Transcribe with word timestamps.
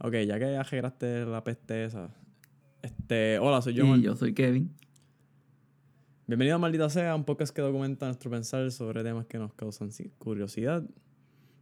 Ok, 0.00 0.14
ya 0.26 0.38
que 0.38 0.56
arreglaste 0.56 1.26
la 1.26 1.42
peste 1.42 1.84
esa. 1.84 2.10
Este, 2.82 3.38
hola, 3.38 3.60
soy 3.62 3.74
yo. 3.74 3.84
Y 3.84 3.88
Mar- 3.88 4.00
yo 4.00 4.14
soy 4.14 4.32
Kevin. 4.32 4.70
Bienvenido 6.26 6.56
a 6.56 6.58
Maldita 6.58 6.88
Sea, 6.88 7.14
un 7.14 7.24
podcast 7.24 7.54
que 7.54 7.62
documenta 7.62 8.06
nuestro 8.06 8.30
pensar 8.30 8.70
sobre 8.70 9.02
temas 9.02 9.26
que 9.26 9.38
nos 9.38 9.52
causan 9.54 9.90
curiosidad. 10.18 10.84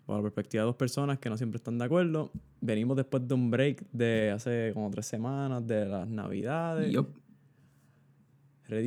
Por 0.04 0.16
la 0.16 0.22
perspectiva 0.22 0.62
de 0.62 0.66
dos 0.66 0.76
personas 0.76 1.18
que 1.18 1.30
no 1.30 1.36
siempre 1.36 1.56
están 1.56 1.78
de 1.78 1.84
acuerdo. 1.84 2.30
Venimos 2.60 2.96
después 2.96 3.26
de 3.26 3.34
un 3.34 3.50
break 3.50 3.84
de 3.92 4.30
hace 4.30 4.70
como 4.74 4.90
tres 4.90 5.06
semanas 5.06 5.66
de 5.66 5.86
las 5.86 6.06
navidades. 6.06 6.92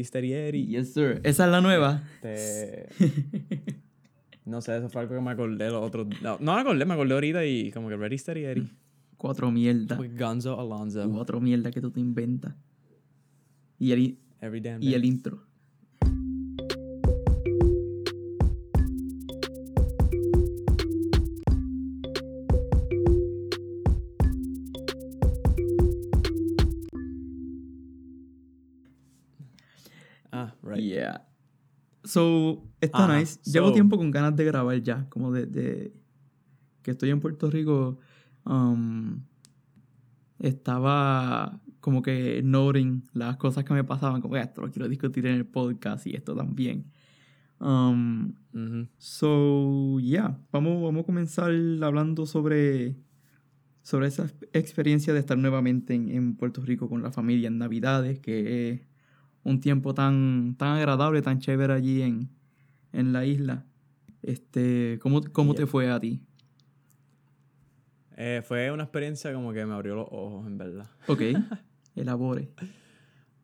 Steady 0.04 0.34
Eddie. 0.34 0.66
Yes, 0.68 0.94
sir. 0.94 1.22
Esa 1.24 1.46
es 1.46 1.52
la 1.52 1.62
nueva. 1.62 2.04
Este, 2.22 2.88
no 4.46 4.62
sé, 4.62 4.78
eso 4.78 4.90
fue 4.90 5.02
algo 5.02 5.16
que 5.16 5.22
me 5.22 5.32
acordé 5.32 5.70
los 5.72 5.82
otros... 5.84 6.08
No, 6.22 6.38
no 6.40 6.54
me 6.56 6.62
acordé, 6.62 6.86
me 6.86 6.94
acordé 6.94 7.14
ahorita 7.16 7.46
y 7.46 7.72
como 7.72 7.90
que 7.90 7.96
Eddie. 8.46 8.68
Cuatro 9.20 9.52
mierdas. 9.52 10.00
With 10.00 10.18
Gonzo 10.18 10.58
Alonso. 10.58 11.10
Cuatro 11.12 11.42
mierdas 11.42 11.74
que 11.74 11.82
tú 11.82 11.92
te 11.92 12.00
inventas. 12.00 12.56
Y 13.78 13.92
el, 13.92 14.00
i- 14.00 14.20
Every 14.40 14.62
damn 14.62 14.82
y 14.82 14.94
el 14.94 15.04
intro. 15.04 15.44
Ah, 30.32 30.54
right. 30.62 30.80
Yeah. 30.82 31.26
So, 32.04 32.64
está 32.82 33.06
Ajá, 33.06 33.18
nice. 33.20 33.40
Llevo 33.44 33.68
so- 33.70 33.74
tiempo 33.74 33.98
con 33.98 34.12
ganas 34.12 34.36
de 34.36 34.46
grabar 34.46 34.82
ya. 34.82 35.08
Como 35.10 35.32
de, 35.32 35.46
de- 35.46 35.94
que 36.82 36.92
estoy 36.92 37.10
en 37.10 37.20
Puerto 37.20 37.50
Rico. 37.50 38.00
Um, 38.50 39.22
estaba 40.40 41.60
como 41.80 42.02
que 42.02 42.42
noting 42.44 43.04
las 43.14 43.38
cosas 43.38 43.64
que 43.64 43.74
me 43.74 43.84
pasaban. 43.84 44.22
Como 44.22 44.36
"Ah, 44.36 44.42
esto 44.42 44.62
lo 44.62 44.70
quiero 44.72 44.88
discutir 44.90 45.26
en 45.28 45.36
el 45.36 45.46
podcast 45.46 46.06
y 46.08 46.16
esto 46.16 46.36
también. 46.36 46.86
Um, 47.60 48.34
Ujú. 48.54 48.88
So, 48.98 50.00
yeah, 50.00 50.40
vamos, 50.52 50.82
vamos 50.82 51.04
a 51.04 51.06
comenzar 51.06 51.52
hablando 51.82 52.26
sobre, 52.26 52.96
sobre 53.82 54.08
esa 54.08 54.24
ex- 54.26 54.48
experiencia 54.54 55.14
de 55.14 55.20
estar 55.20 55.38
nuevamente 55.38 55.94
en, 55.94 56.10
en 56.10 56.36
Puerto 56.36 56.62
Rico 56.62 56.88
con 56.90 57.02
la 57.04 57.12
familia 57.12 57.48
en 57.48 57.58
Navidades, 57.58 58.20
que 58.20 58.72
es 58.72 58.82
un 59.44 59.60
tiempo 59.60 59.94
tan, 59.94 60.56
tan 60.58 60.78
agradable, 60.78 61.22
tan 61.22 61.40
chévere 61.40 61.74
allí 61.74 62.02
en, 62.02 62.30
en 62.94 63.12
la 63.14 63.26
isla. 63.26 63.66
Este, 64.22 64.98
¿Cómo, 65.02 65.22
cómo 65.32 65.54
te 65.54 65.60
Yeah. 65.64 65.68
fue 65.68 65.92
a 65.92 66.00
ti? 66.00 66.22
Eh, 68.22 68.42
fue 68.44 68.70
una 68.70 68.84
experiencia 68.84 69.34
como 69.34 69.54
que 69.54 69.66
me 69.66 69.74
abrió 69.74 69.96
los 69.96 70.08
ojos, 70.12 70.46
en 70.46 70.58
verdad. 70.58 70.90
Ok, 71.08 71.22
elabore 71.96 72.50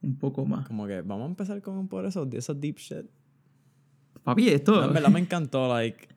un 0.01 0.17
poco 0.17 0.45
más. 0.45 0.67
Como 0.67 0.85
que 0.85 1.01
vamos 1.01 1.25
a 1.25 1.29
empezar 1.29 1.61
con 1.61 1.87
por 1.87 2.05
eso, 2.05 2.25
de 2.25 2.37
esos 2.37 2.59
deep 2.59 2.77
shit. 2.77 3.05
Papi, 4.23 4.49
esto... 4.49 4.75
No, 4.75 4.87
en 4.87 4.93
verdad 4.93 5.09
me 5.09 5.21
encantó, 5.21 5.69
like, 5.69 6.09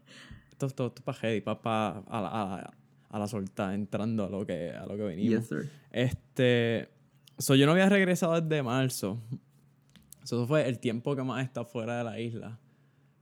esto, 0.50 0.66
esto, 0.66 0.86
esto 0.88 1.02
para 1.02 1.18
heavy, 1.18 1.40
para 1.40 1.58
a, 1.60 2.20
la, 2.20 2.28
a, 2.28 2.46
la, 2.56 2.74
a 3.10 3.18
la 3.18 3.28
solta, 3.28 3.74
entrando 3.74 4.24
a 4.24 4.28
lo 4.28 4.44
que, 4.44 4.70
a 4.70 4.86
lo 4.86 4.96
que 4.96 5.02
venimos. 5.02 5.40
Yes, 5.40 5.48
sir. 5.48 5.70
Este, 5.92 6.88
so, 7.38 7.54
yo 7.54 7.64
no 7.64 7.72
había 7.72 7.88
regresado 7.88 8.40
desde 8.40 8.60
marzo. 8.62 9.22
So, 10.24 10.36
eso 10.36 10.46
fue 10.48 10.68
el 10.68 10.80
tiempo 10.80 11.14
que 11.14 11.22
más 11.22 11.42
he 11.42 11.44
estado 11.44 11.64
fuera 11.64 11.98
de 11.98 12.04
la 12.04 12.18
isla. 12.18 12.58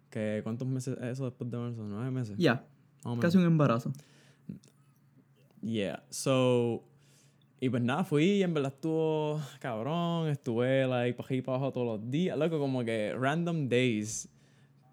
Que, 0.08 0.40
¿Cuántos 0.42 0.66
meses 0.66 0.96
es 0.98 1.04
eso 1.04 1.26
después 1.26 1.50
de 1.50 1.58
marzo? 1.58 1.84
¿Nueve 1.86 2.10
meses? 2.10 2.36
Ya, 2.38 2.64
menos. 3.04 3.20
casi 3.20 3.36
un 3.36 3.44
embarazo. 3.44 3.92
Yeah, 5.66 6.04
so. 6.10 6.84
Y 7.58 7.70
pues 7.70 7.82
nada, 7.82 8.04
fui 8.04 8.24
y 8.24 8.42
en 8.42 8.54
verdad 8.54 8.72
estuvo 8.72 9.40
cabrón. 9.58 10.28
Estuve, 10.28 10.86
like, 10.86 11.16
para 11.20 11.42
para 11.42 11.56
abajo 11.56 11.72
todos 11.72 11.86
los 11.86 12.10
días. 12.10 12.38
Loco, 12.38 12.58
como 12.60 12.84
que 12.84 13.14
random 13.18 13.68
days. 13.68 14.28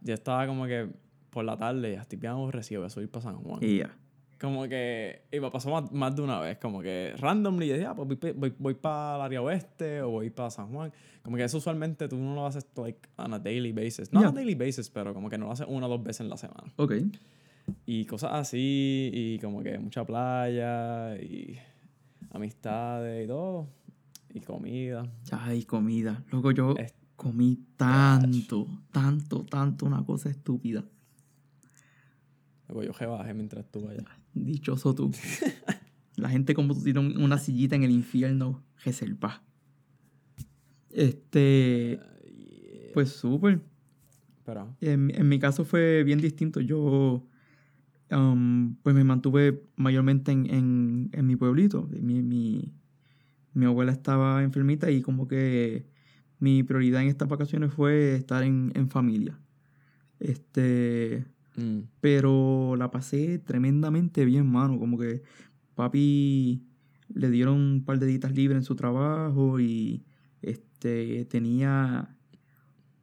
Ya 0.02 0.16
estaba 0.16 0.48
como 0.48 0.66
que 0.66 0.90
por 1.30 1.46
la 1.46 1.58
tarde, 1.58 1.94
ya 1.94 2.02
estoy 2.02 2.18
bien 2.18 2.34
aborrecido, 2.34 2.82
voy 2.82 2.88
a 2.88 2.90
subir 2.90 3.10
para 3.10 3.24
San 3.24 3.36
Juan. 3.36 3.60
Y 3.62 3.80
ya. 3.80 3.96
Como 4.40 4.68
que. 4.68 5.22
Y 5.32 5.40
me 5.40 5.52
pasó 5.52 5.70
más, 5.70 5.92
más 5.92 6.16
de 6.16 6.22
una 6.22 6.40
vez, 6.40 6.58
como 6.58 6.82
que 6.82 7.14
randomly. 7.18 7.68
Yo 7.68 7.74
decía, 7.74 7.92
ah, 7.92 7.96
pues 7.96 8.20
voy, 8.20 8.32
voy, 8.32 8.54
voy 8.58 8.74
para 8.74 9.16
el 9.18 9.22
área 9.22 9.42
oeste 9.42 10.02
o 10.02 10.10
voy 10.10 10.30
para 10.32 10.50
San 10.50 10.70
Juan. 10.74 10.92
Como 11.22 11.38
que 11.38 11.44
eso 11.44 11.58
usualmente 11.58 12.08
tú 12.08 12.18
no 12.18 12.34
lo 12.34 12.46
haces, 12.46 12.66
like, 12.76 13.08
on 13.18 13.34
a 13.34 13.40
daily 13.40 13.72
basis. 13.72 14.12
No 14.12 14.22
Yeah. 14.22 14.30
on 14.30 14.36
a 14.36 14.40
daily 14.40 14.56
basis, 14.56 14.90
pero 14.90 15.14
como 15.14 15.30
que 15.30 15.38
no 15.38 15.46
lo 15.46 15.52
haces 15.52 15.68
una 15.70 15.86
o 15.86 15.90
dos 15.90 16.04
veces 16.04 16.22
en 16.22 16.30
la 16.30 16.38
semana 16.38 16.74
Ok. 16.78 16.94
Y 17.86 18.06
cosas 18.06 18.32
así, 18.34 19.10
y 19.14 19.40
como 19.40 19.62
que 19.64 19.78
mucha 19.80 20.06
playa, 20.06 21.16
y 21.22 21.58
amistades 22.32 23.26
y 23.26 23.28
todo, 23.28 23.70
y 24.34 24.40
comida. 24.42 25.04
Ay, 25.32 25.64
comida. 25.64 26.24
Loco, 26.32 26.52
yo 26.52 26.76
Es- 26.78 26.94
comí 27.16 27.60
tanto, 27.78 28.68
tanto, 28.92 29.46
tanto, 29.46 29.86
una 29.86 30.04
cosa 30.06 30.30
estúpida. 30.30 30.84
Luego 32.68 32.84
yo 32.84 32.92
rebajé 32.94 33.34
mientras 33.34 33.66
estuve 33.66 33.92
allá. 33.94 34.06
Dichoso 34.34 34.94
tú. 34.96 35.12
La 36.16 36.30
gente 36.30 36.54
como 36.54 36.74
tú 36.74 36.82
tiene 36.84 37.00
un- 37.00 37.22
una 37.22 37.38
sillita 37.38 37.76
en 37.76 37.84
el 37.84 37.92
infierno, 37.92 38.64
reserva. 38.84 39.42
Este, 40.92 42.00
pues 42.94 43.10
súper. 43.12 43.62
Pero, 44.46 44.76
En, 44.82 45.12
en 45.16 45.28
mi 45.30 45.40
caso 45.40 45.66
fue 45.66 46.04
bien 46.04 46.20
distinto. 46.20 46.60
Yo, 46.60 47.26
um, 48.16 48.76
pues 48.84 48.96
me 48.96 49.04
mantuve 49.04 49.64
mayormente 49.76 50.32
en, 50.32 50.50
en, 50.50 51.10
en 51.14 51.28
mi 51.28 51.36
pueblito. 51.36 51.90
Mi, 52.00 52.22
mi, 52.22 52.74
mi 53.54 53.66
abuela 53.66 53.92
estaba 53.92 54.44
enfermita 54.44 54.92
y 54.92 55.02
como 55.02 55.28
que 55.28 55.86
mi 56.40 56.64
prioridad 56.64 57.02
en 57.02 57.08
estas 57.08 57.30
vacaciones 57.30 57.74
fue 57.74 58.16
estar 58.16 58.44
en, 58.44 58.72
en 58.76 58.90
familia. 58.90 59.40
Este, 60.20 61.26
mm, 61.56 61.80
pero 62.02 62.76
la 62.78 62.92
pasé 62.92 63.40
tremendamente 63.40 64.26
bien, 64.26 64.52
mano. 64.52 64.80
Como 64.80 64.98
que 64.98 65.22
papi 65.76 66.64
le 67.14 67.30
dieron 67.30 67.60
un 67.60 67.84
par 67.86 68.00
de 68.00 68.08
días 68.08 68.32
libres 68.34 68.58
en 68.58 68.64
su 68.64 68.76
trabajo 68.76 69.60
y 69.60 70.04
este 70.42 71.26
tenía 71.26 72.18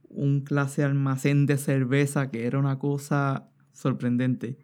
un 0.08 0.40
clase 0.40 0.82
almacén 0.82 1.46
de 1.46 1.56
cerveza 1.56 2.30
que 2.30 2.46
era 2.46 2.58
una 2.58 2.78
cosa 2.78 3.48
sorprendente. 3.72 4.58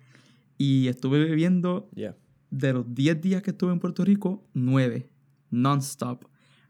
Y 0.59 0.89
estuve 0.89 1.19
bebiendo 1.25 1.91
yeah. 1.94 2.17
de 2.50 2.72
los 2.72 2.94
10 2.94 3.21
días 3.21 3.43
que 3.43 3.50
estuve 3.50 3.72
en 3.72 3.78
Puerto 3.81 4.05
Rico, 4.05 4.47
9, 4.55 5.09
non-stop. 5.50 6.25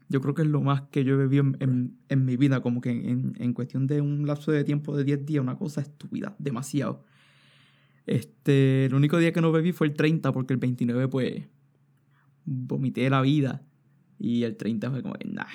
Yo 0.09 0.21
creo 0.21 0.33
que 0.33 0.41
es 0.43 0.47
lo 0.47 0.61
más 0.61 0.83
que 0.83 1.03
yo 1.03 1.13
he 1.15 1.17
bebido 1.17 1.43
en, 1.43 1.57
en- 1.59 1.97
en 2.09 2.25
mi 2.25 2.37
vida, 2.37 2.61
como 2.61 2.79
que 2.81 2.91
en, 2.91 3.33
en 3.39 3.53
cuestión 3.53 3.87
de 3.87 4.01
un 4.01 4.25
lapso 4.25 4.51
de 4.51 4.63
tiempo 4.63 4.95
de 4.95 5.03
10 5.03 5.25
días, 5.25 5.41
una 5.41 5.57
cosa 5.57 5.81
estúpida, 5.81 6.35
demasiado. 6.39 7.03
Este, 8.05 8.85
el 8.85 8.93
único 8.93 9.17
día 9.17 9.33
que 9.33 9.41
no 9.41 9.51
bebí 9.51 9.73
fue 9.73 9.87
el 9.87 9.93
30, 9.93 10.31
porque 10.31 10.53
el 10.53 10.59
29 10.59 11.07
pues 11.09 11.43
vomité 12.45 13.09
la 13.09 13.21
vida. 13.21 13.63
Y 14.19 14.43
el 14.43 14.55
30 14.55 14.89
fue 14.91 15.01
como 15.03 15.13
que, 15.15 15.27
nah, 15.27 15.45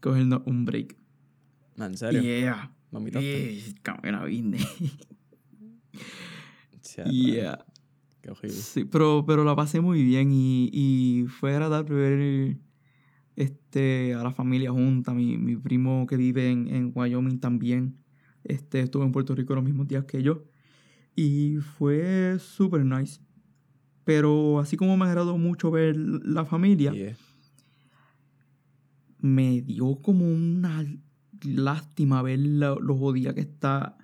cogernos 0.00 0.42
un 0.46 0.64
break. 0.64 0.96
¿En 1.78 1.96
serio? 1.96 2.22
Yeah. 2.22 2.74
¿Vomitaste? 2.90 3.58
Eh, 3.58 3.74
Chá, 6.94 7.04
yeah. 7.04 7.64
Qué 8.20 8.30
horrible. 8.30 8.50
Sí, 8.56 8.84
pero, 8.84 9.24
pero 9.26 9.44
la 9.44 9.56
pasé 9.56 9.80
muy 9.80 10.02
bien 10.04 10.30
y, 10.32 10.68
y 10.72 11.26
fue 11.26 11.52
agradable 11.52 11.94
ver 11.94 12.58
este, 13.36 14.14
a 14.14 14.22
la 14.22 14.30
familia 14.32 14.70
junta. 14.70 15.14
Mi, 15.14 15.38
mi 15.38 15.56
primo 15.56 16.06
que 16.06 16.16
vive 16.16 16.50
en, 16.50 16.68
en 16.68 16.92
Wyoming 16.94 17.40
también 17.40 17.96
este, 18.44 18.80
estuvo 18.80 19.04
en 19.04 19.12
Puerto 19.12 19.34
Rico 19.34 19.54
los 19.54 19.64
mismos 19.64 19.88
días 19.88 20.04
que 20.04 20.22
yo. 20.22 20.44
Y 21.16 21.56
fue 21.78 22.36
súper 22.38 22.84
nice. 22.84 23.20
Pero 24.04 24.58
así 24.60 24.76
como 24.76 24.96
me 24.96 25.06
agradó 25.06 25.38
mucho 25.38 25.70
ver 25.70 25.96
la 25.96 26.44
familia, 26.44 26.92
Yeah. 26.92 27.16
me 29.18 29.62
dio 29.62 29.96
como 30.02 30.26
una 30.26 30.84
lástima 31.44 32.22
ver 32.22 32.40
lo, 32.40 32.80
lo 32.80 32.96
jodida 32.96 33.34
que 33.34 33.40
está 33.40 33.96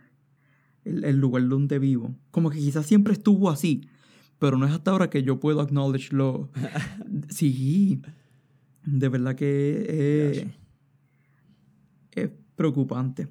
el, 0.84 1.04
el 1.04 1.16
lugar 1.18 1.46
donde 1.48 1.78
vivo. 1.78 2.14
Como 2.30 2.50
que 2.50 2.58
quizás 2.58 2.86
siempre 2.86 3.12
estuvo 3.12 3.50
así, 3.50 3.88
pero 4.38 4.56
no 4.58 4.66
es 4.66 4.72
hasta 4.72 4.90
ahora 4.90 5.10
que 5.10 5.22
yo 5.22 5.40
puedo 5.40 5.60
acknowledge 5.60 6.12
lo... 6.12 6.50
sí, 7.28 8.00
de 8.84 9.08
verdad 9.08 9.34
que 9.34 9.84
eh, 9.88 10.50
es 12.12 12.30
preocupante. 12.56 13.28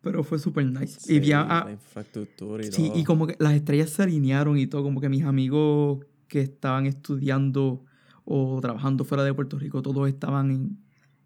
Pero 0.00 0.22
fue 0.22 0.38
súper 0.38 0.66
nice. 0.66 0.98
Sí, 1.00 1.14
y 1.14 1.20
vi 1.20 1.32
a- 1.32 1.62
la 1.64 1.72
infraestructura 1.72 2.62
y 2.64 2.70
Sí, 2.70 2.88
todo. 2.88 2.98
y 2.98 3.04
como 3.04 3.26
que 3.26 3.36
las 3.38 3.54
estrellas 3.54 3.90
se 3.90 4.02
alinearon 4.02 4.58
y 4.58 4.66
todo, 4.66 4.82
como 4.82 5.00
que 5.00 5.08
mis 5.08 5.24
amigos 5.24 6.04
que 6.28 6.40
estaban 6.40 6.84
estudiando 6.86 7.84
o 8.26 8.58
trabajando 8.60 9.04
fuera 9.04 9.24
de 9.24 9.32
Puerto 9.32 9.58
Rico, 9.58 9.80
todos 9.82 10.08
estaban 10.08 10.50
en, 10.50 10.78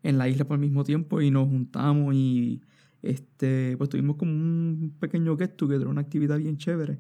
en 0.04 0.18
la 0.18 0.28
isla 0.28 0.44
por 0.46 0.54
el 0.54 0.60
mismo 0.60 0.84
tiempo 0.84 1.20
y 1.20 1.30
nos 1.30 1.48
juntamos 1.48 2.14
y 2.14 2.60
este, 3.02 3.76
pues 3.76 3.90
tuvimos 3.90 4.16
como 4.16 4.32
un 4.32 4.94
pequeño 4.98 5.36
get 5.36 5.50
together, 5.56 5.86
una 5.88 6.00
actividad 6.00 6.38
bien 6.38 6.56
chévere. 6.56 6.98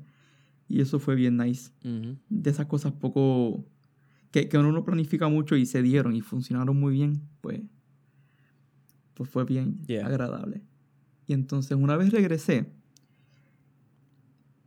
Y 0.68 0.80
eso 0.80 0.98
fue 0.98 1.14
bien 1.14 1.36
nice. 1.36 1.70
Ujú. 1.84 2.16
De 2.28 2.50
esas 2.50 2.66
cosas 2.66 2.92
poco... 2.92 3.64
Que, 4.30 4.48
que 4.48 4.58
uno 4.58 4.72
no 4.72 4.84
planifica 4.84 5.28
mucho 5.28 5.56
y 5.56 5.64
se 5.64 5.80
dieron 5.82 6.14
y 6.14 6.20
funcionaron 6.20 6.78
muy 6.78 6.92
bien, 6.92 7.22
pues... 7.40 7.62
Pues 9.14 9.30
fue 9.30 9.44
bien 9.44 9.82
Yeah. 9.86 10.06
agradable. 10.06 10.62
Y 11.26 11.32
entonces 11.32 11.76
una 11.76 11.96
vez 11.96 12.10
regresé, 12.12 12.70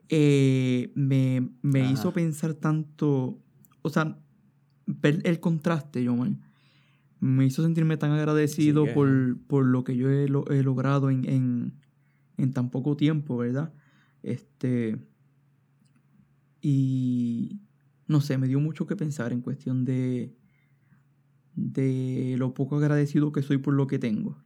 eh, 0.10 0.92
me, 0.95 1.50
me 1.62 1.81
Ajá. 1.84 1.92
hizo 1.92 2.12
pensar 2.13 2.54
tanto... 2.56 3.39
O 3.84 3.89
sea, 3.89 4.18
ver 4.86 5.22
el 5.24 5.39
contraste, 5.39 6.04
yo, 6.04 6.16
man. 6.16 6.42
Me 7.22 7.46
hizo 7.46 7.64
sentirme 7.64 7.96
tan 7.98 8.12
agradecido 8.12 8.86
que, 8.86 8.92
por, 8.94 9.38
por 9.48 9.66
lo 9.66 9.84
que 9.86 9.96
yo 9.96 10.10
he, 10.10 10.28
lo- 10.28 10.46
he 10.52 10.62
logrado 10.64 11.10
en, 11.10 11.24
en, 11.30 11.74
en 12.38 12.52
tan 12.52 12.70
poco 12.72 12.98
tiempo, 12.98 13.38
¿verdad? 13.38 13.72
Este. 14.24 14.98
Y. 16.62 17.60
No 18.08 18.20
sé, 18.22 18.38
me 18.38 18.48
dio 18.48 18.60
mucho 18.60 18.88
que 18.88 18.96
pensar 18.96 19.32
en 19.34 19.42
cuestión 19.42 19.86
de. 19.86 20.36
de 21.56 22.36
lo 22.38 22.54
poco 22.54 22.78
agradecido 22.78 23.32
que 23.32 23.42
soy 23.42 23.58
por 23.58 23.74
lo 23.74 23.88
que 23.88 24.00
tengo. 24.00 24.38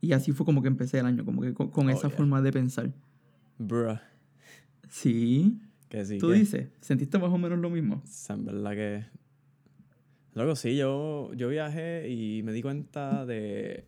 Y 0.00 0.12
así 0.12 0.32
fue 0.32 0.46
como 0.46 0.62
que 0.62 0.68
empecé 0.68 1.00
el 1.00 1.06
año, 1.06 1.24
como 1.24 1.42
que 1.42 1.52
con, 1.54 1.70
con 1.70 1.88
Oh, 1.88 1.90
esa 1.90 2.08
yeah. 2.08 2.16
forma 2.16 2.40
de 2.40 2.52
pensar. 2.52 2.94
Bruh. 3.58 3.98
Sí. 4.88 5.60
Que 5.88 6.04
sí. 6.04 6.18
Tú 6.18 6.28
que- 6.28 6.34
dices, 6.34 6.68
¿sentiste 6.80 7.18
más 7.18 7.30
o 7.32 7.38
menos 7.38 7.58
lo 7.58 7.68
mismo? 7.68 8.02
En 8.28 8.44
verdad 8.44 8.70
que. 8.72 9.04
Luego 10.38 10.54
sí, 10.56 10.76
yo, 10.76 11.32
yo 11.34 11.48
viajé 11.48 12.08
y 12.08 12.42
me 12.44 12.52
di 12.52 12.62
cuenta 12.62 13.26
de. 13.26 13.84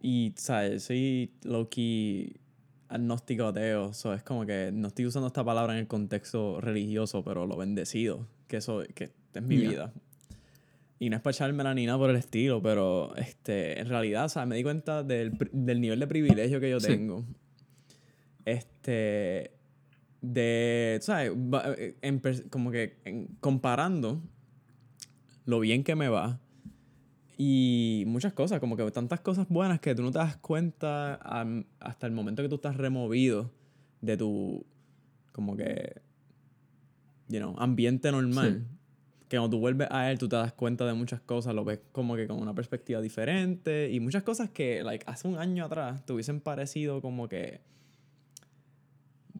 Y, 0.00 0.32
¿sabes? 0.36 0.84
Soy 0.84 1.30
low-key 1.44 2.36
agnóstico 2.88 3.44
ateo. 3.48 3.92
So, 3.92 4.14
es 4.14 4.22
como 4.22 4.46
que 4.46 4.70
no 4.72 4.88
estoy 4.88 5.04
usando 5.06 5.26
esta 5.28 5.44
palabra 5.44 5.74
en 5.74 5.80
el 5.80 5.86
contexto 5.86 6.60
religioso, 6.60 7.22
pero 7.22 7.46
lo 7.46 7.56
bendecido. 7.56 8.26
Que 8.48 8.56
eso 8.56 8.82
que 8.94 9.10
es 9.34 9.42
mi 9.42 9.58
Ya. 9.60 9.68
vida. 9.68 9.92
Y 10.98 11.10
no 11.10 11.16
es 11.16 11.22
para 11.22 11.32
echármela 11.32 11.74
ni 11.74 11.84
nada 11.84 11.98
por 11.98 12.08
el 12.10 12.16
estilo, 12.16 12.62
pero 12.62 13.14
este, 13.16 13.78
en 13.80 13.88
realidad, 13.88 14.28
¿sabes? 14.28 14.48
Me 14.48 14.56
di 14.56 14.62
cuenta 14.62 15.02
del, 15.02 15.32
del 15.52 15.80
nivel 15.80 16.00
de 16.00 16.06
privilegio 16.06 16.60
que 16.60 16.70
yo 16.70 16.80
Sí. 16.80 16.86
tengo. 16.86 17.24
Este. 18.44 19.52
De. 20.20 20.98
¿Sabes? 21.02 21.32
Eh, 21.78 21.96
en 22.02 22.20
como 22.48 22.70
que 22.70 22.98
en- 23.04 23.26
comparando 23.40 24.22
lo 25.44 25.60
bien 25.60 25.84
que 25.84 25.94
me 25.94 26.08
va. 26.08 26.40
Y 27.38 28.04
muchas 28.06 28.32
cosas, 28.32 28.60
como 28.60 28.76
que 28.76 28.88
tantas 28.90 29.20
cosas 29.20 29.48
buenas 29.48 29.80
que 29.80 29.94
tú 29.94 30.02
no 30.02 30.12
te 30.12 30.18
das 30.18 30.36
cuenta 30.36 31.14
hasta 31.80 32.06
el 32.06 32.12
momento 32.12 32.42
que 32.42 32.48
tú 32.48 32.56
estás 32.56 32.76
removido 32.76 33.50
de 34.00 34.16
tu, 34.16 34.64
como 35.32 35.56
que, 35.56 36.02
you 37.28 37.38
know, 37.38 37.54
ambiente 37.58 38.12
normal. 38.12 38.66
Que 39.28 39.38
cuando 39.38 39.56
tú 39.56 39.60
vuelves 39.60 39.88
a 39.90 40.10
él, 40.10 40.18
tú 40.18 40.28
te 40.28 40.36
das 40.36 40.52
cuenta 40.52 40.84
de 40.84 40.92
muchas 40.92 41.20
cosas, 41.22 41.54
lo 41.54 41.64
ves 41.64 41.80
como 41.90 42.16
que 42.16 42.28
con 42.28 42.38
una 42.38 42.54
perspectiva 42.54 43.00
diferente. 43.00 43.90
Y 43.90 43.98
muchas 43.98 44.22
cosas 44.22 44.50
que, 44.50 44.84
like, 44.84 45.04
hace 45.08 45.26
un 45.26 45.38
año 45.38 45.64
atrás 45.64 46.04
te 46.04 46.12
hubiesen 46.12 46.40
parecido 46.40 47.00
como 47.00 47.28
que 47.28 47.62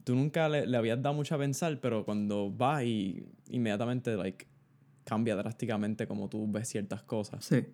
tú 0.03 0.15
nunca 0.15 0.49
le, 0.49 0.65
le 0.65 0.75
habías 0.77 1.01
dado 1.01 1.13
mucho 1.13 1.35
a 1.35 1.37
pensar, 1.37 1.79
pero 1.79 2.03
cuando 2.03 2.51
vas 2.51 2.83
y 2.83 3.23
inmediatamente, 3.49 4.17
like, 4.17 4.47
cambia 5.03 5.35
drásticamente 5.35 6.07
como 6.07 6.29
tú 6.29 6.49
ves 6.51 6.67
ciertas 6.67 7.03
cosas. 7.03 7.45
Sí. 7.45 7.65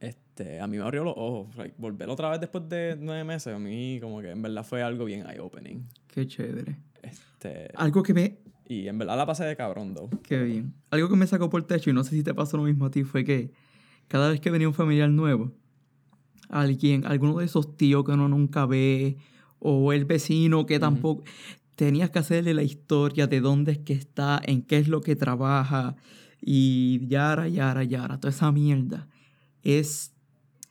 Este, 0.00 0.60
a 0.60 0.66
mí 0.66 0.76
me 0.76 0.82
abrió 0.82 1.04
los 1.04 1.14
ojos. 1.16 1.54
Like, 1.56 1.74
volver 1.78 2.08
otra 2.10 2.30
vez 2.30 2.40
después 2.40 2.68
de 2.68 2.96
nueve 2.98 3.24
meses, 3.24 3.54
a 3.54 3.58
mí 3.58 3.98
como 4.00 4.20
que 4.20 4.30
en 4.30 4.42
verdad 4.42 4.64
fue 4.64 4.82
algo 4.82 5.04
bien 5.04 5.24
eye-opening. 5.26 5.88
Qué 6.08 6.26
chévere. 6.26 6.76
Este, 7.02 7.70
Algo 7.74 8.02
que 8.02 8.14
me, 8.14 8.38
y 8.66 8.88
en 8.88 8.98
verdad 8.98 9.16
la 9.16 9.26
pasé 9.26 9.44
de 9.44 9.56
cabrón, 9.56 9.94
though. 9.94 10.10
Qué 10.22 10.42
bien. 10.42 10.74
Algo 10.90 11.08
que 11.08 11.16
me 11.16 11.26
sacó 11.26 11.50
por 11.50 11.60
el 11.60 11.66
techo, 11.66 11.90
y 11.90 11.92
no 11.92 12.02
sé 12.02 12.10
si 12.10 12.22
te 12.22 12.34
pasó 12.34 12.56
lo 12.56 12.62
mismo 12.64 12.86
a 12.86 12.90
ti, 12.90 13.04
fue 13.04 13.24
que 13.24 13.52
cada 14.08 14.30
vez 14.30 14.40
que 14.40 14.50
venía 14.50 14.68
un 14.68 14.74
familiar 14.74 15.10
nuevo, 15.10 15.52
alguien, 16.48 17.06
alguno 17.06 17.38
de 17.38 17.44
esos 17.44 17.76
tíos 17.76 18.04
que 18.04 18.12
uno 18.12 18.28
nunca 18.28 18.64
ve, 18.66 19.18
o 19.58 19.92
el 19.92 20.04
vecino 20.04 20.66
que 20.66 20.78
tampoco, 20.78 21.24
tenías 21.76 22.10
que 22.10 22.18
hacerle 22.18 22.54
la 22.54 22.62
historia 22.62 23.26
de 23.26 23.40
dónde 23.40 23.72
es 23.72 23.78
que 23.78 23.94
está, 23.94 24.40
en 24.44 24.62
qué 24.62 24.78
es 24.78 24.88
lo 24.88 25.00
que 25.00 25.16
trabaja, 25.16 25.96
y 26.40 27.06
yara, 27.06 27.48
yara, 27.48 27.84
yara, 27.84 28.20
toda 28.20 28.30
esa 28.30 28.52
mierda. 28.52 29.08
Es 29.62 30.14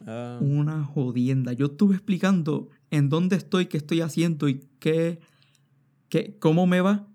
Ah, 0.05 0.37
una 0.41 0.83
jodienda. 0.83 1.53
Yo 1.53 1.67
estuve 1.67 1.95
explicando 1.95 2.69
en 2.91 3.09
dónde 3.09 3.35
estoy, 3.35 3.67
qué 3.67 3.77
estoy 3.77 4.01
haciendo 4.01 4.49
y 4.49 4.61
qué, 4.79 5.19
qué 6.09 6.35
cómo 6.39 6.67
me 6.67 6.81
va. 6.81 7.07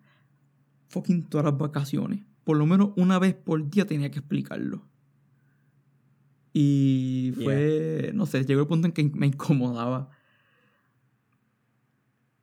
Fucking 0.88 1.24
todas 1.24 1.44
las 1.44 1.58
vacaciones. 1.58 2.24
Por 2.44 2.56
lo 2.56 2.66
menos 2.66 2.90
una 2.96 3.18
vez 3.18 3.34
por 3.34 3.68
día 3.68 3.86
tenía 3.86 4.10
que 4.10 4.20
explicarlo. 4.20 4.86
Y 6.54 7.32
fue, 7.42 8.10
no 8.14 8.24
sé, 8.26 8.44
llegó 8.44 8.62
el 8.62 8.66
punto 8.66 8.86
en 8.86 8.92
que 8.92 9.04
me 9.04 9.26
incomodaba. 9.26 10.10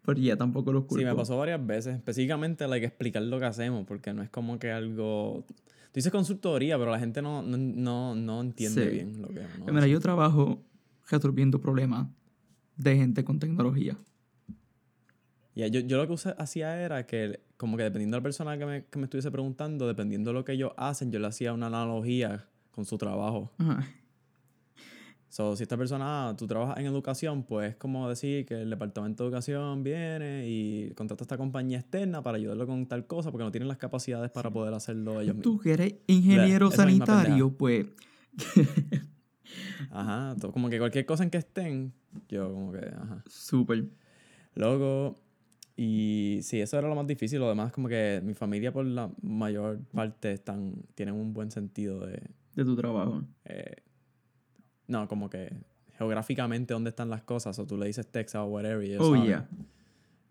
Pero 0.05 0.19
ya 0.19 0.35
tampoco 0.37 0.71
lo 0.71 0.81
culpo. 0.81 0.97
sí, 0.99 1.05
me 1.05 1.15
pasó 1.15 1.37
varias 1.37 1.65
veces. 1.65 1.95
Específicamente, 1.95 2.67
like, 2.67 2.85
explicar 2.85 3.21
lo 3.23 3.39
que 3.39 3.45
hacemos, 3.45 3.85
porque 3.87 4.13
no 4.13 4.21
es 4.21 4.29
como 4.29 4.59
que 4.59 4.71
algo... 4.71 5.43
Tú 5.47 5.91
dices 5.99 6.11
consultoría, 6.11 6.77
pero 6.77 6.91
la 6.91 6.99
gente 6.99 7.21
no, 7.21 7.41
no, 7.41 7.57
no, 7.57 8.15
no 8.15 8.41
entiende 8.41 8.83
Sí. 8.85 8.89
bien 8.91 9.21
lo 9.21 9.27
que 9.29 9.39
uno 9.39 9.65
Mira, 9.67 9.79
hace. 9.79 9.89
yo 9.89 9.99
trabajo 9.99 10.61
resolviendo 11.09 11.59
problemas 11.61 12.07
de 12.75 12.97
gente 12.97 13.23
con 13.23 13.39
tecnología. 13.39 13.95
Ya, 15.55 15.67
yo, 15.67 15.79
yo 15.79 15.97
lo 15.97 16.05
que 16.07 16.13
usé- 16.13 16.35
hacía 16.37 16.81
era 16.81 17.05
que, 17.05 17.39
como 17.55 17.77
que 17.77 17.83
dependiendo 17.83 18.15
de 18.17 18.19
la 18.19 18.23
persona 18.23 18.57
que 18.57 18.65
me, 18.65 18.85
que 18.85 18.99
me 18.99 19.05
estuviese 19.05 19.31
preguntando, 19.31 19.87
dependiendo 19.87 20.31
de 20.31 20.33
lo 20.33 20.43
que 20.43 20.51
ellos 20.51 20.73
hacen, 20.75 21.11
yo 21.11 21.19
le 21.19 21.27
hacía 21.27 21.53
una 21.53 21.67
analogía 21.67 22.45
con 22.71 22.83
su 22.85 22.97
trabajo. 22.97 23.53
Ajá. 23.57 23.87
So, 25.35 25.53
si 25.57 25.63
esta 25.63 25.75
persona, 25.75 26.33
tú 26.37 26.47
trabajas 26.47 26.77
en 26.77 26.85
educación, 26.85 27.43
pues 27.43 27.71
es 27.71 27.75
como 27.75 28.07
decir 28.07 28.45
que 28.45 28.61
el 28.61 28.69
departamento 28.69 29.23
de 29.23 29.27
educación 29.27 29.83
viene 29.83 30.47
y 30.47 30.91
contrata 30.95 31.23
a 31.23 31.25
esta 31.25 31.37
compañía 31.37 31.77
externa 31.79 32.23
para 32.23 32.37
ayudarlo 32.37 32.65
con 32.65 32.85
tal 32.85 33.05
cosa 33.05 33.31
porque 33.31 33.43
no 33.43 33.51
tienen 33.51 33.67
las 33.67 33.77
capacidades 33.77 34.31
para 34.31 34.49
poder 34.49 34.73
hacerlo 34.73 35.19
ellos 35.19 35.35
Tú 35.41 35.49
mismos. 35.57 35.63
que 35.63 35.73
eres 35.73 35.95
ingeniero 36.07 36.71
sanitario, 36.71 37.51
pues 37.51 37.85
Ajá, 39.89 40.37
to- 40.39 40.53
como 40.53 40.69
que 40.69 40.79
cualquier 40.79 41.05
cosa 41.05 41.23
en 41.25 41.29
que 41.29 41.37
estén, 41.39 41.91
yo 42.29 42.53
como 42.53 42.71
que, 42.71 42.79
ajá. 42.79 43.21
súper. 43.27 43.85
Luego, 44.55 45.15
y 45.75 46.39
sí, 46.43 46.61
eso 46.61 46.79
era 46.79 46.87
lo 46.87 46.95
más 46.95 47.07
difícil. 47.07 47.39
Lo 47.41 47.49
demás, 47.49 47.73
como 47.73 47.89
que 47.89 48.21
mi 48.23 48.33
familia 48.35 48.71
por 48.71 48.85
la 48.85 49.11
mayor 49.21 49.79
parte 49.93 50.31
están, 50.31 50.75
tienen 50.95 51.15
un 51.15 51.33
buen 51.33 51.51
sentido 51.51 51.99
de, 52.05 52.21
de 52.55 52.63
tu 52.63 52.73
trabajo. 52.77 53.21
eh, 53.43 53.75
no, 54.87 55.07
como 55.07 55.29
que 55.29 55.51
geográficamente 55.97 56.73
dónde 56.73 56.89
están 56.89 57.09
las 57.09 57.23
cosas. 57.23 57.57
O 57.59 57.65
tú 57.65 57.77
le 57.77 57.87
dices 57.87 58.07
Texas 58.07 58.41
o 58.41 58.45
whatever 58.45 58.83
y 58.85 58.95
Oh, 58.97 59.05
saben. 59.13 59.23
yeah. 59.25 59.47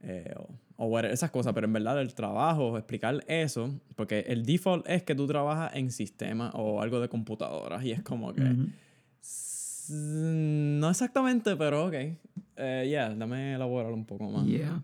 Eh, 0.03 0.35
o, 0.37 0.49
o 0.85 0.87
whatever, 0.87 1.15
esas 1.15 1.31
cosas. 1.31 1.53
Pero 1.55 1.67
en 1.67 1.73
verdad 1.73 2.01
el 2.01 2.15
trabajo, 2.15 2.77
explicar 2.77 3.25
eso, 3.27 3.71
porque 3.97 4.21
el 4.29 4.45
default 4.45 4.89
es 4.89 5.03
que 5.03 5.15
tú 5.15 5.27
trabajas 5.27 5.75
en 5.75 5.91
sistemas 5.91 6.53
o 6.55 6.81
algo 6.83 7.01
de 7.01 7.09
computadoras 7.09 7.83
y 7.85 7.93
es 7.93 8.03
como 8.03 8.33
que... 8.35 8.55
No 9.91 10.89
exactamente, 10.89 11.57
pero 11.57 11.87
ok. 11.87 11.95
Eh, 12.57 12.87
yeah, 12.89 13.15
dame 13.15 13.55
elaborar 13.55 13.93
un 13.93 14.05
poco 14.07 14.31
más. 14.31 14.47
Yeah. 14.47 14.83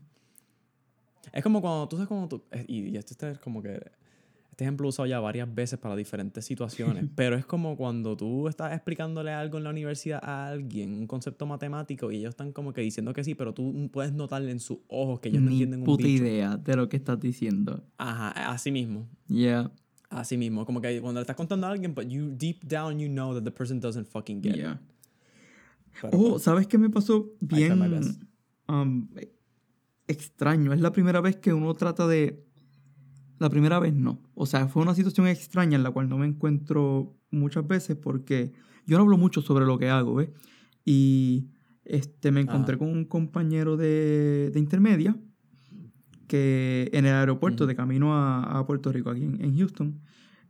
Es 1.33 1.43
como 1.43 1.61
cuando 1.63 1.89
tú 1.89 1.97
sabes 1.97 2.09
como 2.09 2.29
tú. 2.29 2.43
eh, 2.51 2.65
Y, 2.69 2.89
y 2.89 2.97
esto 2.97 3.27
es 3.29 3.39
como 3.39 3.63
que. 3.63 3.81
Este 4.61 4.67
ejemplo 4.67 4.85
lo 4.85 4.89
he 4.89 4.91
usado 4.91 5.07
ya 5.07 5.21
varias 5.21 5.55
veces 5.55 5.79
para 5.79 5.97
diferentes 5.97 6.45
situaciones. 6.45 7.07
pero 7.17 7.35
es 7.35 7.47
como 7.47 7.79
cuando 7.79 8.15
tú 8.15 8.47
estás 8.47 8.75
explicándole 8.75 9.33
algo 9.33 9.57
en 9.57 9.65
la 9.65 9.71
universidad 9.71 10.21
a 10.23 10.49
alguien, 10.49 10.93
un 10.93 11.07
concepto 11.07 11.47
matemático, 11.47 12.13
y 12.13 12.17
ellos 12.17 12.29
están 12.29 12.53
como 12.53 12.75
que 12.75 12.83
diciendo 12.83 13.15
que 13.15 13.25
sí, 13.25 13.35
pero 13.35 13.55
tú 13.55 13.89
puedes 13.91 14.13
notarle 14.13 14.51
en 14.51 14.61
sus 14.61 14.77
ojos 14.89 15.21
que 15.21 15.31
ellos 15.31 15.41
no 15.41 15.49
Ni 15.49 15.55
entienden 15.55 15.81
un 15.81 15.87
puta 15.87 16.05
bicho. 16.05 16.23
idea 16.25 16.59
de 16.59 16.77
lo 16.77 16.91
que 16.91 16.99
estás 16.99 17.19
diciendo. 17.19 17.83
Ajá, 17.97 18.51
así 18.51 18.71
mismo. 18.71 19.09
Yeah. 19.29 19.71
Así 20.11 20.37
mismo. 20.37 20.67
Como 20.67 20.83
que 20.83 21.01
cuando 21.01 21.21
le 21.21 21.23
estás 21.23 21.37
contando 21.37 21.67
a 21.67 21.71
alguien, 21.71 21.95
but 21.95 22.05
you 22.07 22.29
deep 22.37 22.63
down 22.67 22.99
you 22.99 23.09
know 23.09 23.33
that 23.33 23.45
the 23.45 23.51
person 23.51 23.81
doesn't 23.81 24.07
fucking 24.09 24.43
get 24.43 24.57
it. 24.57 24.59
Yeah. 24.59 24.79
Pero, 26.03 26.19
Oh, 26.19 26.31
pues, 26.33 26.43
¿sabes 26.43 26.67
qué 26.67 26.77
me 26.77 26.91
pasó 26.91 27.31
bien 27.41 27.81
um, 28.69 29.09
extraño? 30.07 30.75
Es 30.75 30.83
la 30.83 30.93
primera 30.93 31.23
vez 31.23 31.37
que 31.37 31.55
uno 31.55 31.73
trata 31.73 32.07
de... 32.07 32.45
La 33.41 33.51
primera 33.51 33.81
vez 33.81 33.93
no. 33.93 34.21
O 34.35 34.47
sea, 34.47 34.69
fue 34.69 34.83
una 34.83 34.95
situación 34.95 35.27
extraña 35.27 35.75
en 35.77 35.83
la 35.83 35.91
cual 35.91 36.09
no 36.09 36.19
me 36.19 36.27
encuentro 36.27 37.17
muchas 37.33 37.67
veces 37.67 37.97
porque 37.97 38.53
yo 38.87 38.97
no 38.97 39.03
hablo 39.03 39.17
mucho 39.17 39.43
sobre 39.43 39.65
lo 39.67 39.79
que 39.79 39.89
hago, 39.89 40.15
¿ves? 40.15 40.29
Y 40.85 41.49
este, 41.85 42.31
me 42.31 42.43
encontré 42.43 42.75
Ajá. 42.75 42.81
con 42.81 42.91
un 42.91 43.05
compañero 43.07 43.77
de, 43.77 44.51
de 44.53 44.61
intermedia 44.61 45.17
que 46.29 46.91
en 46.93 47.07
el 47.07 47.15
aeropuerto 47.15 47.67
de 47.67 47.75
camino 47.75 48.15
a, 48.15 48.43
a 48.59 48.67
Puerto 48.67 48.93
Rico, 48.93 49.11
aquí 49.11 49.25
en, 49.25 49.43
en 49.43 49.57
Houston, 49.57 50.01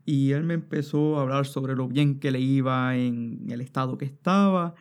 y 0.04 0.32
él 0.32 0.42
me 0.44 0.54
empezó 0.54 1.18
a 1.18 1.22
hablar 1.22 1.46
sobre 1.46 1.76
lo 1.76 1.88
bien 1.88 2.18
que 2.18 2.30
le 2.32 2.40
iba 2.40 2.96
en 2.96 3.46
el 3.48 3.60
estado 3.60 3.96
que 3.96 4.04
estaba, 4.04 4.74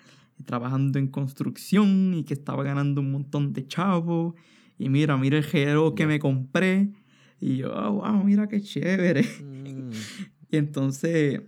trabajando 0.45 0.97
en 0.99 1.07
construcción 1.07 2.13
y 2.15 2.23
que 2.23 2.33
estaba 2.33 2.63
ganando 2.63 3.01
un 3.01 3.11
montón 3.11 3.53
de 3.53 3.67
chavos 3.67 4.33
Y 4.77 4.89
mira, 4.89 5.17
mira 5.17 5.37
el 5.37 5.43
gelo 5.43 5.93
que 5.95 6.07
me 6.07 6.19
compré. 6.19 6.91
Y 7.39 7.57
yo, 7.57 7.71
oh, 7.73 7.91
wow, 8.01 8.23
mira 8.23 8.47
qué 8.47 8.61
chévere. 8.61 9.23
Mm, 9.43 9.91
Y 10.51 10.57
entonces, 10.57 11.41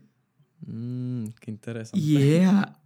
mm, 0.67 1.25
qué 1.39 1.49
interesante. 1.51 2.05
yeah, 2.05 2.79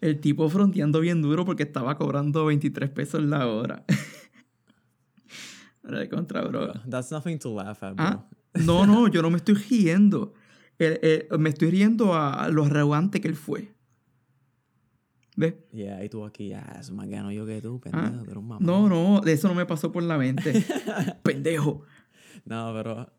el 0.00 0.18
tipo 0.20 0.48
fronteando 0.48 0.98
bien 1.00 1.22
duro 1.22 1.44
porque 1.44 1.62
estaba 1.62 1.96
cobrando 1.96 2.44
23 2.46 2.90
pesos 2.90 3.22
la 3.22 3.46
hora. 3.46 3.84
Era 5.86 6.00
de 6.00 6.08
contra, 6.08 6.42
bro. 6.42 6.72
That's 6.88 7.10
nothing 7.10 7.38
to 7.38 7.54
laugh 7.54 7.82
at, 7.82 7.94
bro. 7.94 8.04
Ah, 8.04 8.26
no, 8.64 8.84
no, 8.86 9.08
yo 9.08 9.22
no 9.22 9.30
me 9.30 9.36
estoy 9.36 9.54
riendo. 9.54 10.34
El- 10.78 10.98
el- 11.02 11.38
me 11.38 11.50
estoy 11.50 11.70
riendo 11.70 12.14
a 12.14 12.48
lo 12.48 12.64
arrogante 12.64 13.20
que 13.20 13.28
él 13.28 13.36
fue. 13.36 13.72
¿Ves? 15.36 15.54
Yeah, 15.72 16.04
y 16.04 16.08
tú 16.08 16.24
aquí, 16.24 16.52
ah, 16.52 16.76
es 16.80 16.90
más 16.90 17.08
gano 17.08 17.30
yo 17.32 17.46
que 17.46 17.62
tú, 17.62 17.80
Ah, 17.86 17.90
pendejo, 17.90 18.24
tú 18.24 18.30
eres 18.30 18.36
un 18.36 18.48
mamá. 18.48 18.64
No, 18.64 18.88
no, 18.88 19.22
eso 19.24 19.48
no 19.48 19.54
me 19.54 19.64
pasó 19.66 19.90
por 19.92 20.02
la 20.02 20.18
mente. 20.18 20.52
Pendejo. 21.22 21.82
No, 22.44 22.72
pero 22.74 23.12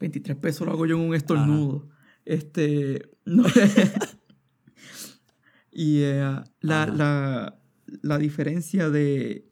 23 0.00 0.36
pesos 0.36 0.66
lo 0.66 0.72
hago 0.72 0.86
yo 0.86 0.96
en 0.96 1.08
un 1.08 1.14
estornudo. 1.14 1.88
Este. 2.24 3.10
No. 3.24 3.44
y 5.70 6.00
eh, 6.00 6.42
la, 6.60 6.86
la, 6.86 7.58
la 8.02 8.18
diferencia 8.18 8.90
de. 8.90 9.46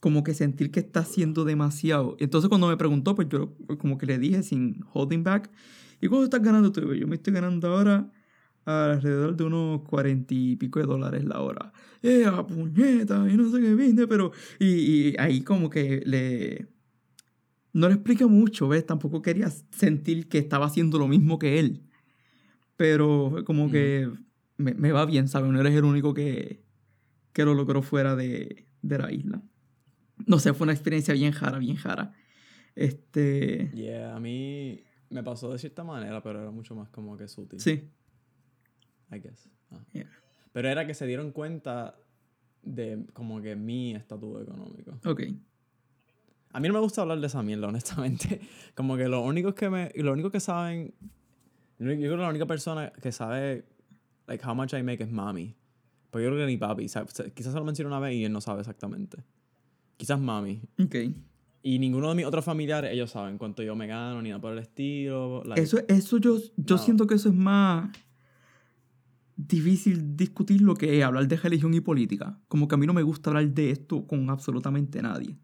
Como 0.00 0.22
que 0.22 0.34
sentir 0.34 0.70
que 0.70 0.80
está 0.80 1.00
haciendo 1.00 1.44
demasiado. 1.44 2.16
Entonces, 2.20 2.48
cuando 2.48 2.68
me 2.68 2.76
preguntó, 2.76 3.14
pues 3.14 3.28
yo 3.28 3.56
como 3.78 3.98
que 3.98 4.06
le 4.06 4.18
dije 4.18 4.42
sin 4.42 4.84
holding 4.92 5.24
back. 5.24 5.50
¿Y 6.00 6.08
cuánto 6.08 6.24
estás 6.24 6.42
ganando 6.42 6.70
tú? 6.70 6.94
Yo 6.94 7.06
me 7.06 7.16
estoy 7.16 7.32
ganando 7.32 7.68
ahora 7.68 8.12
alrededor 8.66 9.36
de 9.36 9.44
unos 9.44 9.82
cuarenta 9.82 10.34
y 10.34 10.56
pico 10.56 10.80
de 10.80 10.86
dólares 10.86 11.24
la 11.24 11.40
hora. 11.40 11.72
¡Eh, 12.02 12.24
a 12.26 12.46
puñeta! 12.46 13.26
Y 13.30 13.36
no 13.36 13.50
sé 13.50 13.60
qué 13.60 13.74
viste, 13.74 14.06
pero. 14.06 14.32
Y, 14.58 14.66
y 14.66 15.16
ahí 15.18 15.40
como 15.42 15.70
que 15.70 16.02
le. 16.04 16.66
No 17.72 17.88
le 17.88 17.94
explica 17.94 18.26
mucho, 18.26 18.68
¿ves? 18.68 18.86
Tampoco 18.86 19.22
quería 19.22 19.48
sentir 19.50 20.28
que 20.28 20.38
estaba 20.38 20.66
haciendo 20.66 20.98
lo 20.98 21.08
mismo 21.08 21.38
que 21.38 21.58
él. 21.58 21.82
Pero 22.76 23.28
fue 23.30 23.44
como 23.44 23.70
que 23.70 24.10
me, 24.56 24.74
me 24.74 24.92
va 24.92 25.06
bien, 25.06 25.28
¿sabes? 25.28 25.50
No 25.50 25.60
eres 25.60 25.74
el 25.74 25.84
único 25.84 26.14
que, 26.14 26.62
que 27.32 27.44
lo 27.44 27.54
logró 27.54 27.82
fuera 27.82 28.16
de, 28.16 28.66
de 28.82 28.98
la 28.98 29.12
isla. 29.12 29.42
No 30.26 30.38
sé, 30.38 30.54
fue 30.54 30.64
una 30.64 30.72
experiencia 30.72 31.12
bien 31.14 31.32
jara, 31.32 31.58
bien 31.58 31.76
jara. 31.76 32.12
Este. 32.74 33.70
yeah, 33.74 34.14
a 34.14 34.20
mí 34.20 34.82
me 35.10 35.22
pasó 35.22 35.52
de 35.52 35.58
cierta 35.58 35.84
manera, 35.84 36.22
pero 36.22 36.40
era 36.40 36.50
mucho 36.50 36.74
más 36.74 36.88
como 36.88 37.16
que 37.16 37.28
sutil. 37.28 37.60
Sí. 37.60 37.90
I 39.12 39.18
guess. 39.18 39.48
Ah. 39.70 39.78
Yeah. 39.92 40.10
Pero 40.52 40.68
era 40.68 40.86
que 40.86 40.94
se 40.94 41.06
dieron 41.06 41.32
cuenta 41.32 41.96
de 42.62 43.04
como 43.12 43.40
que 43.40 43.54
mi 43.56 43.94
estatus 43.94 44.42
económico. 44.42 44.98
Ok. 45.04 45.22
A 46.52 46.60
mí 46.60 46.68
no 46.68 46.74
me 46.74 46.80
gusta 46.80 47.02
hablar 47.02 47.20
de 47.20 47.26
esa 47.26 47.42
mierda, 47.42 47.68
honestamente. 47.68 48.40
Como 48.74 48.96
que 48.96 49.08
lo 49.08 49.20
único 49.22 49.54
que 49.54 49.68
me... 49.70 49.92
Lo 49.96 50.12
único 50.12 50.30
que 50.30 50.40
saben... 50.40 50.94
Yo 51.78 51.84
creo 51.86 52.16
que 52.16 52.22
la 52.22 52.28
única 52.30 52.46
persona 52.46 52.90
que 53.02 53.12
sabe 53.12 53.66
like 54.26 54.42
how 54.46 54.54
much 54.54 54.72
I 54.72 54.82
make 54.82 55.02
es 55.02 55.10
mami. 55.10 55.54
Porque 56.10 56.24
yo 56.24 56.30
creo 56.30 56.46
que 56.46 56.50
ni 56.50 56.56
papi. 56.56 56.88
sabe- 56.88 57.08
Quizás 57.34 57.52
se 57.52 57.58
lo 57.58 57.64
mencioné 57.66 57.88
una 57.88 58.00
vez 58.00 58.14
y 58.14 58.24
él 58.24 58.32
no 58.32 58.40
sabe 58.40 58.60
exactamente. 58.60 59.18
Quizás 59.98 60.18
mami. 60.18 60.62
Ok. 60.82 60.94
Y 61.62 61.78
ninguno 61.78 62.08
de 62.08 62.14
mis 62.14 62.24
otros 62.24 62.44
familiares, 62.44 62.92
ellos 62.92 63.10
saben 63.10 63.36
cuánto 63.38 63.62
yo 63.62 63.76
me 63.76 63.86
gano, 63.86 64.22
ni 64.22 64.30
nada 64.30 64.40
por 64.40 64.52
el 64.52 64.58
estilo. 64.60 65.42
like- 65.44 65.60
Eso, 65.60 65.78
eso 65.88 66.16
yo, 66.16 66.38
yo 66.56 66.76
No. 66.76 66.82
siento 66.82 67.06
que 67.06 67.16
eso 67.16 67.28
es 67.28 67.34
más 67.34 67.90
difícil 69.36 70.16
discutir 70.16 70.62
lo 70.62 70.74
que 70.74 70.98
es 70.98 71.04
hablar 71.04 71.28
de 71.28 71.36
religión 71.36 71.74
y 71.74 71.80
política. 71.80 72.38
Como 72.48 72.68
que 72.68 72.74
a 72.74 72.78
mí 72.78 72.86
no 72.86 72.94
me 72.94 73.02
gusta 73.02 73.30
hablar 73.30 73.48
de 73.52 73.70
esto 73.70 74.06
con 74.06 74.28
absolutamente 74.30 75.02
nadie. 75.02 75.36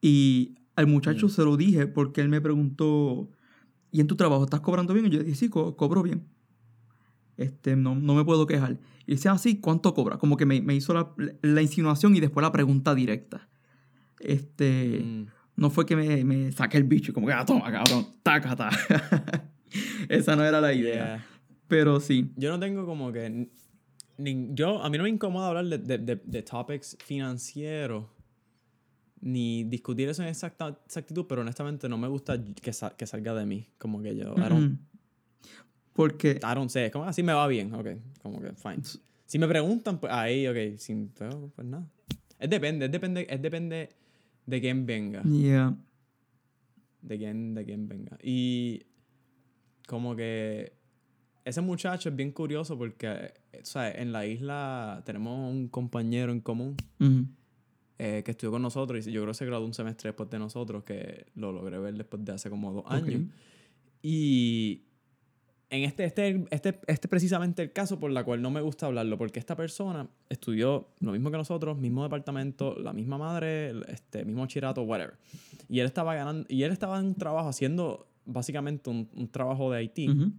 Y 0.00 0.54
al 0.76 0.86
muchacho 0.86 1.26
Mm. 1.26 1.30
se 1.30 1.42
lo 1.44 1.56
dije 1.56 1.86
porque 1.86 2.20
él 2.22 2.28
me 2.28 2.40
preguntó, 2.40 3.30
¿y 3.92 4.00
en 4.00 4.06
tu 4.06 4.16
trabajo 4.16 4.44
estás 4.44 4.60
cobrando 4.60 4.94
bien? 4.94 5.06
Y 5.06 5.10
yo 5.10 5.18
dije, 5.22 5.34
sí, 5.34 5.48
co- 5.50 5.76
cobro 5.76 6.02
bien. 6.02 6.26
Este, 7.36 7.76
no, 7.76 7.94
no 7.94 8.14
me 8.14 8.24
puedo 8.24 8.46
quejar. 8.46 8.78
Y 9.06 9.12
dice, 9.12 9.28
ah, 9.28 9.38
sí, 9.38 9.60
¿cuánto 9.60 9.92
cobra? 9.94 10.18
Como 10.18 10.36
que 10.36 10.46
me, 10.46 10.60
me 10.62 10.74
hizo 10.74 10.92
la, 10.94 11.12
la 11.42 11.62
insinuación 11.62 12.14
y 12.16 12.20
después 12.20 12.42
la 12.42 12.52
pregunta 12.52 12.94
directa. 12.94 13.48
Este... 14.20 15.02
Mm. 15.04 15.26
No 15.56 15.68
fue 15.68 15.84
que 15.84 15.94
me, 15.94 16.24
me 16.24 16.52
saque 16.52 16.78
el 16.78 16.84
bicho 16.84 17.10
y 17.10 17.14
como 17.14 17.26
que, 17.26 17.34
ah, 17.34 17.44
toma, 17.44 17.70
cabrón, 17.70 18.06
tácata. 18.22 18.70
Esa 20.08 20.34
no 20.34 20.42
era 20.42 20.58
la 20.58 20.72
idea. 20.72 20.94
Yeah. 20.94 21.26
Pero 21.70 21.98
sí. 22.00 22.30
Yo 22.36 22.50
no 22.50 22.60
tengo 22.60 22.84
como 22.84 23.10
que... 23.12 23.48
ni- 24.18 24.50
yo, 24.52 24.82
a 24.82 24.90
mí 24.90 24.98
no 24.98 25.04
me 25.04 25.08
incomoda 25.08 25.48
hablar 25.48 25.64
de, 25.64 25.78
de, 25.78 25.96
de, 25.98 26.16
de 26.22 26.42
topics 26.42 26.98
financieros 27.02 28.04
ni 29.22 29.64
discutir 29.64 30.08
eso 30.08 30.22
en 30.22 30.28
exacta, 30.28 30.78
exactitud, 30.84 31.24
pero 31.28 31.40
honestamente 31.42 31.88
no 31.88 31.96
me 31.98 32.08
gusta 32.08 32.42
que, 32.42 32.72
sa- 32.74 32.94
que 32.96 33.06
salga 33.06 33.32
de 33.34 33.46
mí. 33.46 33.66
Como 33.78 34.02
que 34.02 34.14
yo... 34.16 34.34
I 34.36 34.48
don't, 34.48 34.72
Mm. 34.72 34.78
Porque, 35.92 36.40
I 36.42 36.54
don't 36.54 36.70
say. 36.70 36.90
Como 36.90 37.04
así 37.04 37.22
me 37.22 37.32
va 37.32 37.46
bien. 37.46 37.74
Ok, 37.74 37.86
como 38.22 38.40
que 38.40 38.52
fine. 38.54 38.80
Si 39.26 39.38
me 39.38 39.46
preguntan, 39.46 39.98
pues 40.00 40.12
ahí, 40.12 40.46
ok. 40.46 40.78
Sin, 40.78 41.08
pues 41.08 41.66
nada. 41.66 41.86
Es 42.38 42.48
depende, 42.48 42.86
es 42.86 42.92
depende, 42.92 43.26
es 43.28 43.42
depende 43.42 43.90
de 44.46 44.60
quién 44.60 44.86
venga. 44.86 45.22
yeah. 45.24 45.76
de 47.02 47.18
quién, 47.18 47.54
de 47.54 47.64
quién 47.64 47.86
venga. 47.88 48.16
Y 48.22 48.82
como 49.86 50.16
que 50.16 50.72
ese 51.44 51.60
muchacho 51.60 52.08
es 52.08 52.16
bien 52.16 52.32
curioso 52.32 52.76
porque, 52.78 53.06
eh, 53.52 53.60
o 53.62 53.64
sea, 53.66 53.90
en 53.90 54.12
la 54.12 54.26
isla 54.26 55.02
tenemos 55.04 55.50
un 55.50 55.68
compañero 55.68 56.32
en 56.32 56.40
común 56.40 56.76
Ujú. 56.98 57.26
eh, 57.98 58.22
que 58.24 58.30
estudió 58.32 58.50
con 58.52 58.62
nosotros 58.62 59.06
y 59.06 59.12
yo 59.12 59.20
creo 59.22 59.32
que 59.32 59.38
se 59.38 59.46
graduó 59.46 59.66
un 59.66 59.74
semestre 59.74 60.08
después 60.10 60.28
de 60.30 60.38
nosotros, 60.38 60.84
que 60.84 61.26
lo 61.34 61.52
logré 61.52 61.78
ver 61.78 61.94
después 61.94 62.24
de 62.24 62.32
hace 62.32 62.50
como 62.50 62.72
dos 62.72 62.84
Ok. 62.86 62.92
años. 62.92 63.22
Y 64.02 64.82
en 65.70 65.84
este, 65.84 66.04
este, 66.04 66.44
este, 66.50 66.68
este 66.70 67.06
es 67.06 67.08
precisamente 67.08 67.62
el 67.62 67.72
caso 67.72 68.00
por 68.00 68.10
la 68.10 68.24
cual 68.24 68.42
no 68.42 68.50
me 68.50 68.60
gusta 68.60 68.86
hablarlo, 68.86 69.16
porque 69.18 69.38
esta 69.38 69.54
persona 69.56 70.08
estudió 70.28 70.88
lo 71.00 71.12
mismo 71.12 71.30
que 71.30 71.36
nosotros, 71.36 71.78
mismo 71.78 72.02
departamento, 72.02 72.74
la 72.78 72.92
misma 72.92 73.18
madre, 73.18 73.72
este 73.88 74.24
mismo 74.24 74.46
chirato, 74.46 74.82
whatever. 74.82 75.14
Y 75.68 75.80
él 75.80 75.86
estaba 75.86 76.14
ganando, 76.14 76.44
y 76.48 76.62
él 76.64 76.72
estaba 76.72 76.98
en 76.98 77.06
un 77.06 77.14
trabajo 77.14 77.48
haciendo 77.48 78.08
básicamente 78.24 78.90
un, 78.90 79.08
un 79.14 79.28
trabajo 79.28 79.70
de 79.70 79.84
IT, 79.84 80.10
Ujú. 80.10 80.32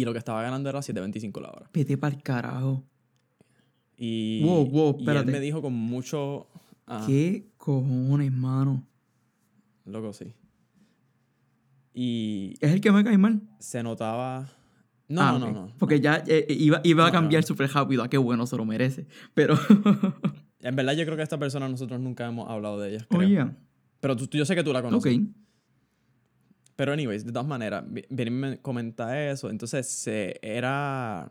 Y 0.00 0.04
lo 0.04 0.12
que 0.12 0.18
estaba 0.18 0.42
ganando 0.42 0.68
era 0.68 0.80
7.25 0.80 1.40
la 1.40 1.50
hora. 1.50 1.70
Vete 1.72 1.96
para 1.96 2.14
el 2.14 2.22
carajo. 2.22 2.84
Y, 3.96 4.42
Wow, 4.44 4.66
wow, 4.66 4.96
y 5.00 5.08
él 5.08 5.26
me 5.26 5.40
dijo 5.40 5.62
con 5.62 5.72
mucho... 5.72 6.46
ah, 6.86 7.04
¿Qué 7.06 7.48
cojones, 7.56 8.30
mano? 8.32 8.86
Loco, 9.86 10.12
sí. 10.12 10.34
Y 11.94 12.54
¿Es 12.60 12.72
el 12.72 12.80
que 12.80 12.92
me 12.92 13.02
cae 13.04 13.18
mal? 13.18 13.40
se 13.58 13.82
notaba... 13.82 14.48
No, 15.08 15.22
Ah, 15.22 15.32
no, 15.32 15.38
no, 15.38 15.52
no. 15.52 15.72
Porque 15.78 16.00
ya 16.00 16.22
eh, 16.26 16.44
iba, 16.48 16.80
iba 16.82 17.04
a 17.04 17.06
No, 17.06 17.12
no, 17.12 17.20
cambiar 17.20 17.42
no. 17.42 17.46
súper 17.46 17.70
rápido. 17.70 18.02
Ah, 18.02 18.08
qué 18.10 18.18
bueno, 18.18 18.44
se 18.46 18.56
lo 18.56 18.64
merece. 18.64 19.06
Pero, 19.34 19.54
En 20.60 20.74
verdad 20.74 20.94
yo 20.94 21.04
creo 21.04 21.16
que 21.16 21.22
esta 21.22 21.38
persona 21.38 21.68
nosotros 21.68 22.00
nunca 22.00 22.26
hemos 22.26 22.50
hablado 22.50 22.80
de 22.80 22.90
ella. 22.96 23.06
creo. 23.08 23.20
oye, 23.20 23.46
Pero 24.00 24.16
tú, 24.16 24.26
yo 24.36 24.44
sé 24.44 24.56
que 24.56 24.64
tú 24.64 24.72
la 24.72 24.80
ok. 24.80 25.06
Pero 26.76 26.92
anyways, 26.92 27.24
de 27.24 27.32
todas 27.32 27.46
maneras, 27.48 27.84
vi- 27.88 28.04
viene 28.10 28.30
y 28.30 28.34
me 28.34 28.58
comenta 28.58 29.28
eso. 29.30 29.50
Entonces, 29.50 29.86
se, 29.88 30.38
era... 30.42 31.28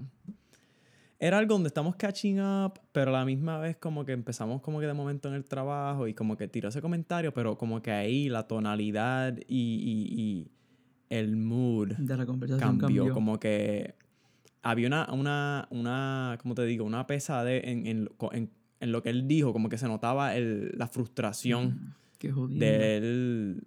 Era 1.18 1.38
algo 1.38 1.54
donde 1.54 1.68
estamos 1.68 1.96
catching 1.96 2.42
up, 2.42 2.74
pero 2.92 3.16
a 3.16 3.20
la 3.20 3.26
misma 3.26 3.58
vez 3.58 3.78
como 3.78 4.04
que 4.04 4.12
empezamos 4.12 4.62
como 4.62 4.82
que 4.82 4.86
de 4.86 4.94
momento 4.94 5.30
en 5.30 5.36
el 5.36 5.46
trabajo 5.46 6.08
y 6.10 6.14
como 6.14 6.36
que 6.36 6.50
tiró 6.50 6.68
ese 6.70 6.82
comentario, 6.82 7.34
pero 7.34 7.58
como 7.58 7.82
que 7.82 7.92
ahí 7.92 8.28
la 8.28 8.48
tonalidad 8.48 9.38
y, 9.48 9.48
y- 9.48 10.22
y 10.22 10.52
el 11.10 11.38
mood 11.38 11.94
De 11.98 12.18
la 12.18 12.26
conversación 12.26 12.78
cambió. 12.78 12.88
cambió. 12.88 13.14
Como 13.14 13.40
que 13.40 13.96
había 14.62 14.88
una, 14.88 15.08
una, 15.14 15.68
una, 15.72 16.38
¿cómo 16.42 16.54
te 16.54 16.66
digo? 16.66 16.84
Una 16.84 17.08
pesadez 17.08 17.64
en, 17.66 17.88
en, 17.88 18.10
en, 18.34 18.52
en 18.82 18.92
lo 18.92 19.02
que 19.02 19.10
él 19.10 19.26
dijo, 19.26 19.54
como 19.54 19.70
que 19.70 19.78
se 19.78 19.88
notaba 19.88 20.36
el, 20.36 20.72
la 20.78 20.88
frustración 20.88 21.94
Mm, 22.22 22.50
de 22.60 22.98
él. 22.98 23.64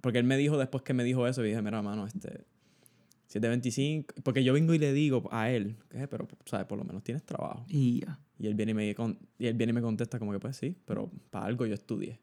Porque 0.00 0.18
él 0.18 0.24
me 0.24 0.36
dijo 0.36 0.56
después 0.58 0.82
que 0.82 0.94
me 0.94 1.04
dijo 1.04 1.26
eso, 1.26 1.44
y 1.44 1.48
dije, 1.48 1.62
mira, 1.62 1.82
mano, 1.82 2.06
este. 2.06 2.44
725. 3.28 4.14
Porque 4.24 4.42
yo 4.42 4.52
vengo 4.52 4.74
y 4.74 4.78
le 4.78 4.92
digo 4.92 5.28
a 5.30 5.50
él, 5.50 5.76
¿qué? 5.88 6.08
Pero, 6.08 6.26
¿sabes? 6.46 6.66
Por 6.66 6.78
lo 6.78 6.84
menos 6.84 7.02
tienes 7.04 7.22
trabajo. 7.24 7.64
Y 7.68 8.00
ya. 8.00 8.18
Y 8.38 8.46
él 8.48 8.54
viene 8.54 8.72
y 8.72 8.74
me, 8.74 8.94
con- 8.94 9.18
y 9.38 9.46
él 9.46 9.54
viene 9.54 9.70
y 9.70 9.74
me 9.74 9.82
contesta, 9.82 10.18
como 10.18 10.32
que, 10.32 10.40
pues 10.40 10.56
sí, 10.56 10.74
pero 10.84 11.10
para 11.30 11.46
algo 11.46 11.64
yo 11.66 11.74
estudié. 11.74 12.18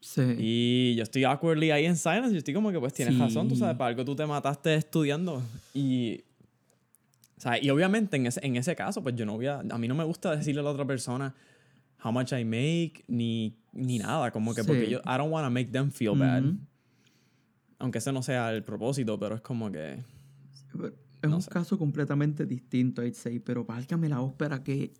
Sí. 0.00 0.22
Y 0.38 0.94
yo 0.96 1.02
estoy 1.02 1.24
awkwardly 1.24 1.70
ahí 1.70 1.86
en 1.86 1.96
silence. 1.96 2.32
Yo 2.32 2.38
estoy 2.38 2.54
como 2.54 2.70
que, 2.70 2.78
pues 2.78 2.92
tienes 2.92 3.14
Sí. 3.14 3.20
razón, 3.20 3.48
tú 3.48 3.56
sabes, 3.56 3.76
para 3.76 3.88
algo 3.88 4.04
tú 4.04 4.14
te 4.14 4.26
mataste 4.26 4.74
estudiando. 4.74 5.42
Y. 5.74 6.20
O 7.36 7.40
sea, 7.40 7.60
y 7.60 7.70
obviamente 7.70 8.16
en 8.16 8.26
ese, 8.26 8.38
en 8.46 8.54
ese 8.56 8.76
caso, 8.76 9.02
pues 9.02 9.16
yo 9.16 9.26
no 9.26 9.34
voy 9.34 9.46
a. 9.46 9.58
A 9.60 9.78
mí 9.78 9.88
no 9.88 9.94
me 9.96 10.04
gusta 10.04 10.36
decirle 10.36 10.60
a 10.60 10.64
la 10.64 10.70
otra 10.70 10.84
persona 10.86 11.34
how 12.04 12.12
much 12.12 12.32
I 12.32 12.44
make, 12.44 13.02
ni, 13.08 13.56
ni 13.72 13.98
nada. 13.98 14.30
Como 14.30 14.54
que 14.54 14.62
porque 14.62 14.84
Sí. 14.84 14.90
yo. 14.92 14.98
I 15.04 15.16
don't 15.18 15.32
want 15.32 15.46
to 15.46 15.50
make 15.50 15.70
them 15.72 15.90
feel 15.90 16.16
bad. 16.16 16.44
Ujú. 16.44 16.58
Aunque 17.82 17.98
ese 17.98 18.12
no 18.12 18.22
sea 18.22 18.52
el 18.54 18.62
propósito, 18.62 19.18
pero 19.18 19.34
es 19.34 19.40
como 19.40 19.70
que. 19.72 19.94
Es 21.20 21.28
No 21.28 21.36
un 21.36 21.42
sé. 21.42 21.50
caso 21.50 21.76
completamente 21.76 22.46
distinto, 22.46 23.02
I'd 23.02 23.14
say, 23.14 23.40
pero 23.40 23.64
válgame 23.64 24.08
la 24.08 24.20
ópera, 24.20 24.62
qué 24.62 24.94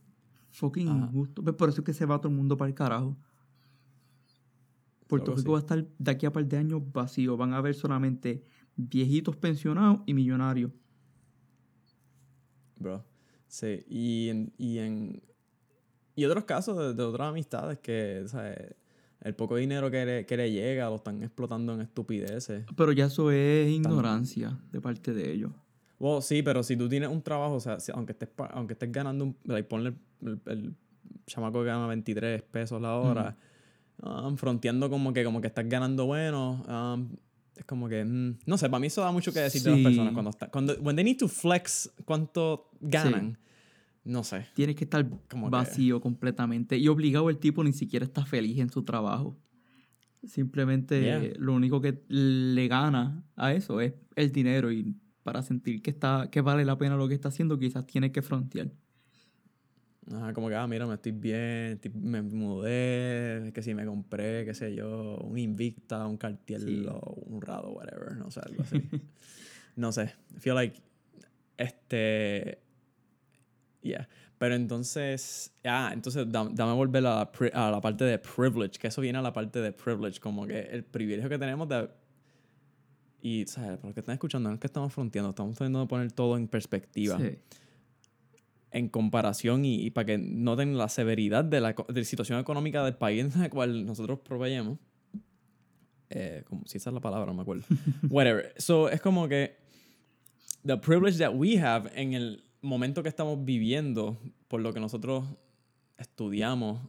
fucking 0.50 0.88
Ajá. 0.88 0.98
injusto. 1.06 1.42
Pues 1.44 1.54
Por 1.54 1.68
eso 1.68 1.80
es 1.82 1.84
que 1.84 1.94
se 1.94 2.06
va 2.06 2.18
todo 2.20 2.28
el 2.30 2.34
mundo 2.36 2.56
para 2.56 2.68
el 2.68 2.74
carajo. 2.74 3.16
Puerto 5.06 5.30
Loco, 5.30 5.38
Rico 5.38 5.48
sí. 5.48 5.52
va 5.52 5.58
a 5.58 5.60
estar 5.60 5.86
de 5.96 6.10
aquí 6.10 6.26
a 6.26 6.32
par 6.32 6.44
de 6.44 6.56
años 6.56 6.82
vacío. 6.92 7.36
Van 7.36 7.52
a 7.54 7.58
haber 7.58 7.74
solamente 7.76 8.44
viejitos 8.76 9.36
pensionados 9.36 10.00
y 10.06 10.14
millonarios. 10.14 10.72
Bro. 12.78 13.04
Sí, 13.46 13.84
y 13.88 14.28
en, 14.30 14.52
y 14.58 14.78
en 14.78 15.22
y 16.16 16.24
otros 16.24 16.44
casos 16.44 16.76
de, 16.78 16.94
de 16.94 17.02
otras 17.04 17.28
amistades 17.28 17.78
que, 17.78 18.24
¿sabes? 18.26 18.74
El 19.22 19.34
poco 19.34 19.56
dinero 19.56 19.90
que 19.90 20.04
le, 20.04 20.26
que 20.26 20.36
le 20.36 20.50
llega 20.50 20.88
lo 20.88 20.96
están 20.96 21.22
explotando 21.22 21.74
en 21.74 21.80
estupideces. 21.80 22.64
Pero 22.76 22.92
ya 22.92 23.06
eso 23.06 23.30
es 23.30 23.70
ignorancia 23.70 24.58
de 24.72 24.80
parte 24.80 25.12
de 25.14 25.32
ellos. 25.32 25.52
Well, 26.00 26.20
sí, 26.22 26.42
pero 26.42 26.62
si 26.64 26.76
tú 26.76 26.88
tienes 26.88 27.08
un 27.08 27.22
trabajo, 27.22 27.54
o 27.54 27.60
sea, 27.60 27.78
si- 27.78 27.92
aunque 27.94 28.12
estés, 28.12 28.30
aunque 28.50 28.72
estés 28.72 28.90
ganando, 28.90 29.24
un, 29.26 29.36
like, 29.44 29.68
ponle 29.68 29.94
el, 30.22 30.40
el, 30.46 30.58
el 30.58 30.74
chamaco 31.26 31.60
que 31.60 31.66
gana 31.66 31.86
23 31.86 32.42
pesos 32.42 32.82
la 32.82 32.96
hora, 32.96 33.36
um, 34.02 34.36
fronteando 34.36 34.90
como 34.90 35.12
que, 35.12 35.22
como 35.22 35.40
que 35.40 35.46
estás 35.46 35.68
ganando 35.68 36.06
bueno, 36.06 36.64
um, 36.68 37.08
es 37.56 37.64
como 37.64 37.88
que, 37.88 38.04
mm, 38.04 38.38
no 38.46 38.58
sé, 38.58 38.68
para 38.68 38.80
mí 38.80 38.88
eso 38.88 39.02
da 39.02 39.12
mucho 39.12 39.32
que 39.32 39.38
decir 39.38 39.62
de 39.62 39.70
las 39.70 39.78
Sí. 39.78 39.84
personas 39.84 40.12
cuando 40.12 40.30
están, 40.30 40.50
cuando, 40.50 40.74
when 40.80 40.96
they 40.96 41.04
need 41.04 41.18
to 41.18 41.28
flex 41.28 41.88
cuánto 42.04 42.68
ganan, 42.80 43.38
no 44.04 44.24
sé. 44.24 44.46
Tienes 44.54 44.76
que 44.76 44.84
estar 44.84 45.08
Como 45.30 45.46
que- 45.46 45.50
vacío 45.50 46.00
completamente. 46.00 46.76
Y 46.78 46.88
obligado 46.88 47.30
el 47.30 47.38
tipo 47.38 47.62
ni 47.64 47.72
siquiera 47.72 48.04
está 48.04 48.24
feliz 48.24 48.58
en 48.58 48.70
su 48.70 48.82
trabajo. 48.84 49.38
Simplemente 50.24 51.00
Yeah. 51.02 51.32
lo 51.38 51.52
único 51.54 51.80
que 51.80 52.02
le 52.08 52.68
gana 52.68 53.24
a 53.36 53.52
eso 53.52 53.80
es 53.80 53.94
el 54.16 54.30
dinero. 54.32 54.70
Y 54.72 54.94
para 55.22 55.42
sentir 55.42 55.82
que 55.82 55.90
está, 55.90 56.28
que 56.30 56.40
vale 56.40 56.64
la 56.64 56.78
pena 56.78 56.96
lo 56.96 57.08
que 57.08 57.14
está 57.14 57.28
haciendo, 57.28 57.58
quizás 57.58 57.86
tiene 57.86 58.10
que 58.12 58.22
frontear. 58.22 58.70
Ajá, 60.12 60.32
como 60.32 60.48
que, 60.48 60.56
ah, 60.56 60.66
mira, 60.66 60.84
me 60.86 60.94
estoy 60.94 61.12
bien, 61.12 61.72
estoy- 61.80 61.92
me 61.94 62.22
mudé, 62.22 63.52
que 63.54 63.62
si 63.62 63.72
me 63.72 63.86
compré, 63.86 64.44
qué 64.44 64.52
sé 64.52 64.74
yo, 64.74 65.16
un 65.18 65.38
Invicta, 65.38 66.06
un 66.08 66.16
Cartier 66.16 66.60
Sí. 66.60 66.84
un 67.26 67.40
Rado, 67.40 67.70
whatever, 67.70 68.16
no 68.16 68.28
sé, 68.32 68.40
algo 68.40 68.62
así. 68.64 68.82
no 69.76 69.92
sé, 69.92 70.12
feel 70.38 70.56
like, 70.56 70.80
este, 71.56 72.58
yeah. 73.82 74.08
Pero 74.38 74.54
entonces, 74.56 75.54
ah, 75.64 75.90
entonces 75.92 76.30
da- 76.30 76.48
dame 76.52 76.72
volver 76.74 77.06
a 77.06 77.30
la, 77.30 77.32
a 77.52 77.70
la 77.70 77.80
parte 77.80 78.04
de 78.04 78.18
privilege, 78.18 78.78
que 78.78 78.88
eso 78.88 79.00
viene 79.00 79.18
a 79.18 79.22
la 79.22 79.32
parte 79.32 79.60
de 79.60 79.72
privilege, 79.72 80.18
como 80.20 80.46
que 80.46 80.60
el 80.60 80.84
privilegio 80.84 81.28
que 81.28 81.38
tenemos 81.38 81.68
de... 81.68 81.88
Y, 83.20 83.44
¿sabes? 83.46 83.76
Para 83.76 83.86
los 83.88 83.94
que 83.94 84.00
están 84.00 84.14
escuchando, 84.14 84.48
no 84.48 84.54
es 84.56 84.60
que 84.60 84.66
estamos 84.66 84.92
fronteando, 84.92 85.30
estamos 85.30 85.54
tratando 85.56 85.80
de 85.80 85.86
poner 85.86 86.10
todo 86.10 86.36
en 86.36 86.48
perspectiva 86.48 87.18
Sí. 87.20 87.38
en 88.72 88.88
comparación 88.88 89.64
y, 89.64 89.76
y 89.86 89.90
para 89.90 90.06
que 90.06 90.18
noten 90.18 90.76
la 90.76 90.88
severidad 90.88 91.44
de 91.44 91.60
la, 91.60 91.72
de 91.72 92.00
la 92.00 92.04
situación 92.04 92.40
económica 92.40 92.84
del 92.84 92.94
país 92.96 93.32
en 93.34 93.40
la 93.42 93.48
cual 93.48 93.86
nosotros 93.86 94.18
proveemos. 94.20 94.78
Eh, 96.10 96.42
como 96.48 96.66
si 96.66 96.78
esa 96.78 96.90
es 96.90 96.94
la 96.94 97.00
palabra, 97.00 97.26
no 97.26 97.34
me 97.34 97.42
acuerdo. 97.42 97.64
Whatever. 98.10 98.52
So, 98.58 98.88
es 98.90 99.00
como 99.00 99.28
que 99.28 99.56
the 100.66 100.76
privilege 100.76 101.18
that 101.18 101.32
we 101.34 101.58
have 101.58 101.90
en 101.94 102.14
el 102.14 102.42
momento 102.62 103.02
que 103.02 103.08
estamos 103.08 103.44
viviendo, 103.44 104.18
por 104.48 104.60
lo 104.60 104.72
que 104.72 104.80
nosotros 104.80 105.26
estudiamos, 105.98 106.80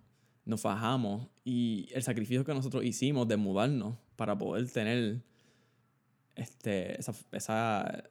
nos 0.46 0.62
fajamos 0.62 1.28
y 1.44 1.88
el 1.94 2.04
sacrificio 2.04 2.46
que 2.46 2.54
nosotros 2.54 2.84
hicimos 2.84 3.28
de 3.28 3.38
mudarnos 3.38 3.98
para 4.16 4.38
poder 4.38 4.70
tener 4.70 5.22
este, 6.36 7.00
esa, 7.00 7.14
esa 7.32 8.04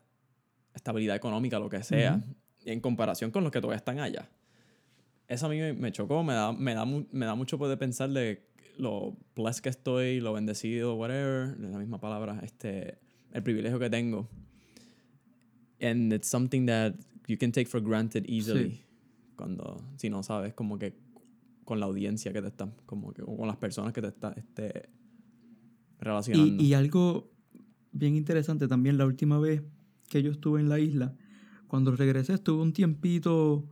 estabilidad 0.74 1.16
económica, 1.16 1.58
lo 1.58 1.68
que 1.68 1.82
sea, 1.82 2.16
Ujú. 2.16 2.70
en 2.70 2.80
comparación 2.80 3.30
con 3.30 3.42
los 3.44 3.52
que 3.52 3.60
todavía 3.60 3.76
están 3.78 4.00
allá. 4.00 4.28
Eso 5.28 5.46
a 5.46 5.48
mí 5.48 5.58
me, 5.72 5.92
chocó, 5.92 6.22
me 6.22 6.34
da, 6.34 6.52
me, 6.52 6.74
da 6.74 6.84
me 6.84 7.26
da 7.26 7.34
mucho 7.34 7.58
poder 7.58 7.78
pensar 7.78 8.10
de 8.10 8.42
lo 8.76 9.16
blessed 9.36 9.62
que 9.62 9.68
estoy, 9.68 10.20
lo 10.20 10.32
bendecido, 10.32 10.94
whatever, 10.94 11.58
la 11.58 11.78
misma 11.78 12.00
palabra, 12.00 12.40
este, 12.42 12.98
el 13.32 13.42
privilegio 13.42 13.78
que 13.78 13.90
tengo. 13.90 14.28
And 15.80 16.12
it's 16.12 16.28
something 16.28 16.66
that 16.66 16.94
you 17.26 17.36
can 17.36 17.52
take 17.52 17.66
for 17.66 17.80
granted 17.80 18.24
easily. 18.28 18.84
Cuando, 19.36 19.82
si 19.96 20.10
no 20.10 20.22
sabes, 20.22 20.54
como 20.54 20.78
que 20.78 20.96
con 21.64 21.80
la 21.80 21.86
audiencia 21.86 22.32
que 22.32 22.42
te 22.42 22.48
está, 22.48 22.72
como 22.86 23.12
que 23.12 23.22
con 23.22 23.46
las 23.46 23.56
personas 23.56 23.92
que 23.92 24.00
te 24.00 24.08
está 24.08 24.32
este, 24.32 24.88
relacionando. 25.98 26.62
Y, 26.62 26.66
y 26.66 26.74
algo 26.74 27.32
bien 27.92 28.16
interesante 28.16 28.68
también, 28.68 28.98
la 28.98 29.06
última 29.06 29.38
vez 29.38 29.62
que 30.08 30.22
yo 30.22 30.30
estuve 30.32 30.60
en 30.60 30.68
la 30.68 30.78
isla, 30.78 31.14
cuando 31.68 31.94
regresé 31.96 32.34
estuve 32.34 32.62
un 32.62 32.72
tiempito 32.72 33.68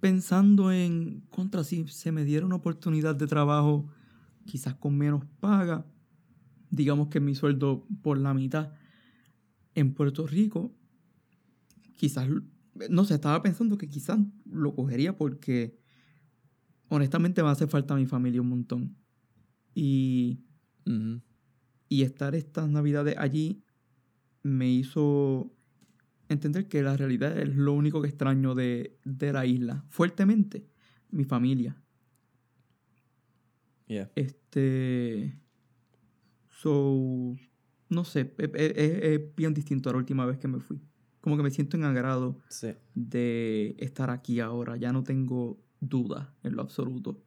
pensando 0.00 0.72
en 0.72 1.22
contra 1.30 1.64
si 1.64 1.86
se 1.88 2.12
me 2.12 2.24
diera 2.24 2.46
una 2.46 2.56
oportunidad 2.56 3.14
de 3.14 3.26
trabajo 3.26 3.88
quizás 4.46 4.74
con 4.74 4.96
menos 4.96 5.24
paga, 5.38 5.86
digamos 6.70 7.08
que 7.08 7.20
mi 7.20 7.34
sueldo 7.34 7.86
por 8.02 8.18
la 8.18 8.34
mitad 8.34 8.72
en 9.74 9.94
Puerto 9.94 10.26
Rico, 10.26 10.74
quizás, 11.96 12.28
no 12.90 13.04
sé, 13.04 13.14
estaba 13.14 13.42
pensando 13.42 13.76
que 13.78 13.88
quizás 13.88 14.18
lo 14.44 14.74
cogería 14.74 15.16
porque 15.16 15.78
honestamente 16.88 17.42
me 17.42 17.48
hace 17.50 17.66
falta 17.66 17.94
mi 17.94 18.06
familia 18.06 18.40
un 18.40 18.48
montón. 18.48 18.96
Y 19.74 20.40
y 21.88 22.02
estar 22.02 22.34
estas 22.34 22.68
navidades 22.68 23.16
allí 23.18 23.62
me 24.42 24.70
hizo 24.70 25.52
entender 26.28 26.68
que 26.68 26.82
la 26.82 26.96
realidad 26.96 27.36
es 27.38 27.54
lo 27.56 27.72
único 27.74 28.00
que 28.02 28.08
extraño 28.08 28.54
de, 28.54 28.98
de 29.04 29.32
la 29.32 29.46
isla. 29.46 29.84
Fuertemente, 29.90 30.66
mi 31.10 31.24
familia. 31.24 31.80
Yeah. 33.86 34.08
Este. 34.14 35.36
So. 36.48 37.34
No 37.88 38.04
sé, 38.04 38.32
es- 38.38 38.50
es 38.76 39.34
bien 39.34 39.52
distinto 39.52 39.90
a 39.90 39.92
la 39.92 39.98
última 39.98 40.24
vez 40.24 40.38
que 40.38 40.46
me 40.46 40.60
fui. 40.60 40.80
Como 41.20 41.36
que 41.36 41.42
me 41.42 41.50
siento 41.50 41.76
en 41.76 41.84
agrado 41.84 42.38
Sí. 42.48 42.68
de 42.94 43.76
estar 43.78 44.10
aquí 44.10 44.40
ahora. 44.40 44.76
Ya 44.76 44.92
no 44.92 45.02
tengo 45.04 45.60
dudas 45.80 46.28
en 46.42 46.56
lo 46.56 46.62
absoluto. 46.62 47.22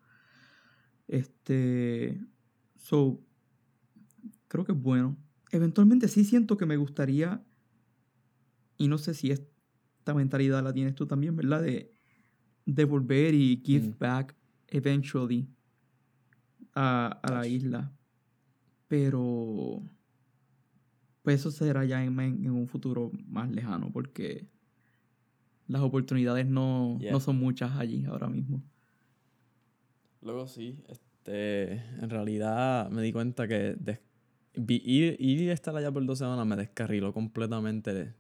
Este. 1.08 2.20
So. 2.78 3.20
Creo 4.48 4.66
que 4.66 4.72
es 4.72 4.82
bueno. 4.82 5.18
Eventualmente 5.52 6.08
sí 6.08 6.24
siento 6.24 6.58
que 6.58 6.66
me 6.66 6.78
gustaría. 6.78 7.44
Y 8.78 8.88
no 8.88 8.98
sé 8.98 9.14
si 9.14 9.32
esta 9.32 10.14
mentalidad 10.14 10.64
la 10.64 10.74
tienes 10.74 10.96
tú 10.96 11.06
también, 11.06 11.36
¿verdad? 11.36 11.62
De, 11.62 11.92
de 12.66 12.86
volver 12.86 13.34
y 13.34 13.62
give 13.64 13.90
Mm. 13.90 13.98
back 14.00 14.36
eventually 14.68 15.48
a, 16.76 17.20
a 17.22 17.32
la 17.32 17.48
isla. 17.48 17.92
Pero. 18.88 19.84
Pues 21.24 21.40
eso 21.40 21.50
será 21.52 21.84
ya 21.86 22.04
en, 22.04 22.20
en 22.20 22.52
un 22.52 22.68
futuro 22.68 23.12
más 23.28 23.50
lejano, 23.50 23.90
porque 23.92 24.46
las 25.68 25.82
oportunidades 25.82 26.46
no, 26.46 26.98
Yeah. 27.00 27.12
no 27.12 27.20
son 27.20 27.38
muchas 27.40 27.72
allí 27.78 28.06
ahora 28.06 28.28
mismo. 28.28 28.62
Luego 30.22 30.48
sí, 30.48 30.84
este, 30.88 31.74
en 31.74 32.10
realidad 32.10 32.90
me 32.92 33.02
di 33.02 33.12
cuenta 33.12 33.48
que 33.48 33.76
vi- 34.56 34.82
ir, 34.86 35.16
ir 35.20 35.42
y 35.42 35.50
estar 35.50 35.76
allá 35.76 35.92
por 35.92 36.06
dos 36.06 36.20
semanas 36.20 36.46
me 36.46 36.56
descarriló 36.56 37.12
completamente 37.14 37.94
de- 37.94 38.14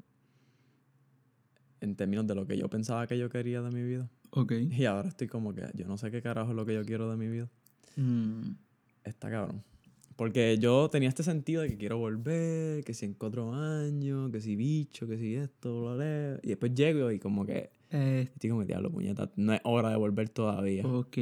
en 1.81 1.95
términos 1.95 2.25
de 2.25 2.35
lo 2.35 2.47
que 2.47 2.57
yo 2.57 2.69
pensaba 2.69 3.05
que 3.07 3.17
yo 3.17 3.29
quería 3.29 3.61
de 3.61 3.69
mi 3.71 3.83
vida. 3.83 4.09
Ok. 4.31 4.53
Y 4.53 4.85
ahora 4.85 5.09
estoy 5.09 5.27
como 5.27 5.53
que 5.53 5.69
yo 5.75 5.87
no 5.87 5.97
sé 5.97 6.09
qué 6.11 6.21
carajo 6.21 6.51
es 6.51 6.55
lo 6.55 6.65
que 6.65 6.73
yo 6.73 6.83
quiero 6.85 7.09
de 7.11 7.17
mi 7.17 7.27
vida. 7.27 7.49
Mm, 7.97 8.53
Está 9.03 9.29
cabrón. 9.29 9.61
Porque 10.15 10.57
yo 10.59 10.89
tenía 10.89 11.09
este 11.09 11.23
sentido 11.23 11.61
de 11.63 11.69
que 11.69 11.77
quiero 11.77 11.97
volver, 11.97 12.83
que 12.83 12.93
si 12.93 13.05
en 13.05 13.13
cuatro 13.13 13.53
años, 13.53 14.31
que 14.31 14.41
si 14.41 14.55
bicho, 14.55 15.07
que 15.07 15.17
si 15.17 15.35
esto, 15.35 15.83
bla, 15.83 15.95
bla. 15.95 16.39
Y 16.43 16.49
después 16.49 16.73
llego 16.73 17.11
y 17.11 17.19
como 17.19 17.45
que 17.45 17.71
eh, 17.89 18.29
estoy 18.33 18.49
como 18.51 18.63
diablo, 18.63 18.91
puñeta, 18.91 19.31
no 19.35 19.53
es 19.53 19.61
hora 19.63 19.89
de 19.89 19.95
volver 19.95 20.29
todavía. 20.29 20.85
ok. 20.85 21.17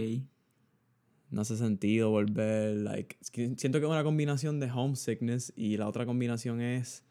No 1.30 1.42
hace 1.42 1.56
sentido 1.56 2.10
volver, 2.10 2.76
like, 2.78 3.16
siento 3.22 3.80
que 3.80 3.86
es 3.86 3.92
una 3.92 4.04
combinación 4.04 4.60
de 4.60 4.70
homesickness 4.70 5.54
y 5.56 5.78
la 5.78 5.88
otra 5.88 6.06
combinación 6.06 6.60
es 6.60 7.06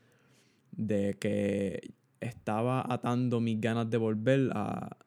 de 0.72 1.16
que 1.18 1.94
estaba 2.20 2.84
atando 2.92 3.40
mis 3.40 3.58
ganas 3.58 3.88
de 3.88 3.96
volver 3.96 4.50
a, 4.52 4.98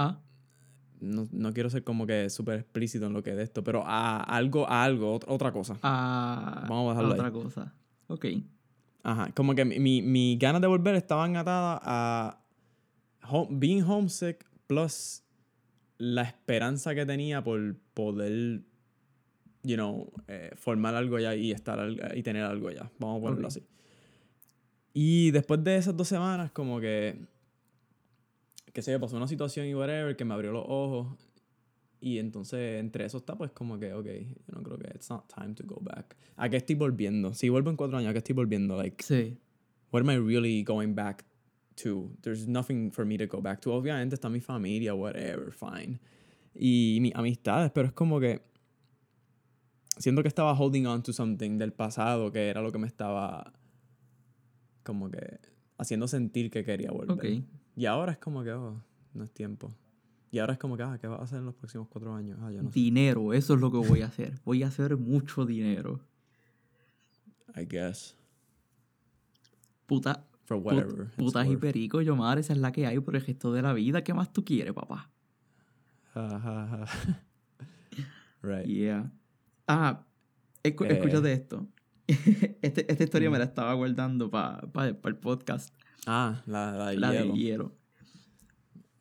Ah, 0.00 0.20
no, 1.00 1.28
no 1.32 1.52
quiero 1.52 1.70
ser 1.70 1.84
como 1.84 2.06
que 2.06 2.28
súper 2.30 2.58
explícito 2.60 3.06
en 3.06 3.12
lo 3.12 3.22
que 3.22 3.30
es 3.32 3.38
esto, 3.38 3.62
pero 3.64 3.82
a 3.86 4.22
algo, 4.22 4.68
a 4.68 4.84
algo, 4.84 5.18
ot- 5.18 5.24
otra 5.28 5.52
cosa. 5.52 5.76
a, 5.82 6.66
Vamos 6.68 6.88
a 6.88 6.90
a 6.90 6.94
dejarlo 6.94 7.12
otra 7.14 7.26
ahí. 7.26 7.32
cosa. 7.32 7.74
Ok. 8.08 8.26
Ajá, 9.02 9.30
como 9.34 9.54
que 9.54 9.64
mi, 9.64 9.78
mi, 9.78 10.02
mis 10.02 10.38
ganas 10.38 10.60
de 10.60 10.66
volver 10.66 10.94
estaban 10.96 11.36
atadas 11.36 11.80
a 11.84 12.40
home- 13.28 13.48
being 13.58 13.82
homesick 13.82 14.44
plus 14.66 15.22
la 15.98 16.22
esperanza 16.22 16.94
que 16.94 17.04
tenía 17.06 17.42
por 17.42 17.76
poder, 17.94 18.62
you 19.62 19.76
know, 19.76 20.10
eh, 20.28 20.50
formar 20.56 20.94
algo 20.94 21.16
allá 21.16 21.34
y 21.34 21.50
estar 21.52 21.78
y 22.14 22.22
tener 22.22 22.44
algo 22.44 22.68
allá. 22.68 22.90
Vamos 22.98 23.18
a 23.18 23.22
ponerlo 23.26 23.48
así. 23.48 23.62
Y 24.94 25.30
después 25.30 25.62
de 25.62 25.76
esas 25.76 25.96
dos 25.96 26.08
semanas, 26.08 26.50
como 26.50 26.80
que, 26.80 27.18
que 28.78 28.82
sé 28.82 28.92
yo, 28.92 29.00
pasó 29.00 29.16
una 29.16 29.26
situación 29.26 29.66
y 29.66 29.74
whatever 29.74 30.14
que 30.14 30.24
me 30.24 30.34
abrió 30.34 30.52
los 30.52 30.64
ojos. 30.68 31.08
Y 32.00 32.18
entonces, 32.18 32.78
entre 32.78 33.04
eso 33.06 33.18
está, 33.18 33.34
pues 33.36 33.50
como 33.50 33.76
que, 33.80 33.92
ok, 33.92 34.06
yo 34.06 34.54
no 34.54 34.62
creo 34.62 34.78
que 34.78 34.86
it's 34.94 35.10
not 35.10 35.24
time 35.34 35.54
to 35.54 35.64
go 35.66 35.80
back. 35.80 36.16
¿A 36.36 36.48
qué 36.48 36.58
estoy 36.58 36.76
volviendo? 36.76 37.34
Si 37.34 37.48
vuelvo 37.48 37.70
en 37.70 37.76
cuatro 37.76 37.98
años, 37.98 38.10
¿a 38.10 38.12
qué 38.12 38.18
estoy 38.18 38.36
volviendo? 38.36 38.76
Like, 38.76 39.02
Sí. 39.02 39.36
what 39.90 40.02
am 40.02 40.10
I 40.10 40.16
really 40.16 40.62
going 40.62 40.94
back 40.94 41.24
to? 41.82 42.12
There's 42.22 42.46
nothing 42.46 42.92
for 42.92 43.04
me 43.04 43.18
to 43.18 43.26
go 43.26 43.42
back 43.42 43.60
to. 43.62 43.72
Obviamente 43.74 44.14
está 44.14 44.28
mi 44.28 44.38
familia, 44.40 44.94
whatever, 44.94 45.50
fine. 45.52 45.98
Y 46.54 46.98
mis 47.00 47.12
amistades, 47.16 47.72
pero 47.72 47.88
es 47.88 47.92
como 47.92 48.20
que 48.20 48.42
siento 49.98 50.22
que 50.22 50.28
estaba 50.28 50.52
holding 50.52 50.86
on 50.86 51.02
to 51.02 51.12
something 51.12 51.58
del 51.58 51.72
pasado 51.72 52.30
que 52.30 52.48
era 52.48 52.62
lo 52.62 52.70
que 52.70 52.78
me 52.78 52.86
estaba 52.86 53.52
como 54.84 55.10
que 55.10 55.40
haciendo 55.78 56.06
sentir 56.06 56.48
que 56.50 56.62
quería 56.64 56.92
volver. 56.92 57.10
Ok. 57.10 57.44
Y 57.78 57.86
ahora 57.86 58.12
es 58.12 58.18
como 58.18 58.42
que, 58.42 58.52
oh, 58.52 58.82
no 59.14 59.24
es 59.24 59.30
tiempo. 59.32 59.72
Y 60.30 60.40
ahora 60.40 60.54
es 60.54 60.58
como 60.58 60.76
que, 60.76 60.82
ah, 60.82 60.98
¿qué 61.00 61.06
vas 61.06 61.20
a 61.20 61.22
hacer 61.24 61.38
en 61.38 61.46
los 61.46 61.54
próximos 61.54 61.86
cuatro 61.88 62.14
años? 62.14 62.38
Ah, 62.42 62.50
yo 62.50 62.62
no 62.62 62.70
sé. 62.70 62.74
Dinero, 62.80 63.32
eso 63.32 63.54
es 63.54 63.60
lo 63.60 63.70
que 63.70 63.78
voy 63.78 64.02
a 64.02 64.06
hacer. 64.06 64.34
Voy 64.44 64.62
a 64.62 64.66
hacer 64.66 64.96
mucho 64.96 65.46
dinero. 65.46 66.00
I 67.56 67.64
guess. 67.66 68.14
Puta, 69.86 70.24
For 70.44 70.58
put- 70.62 70.66
whatever. 70.72 71.06
it's 71.06 71.14
putas 71.16 71.46
y 71.46 71.50
worth. 71.50 71.60
perico, 71.60 72.02
yo 72.02 72.14
madre, 72.16 72.40
esa 72.42 72.52
es 72.52 72.58
la 72.58 72.72
que 72.72 72.86
hay 72.86 72.98
por 73.00 73.16
el 73.16 73.24
resto 73.24 73.52
de 73.52 73.62
la 73.62 73.72
vida. 73.72 74.02
¿Qué 74.04 74.12
más 74.12 74.32
tú 74.32 74.44
quieres, 74.44 74.74
papá? 74.74 75.08
Right. 78.42 78.66
Yeah. 78.66 79.10
Ah, 79.66 80.04
escu- 80.62 80.86
Eh. 80.86 80.94
escúchate 80.94 81.32
esto. 81.32 81.66
Este- 82.62 82.90
esta 82.90 83.04
historia 83.04 83.30
me 83.30 83.38
la 83.38 83.44
estaba 83.44 83.72
guardando 83.74 84.30
para 84.30 84.88
el 84.88 85.16
podcast. 85.16 85.74
Ah, 86.10 86.42
la, 86.46 86.72
la 86.72 86.88
de 86.90 86.96
La 86.96 87.12
hielo. 87.12 87.32
de 87.34 87.38
hielo. 87.38 87.72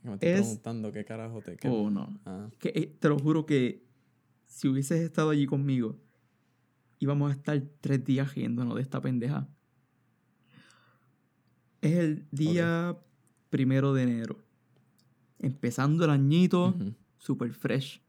Me 0.04 0.13
estoy 0.15 0.30
Es- 0.30 0.39
preguntando 0.41 0.91
qué 0.91 1.06
carajo 1.06 1.41
te 1.41 1.56
qué- 1.56 1.70
Oh, 1.70 1.89
no. 1.89 2.20
Ah, 2.26 2.50
Que, 2.60 2.70
eh, 2.76 2.98
te 3.00 3.08
lo 3.08 3.17
juro 3.17 3.46
que 3.46 3.86
si 4.46 4.67
hubieses 4.67 5.00
estado 5.02 5.30
allí 5.30 5.46
conmigo, 5.46 5.98
íbamos 7.00 7.32
a 7.32 7.34
estar 7.36 7.62
tres 7.80 8.04
días 8.04 8.36
riéndonos 8.36 8.76
de 8.76 8.82
esta 8.82 9.00
pendeja. 9.00 9.48
Es 11.82 11.93
el 11.98 12.28
día 12.32 12.98
primero 13.50 13.93
de 13.93 14.04
enero. 14.04 14.39
Empezando 15.39 16.04
el 16.06 16.10
añito, 16.12 16.70
ujú. 16.70 16.93
super 17.20 17.54
fresh. 17.54 18.02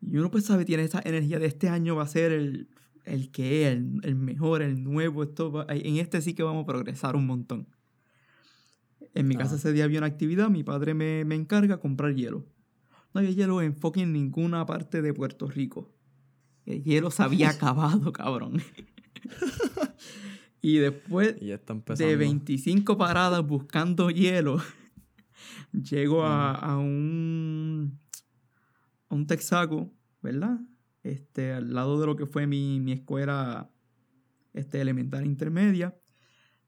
Y 0.00 0.16
uno 0.16 0.30
pues 0.30 0.44
sabe, 0.46 0.64
tiene 0.64 0.82
esa 0.84 1.00
energía 1.04 1.38
de 1.38 1.46
este 1.46 1.68
año 1.68 1.94
va 1.96 2.02
a 2.04 2.08
ser 2.08 2.32
el, 2.32 2.68
el 3.04 3.30
que 3.30 3.62
es, 3.68 3.76
el, 3.76 4.00
el 4.02 4.14
mejor, 4.16 4.62
el 4.62 4.82
nuevo. 4.82 5.22
Esto 5.22 5.52
va- 5.52 5.66
en 5.68 5.96
este 5.98 6.20
sí 6.22 6.34
que 6.34 6.42
vamos 6.42 6.64
a 6.64 6.66
progresar 6.66 7.14
un 7.16 7.26
montón. 7.26 7.68
En 9.16 9.28
mi 9.28 9.34
casa 9.34 9.54
Ajá. 9.54 9.56
ese 9.56 9.72
día 9.72 9.84
había 9.84 9.98
una 9.98 10.06
actividad, 10.06 10.50
mi 10.50 10.62
padre 10.62 10.92
me, 10.92 11.24
me 11.24 11.34
encarga 11.34 11.78
comprar 11.78 12.14
hielo. 12.14 12.44
No 13.14 13.20
había 13.20 13.30
hielo 13.30 13.62
en 13.62 13.74
fucking 13.74 14.12
ninguna 14.12 14.66
parte 14.66 15.00
de 15.00 15.14
Puerto 15.14 15.48
Rico. 15.48 15.90
El 16.66 16.84
hielo 16.84 17.10
se 17.10 17.22
había 17.22 17.48
acabado, 17.50 18.12
cabrón. 18.12 18.60
y 20.60 20.76
después 20.76 21.36
Y 21.40 21.46
de 21.46 22.16
25 22.16 22.98
paradas 22.98 23.46
buscando 23.46 24.10
hielo, 24.10 24.60
llego 25.72 26.24
a, 26.24 26.52
a 26.52 26.76
un 26.76 27.98
a 29.08 29.14
un 29.14 29.26
Texaco, 29.26 29.92
¿verdad? 30.20 30.60
Este, 31.02 31.52
al 31.52 31.72
lado 31.72 31.98
de 32.00 32.06
lo 32.06 32.16
que 32.16 32.26
fue 32.26 32.46
mi, 32.46 32.80
mi 32.80 32.92
escuela 32.92 33.70
este, 34.52 34.80
elemental 34.80 35.24
intermedia. 35.24 35.96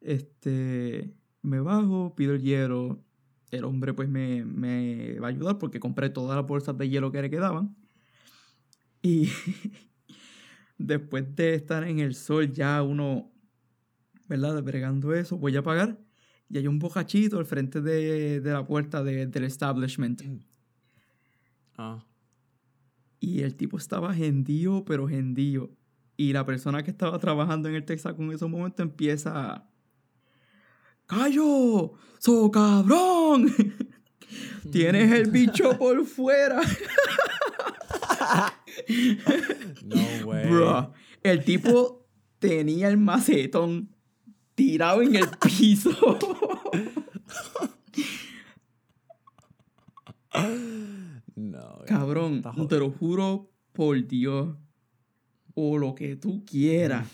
Este, 0.00 1.17
me 1.42 1.60
bajo, 1.60 2.14
pido 2.16 2.34
el 2.34 2.42
hielo. 2.42 3.04
El 3.50 3.64
hombre 3.64 3.94
pues 3.94 4.08
me, 4.08 4.44
me 4.44 5.18
va 5.20 5.28
a 5.28 5.30
ayudar 5.30 5.58
porque 5.58 5.80
compré 5.80 6.10
todas 6.10 6.36
las 6.36 6.46
bolsas 6.46 6.76
de 6.76 6.88
hielo 6.88 7.10
que 7.12 7.22
le 7.22 7.30
quedaban. 7.30 7.76
Y 9.02 9.28
después 10.78 11.34
de 11.34 11.54
estar 11.54 11.84
en 11.84 11.98
el 12.00 12.14
sol 12.14 12.52
ya 12.52 12.82
uno, 12.82 13.32
¿verdad? 14.28 14.62
Bregando 14.62 15.14
eso, 15.14 15.38
voy 15.38 15.56
a 15.56 15.62
pagar. 15.62 15.98
Y 16.50 16.58
hay 16.58 16.66
un 16.66 16.78
bocachito 16.78 17.38
al 17.38 17.46
frente 17.46 17.80
de, 17.80 18.40
de 18.40 18.52
la 18.52 18.66
puerta 18.66 19.02
de- 19.02 19.26
del 19.26 19.44
establishment. 19.44 20.22
Ah, 21.76 22.04
Y 23.20 23.40
el 23.40 23.54
tipo 23.56 23.76
estaba 23.78 24.14
gendío, 24.14 24.84
pero 24.84 25.08
gendío. 25.08 25.70
Y 26.16 26.32
la 26.32 26.44
persona 26.44 26.82
que 26.82 26.90
estaba 26.90 27.18
trabajando 27.18 27.68
en 27.68 27.76
el 27.76 27.84
Texaco 27.84 28.22
en 28.22 28.32
ese 28.32 28.46
momento 28.46 28.82
empieza 28.82 29.52
a... 29.54 29.70
¡Callo! 31.08 31.94
¡So 32.18 32.50
cabrón! 32.50 33.48
¡Tienes 34.70 35.10
el 35.10 35.30
bicho 35.30 35.78
por 35.78 36.04
fuera! 36.04 36.60
no 39.84 40.26
way. 40.26 40.46
Bruh. 40.50 40.92
El 41.22 41.44
tipo 41.44 42.06
tenía 42.38 42.88
el 42.88 42.98
macetón 42.98 43.88
tirado 44.54 45.00
en 45.02 45.16
el 45.16 45.28
piso. 45.40 45.90
No. 51.34 51.78
Cabrón, 51.86 52.42
te 52.68 52.78
lo 52.78 52.90
juro 52.90 53.50
por 53.72 54.06
Dios. 54.06 54.56
O 55.54 55.78
lo 55.78 55.94
que 55.94 56.16
tú 56.16 56.44
quieras. 56.44 57.08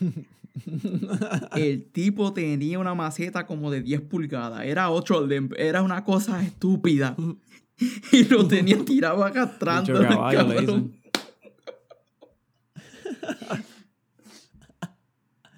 El 1.57 1.91
tipo 1.91 2.33
tenía 2.33 2.79
una 2.79 2.95
maceta 2.95 3.47
como 3.47 3.71
de 3.71 3.83
10 3.83 4.03
pulgadas. 4.03 4.65
Era 4.65 4.91
8 4.91 5.27
limp. 5.27 5.53
Era 5.57 5.83
una 5.83 6.05
cosa 6.05 6.43
estúpida. 6.43 7.17
Y 8.13 8.23
lo 8.27 8.47
tenía 8.47 8.85
tirado 8.85 9.25
arrastrando. 9.25 9.95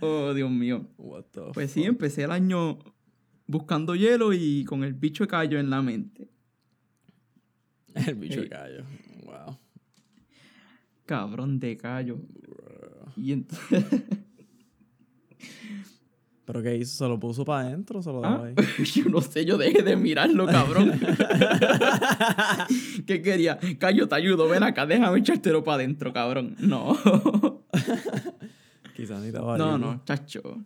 Oh, 0.01 0.33
Dios 0.33 0.51
mío. 0.51 0.89
Pues 1.53 1.73
sí, 1.73 1.85
empecé 1.85 2.23
el 2.23 2.31
año 2.31 2.79
buscando 3.47 3.95
hielo 3.95 4.33
y 4.33 4.65
con 4.65 4.83
el 4.83 4.95
bicho 4.95 5.25
de 5.25 5.29
callo 5.29 5.59
en 5.59 5.69
la 5.69 5.83
mente. 5.83 6.31
El 7.95 8.15
bicho 8.15 8.41
Ey. 8.41 8.49
callo. 8.49 8.85
Wow. 9.25 9.59
Cabrón 11.05 11.59
de 11.59 11.77
callo. 11.77 12.19
Y 13.15 13.33
entonces... 13.33 13.85
¿Pero 16.45 16.63
qué 16.63 16.77
hizo? 16.77 17.05
¿Se 17.05 17.09
lo 17.09 17.19
puso 17.19 17.45
para 17.45 17.67
adentro 17.69 17.99
o 17.99 18.03
se 18.03 18.11
lo 18.13 18.21
dejó 18.21 18.35
Ah, 18.35 18.45
ahí? 18.47 18.55
Yo 18.95 19.05
no 19.07 19.21
sé, 19.21 19.45
yo 19.45 19.59
dejé 19.59 19.83
de 19.83 19.97
mirarlo, 19.97 20.47
cabrón. 20.47 20.93
¿Qué 23.07 23.21
quería? 23.23 23.59
Callo, 23.79 24.09
te 24.09 24.15
ayudo, 24.15 24.49
ven 24.49 24.63
acá, 24.63 24.87
déjame 24.87 25.19
echártelo 25.19 25.65
para 25.65 25.77
adentro, 25.83 26.13
cabrón. 26.13 26.57
No. 26.61 26.97
Quizás 28.97 29.21
ni 29.21 29.27
estaba 29.29 29.59
no, 29.59 29.77
no, 29.77 30.03
chacho. 30.05 30.65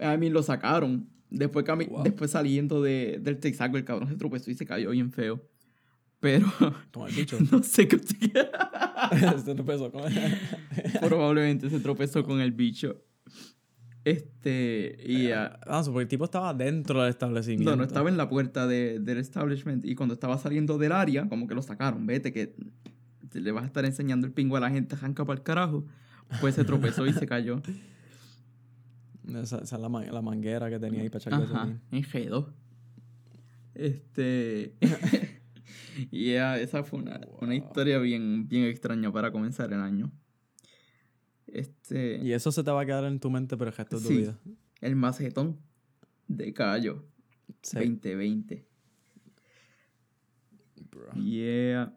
A 0.00 0.16
mí 0.16 0.30
lo 0.30 0.42
sacaron. 0.42 1.08
Después, 1.30 1.66
Wow. 1.66 2.02
después 2.04 2.30
saliendo 2.30 2.80
de, 2.82 3.18
del 3.20 3.38
Texaco, 3.38 3.76
el 3.76 3.84
cabrón 3.84 4.08
se 4.08 4.16
tropezó 4.16 4.50
y 4.50 4.54
se 4.54 4.64
cayó 4.64 4.90
bien 4.90 5.12
feo. 5.12 5.42
Pero 6.20 6.46
Como 6.92 7.06
el 7.06 7.14
bicho. 7.14 7.38
no 7.52 7.62
sé 7.62 7.86
qué. 7.88 7.98
Se 7.98 9.54
tropezó 9.54 9.90
con 9.92 10.02
Probablemente 11.00 11.70
se 11.70 11.80
tropezó 11.80 12.24
con 12.24 12.40
el 12.40 12.52
bicho. 12.52 13.02
Este. 14.04 14.96
Y. 15.06 15.30
ah, 15.32 15.58
Ah, 15.66 15.82
so, 15.84 15.92
porque 15.92 16.02
el 16.04 16.08
tipo 16.08 16.24
estaba 16.24 16.54
dentro 16.54 17.00
del 17.02 17.10
establecimiento. 17.10 17.70
No, 17.70 17.76
no 17.76 17.84
estaba 17.84 18.08
en 18.08 18.16
la 18.16 18.28
puerta 18.28 18.66
de- 18.66 18.98
del 19.00 19.18
establishment 19.18 19.84
y 19.84 19.94
cuando 19.94 20.14
estaba 20.14 20.38
saliendo 20.38 20.78
del 20.78 20.92
área, 20.92 21.28
como 21.28 21.46
que 21.46 21.54
lo 21.54 21.62
sacaron, 21.62 22.06
vete 22.06 22.32
que 22.32 22.54
le 23.34 23.52
vas 23.52 23.64
a 23.64 23.66
estar 23.66 23.84
enseñando 23.84 24.26
el 24.26 24.32
pingo 24.32 24.56
a 24.56 24.60
la 24.60 24.70
gente, 24.70 24.96
janca 24.96 25.24
para 25.24 25.38
el 25.38 25.44
carajo. 25.44 25.84
Pues 26.40 26.54
se 26.54 26.64
tropezó 26.64 27.06
y 27.06 27.12
se 27.12 27.26
cayó. 27.26 27.60
Esa, 29.28 29.58
esa 29.58 29.76
es 29.76 29.82
la, 29.82 29.88
man- 29.88 30.06
la 30.10 30.22
manguera 30.22 30.70
que 30.70 30.78
tenía 30.78 31.02
ahí 31.02 31.10
para 31.10 31.18
echar 31.20 31.38
gasolina. 31.40 31.80
en 31.92 32.02
G2. 32.02 32.46
Este... 33.74 34.74
y 36.10 36.32
ya, 36.32 36.58
esa 36.58 36.82
fue 36.84 37.00
una, 37.40 37.54
historia 37.54 37.98
bien, 37.98 38.48
bien 38.48 38.64
extraña 38.64 39.12
para 39.12 39.30
comenzar 39.32 39.72
el 39.72 39.80
año. 39.80 40.12
Este... 41.46 42.18
Y 42.22 42.32
eso 42.32 42.52
se 42.52 42.62
te 42.62 42.70
va 42.70 42.82
a 42.82 42.86
quedar 42.86 43.04
en 43.04 43.20
tu 43.20 43.30
mente 43.30 43.56
por 43.56 43.68
el 43.68 43.74
resto 43.74 43.96
de 43.98 44.02
tu 44.02 44.08
Sí. 44.08 44.16
vida. 44.18 44.38
El 44.80 44.96
macetón 44.96 45.58
de 46.28 46.52
Cayo 46.52 47.04
Sí. 47.62 47.76
2020. 47.76 48.66
Bro. 50.90 51.12
Yeah. 51.14 51.94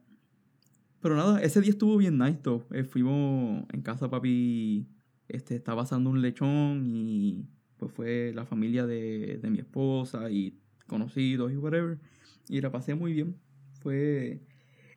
Pero 1.02 1.16
nada, 1.16 1.42
ese 1.42 1.62
día 1.62 1.72
estuvo 1.72 1.98
bien 1.98 2.18
nice, 2.18 2.40
though. 2.44 2.64
Eh, 2.72 2.84
fuimos 2.84 3.66
en 3.72 3.82
casa 3.82 4.10
papi, 4.10 4.88
este, 5.28 5.56
estaba 5.56 5.82
asando 5.84 6.10
un 6.10 6.22
lechón 6.22 6.86
y 6.86 7.46
pues 7.78 7.92
fue 7.92 8.32
la 8.36 8.46
familia 8.46 8.86
de, 8.86 9.40
de 9.42 9.50
mi 9.50 9.60
esposa 9.60 10.30
y 10.30 10.60
conocidos 10.88 11.52
y 11.52 11.58
whatever. 11.58 12.00
Y 12.48 12.62
la 12.62 12.72
pasé 12.72 12.94
muy 12.96 13.14
bien. 13.14 13.36
Fue... 13.82 14.42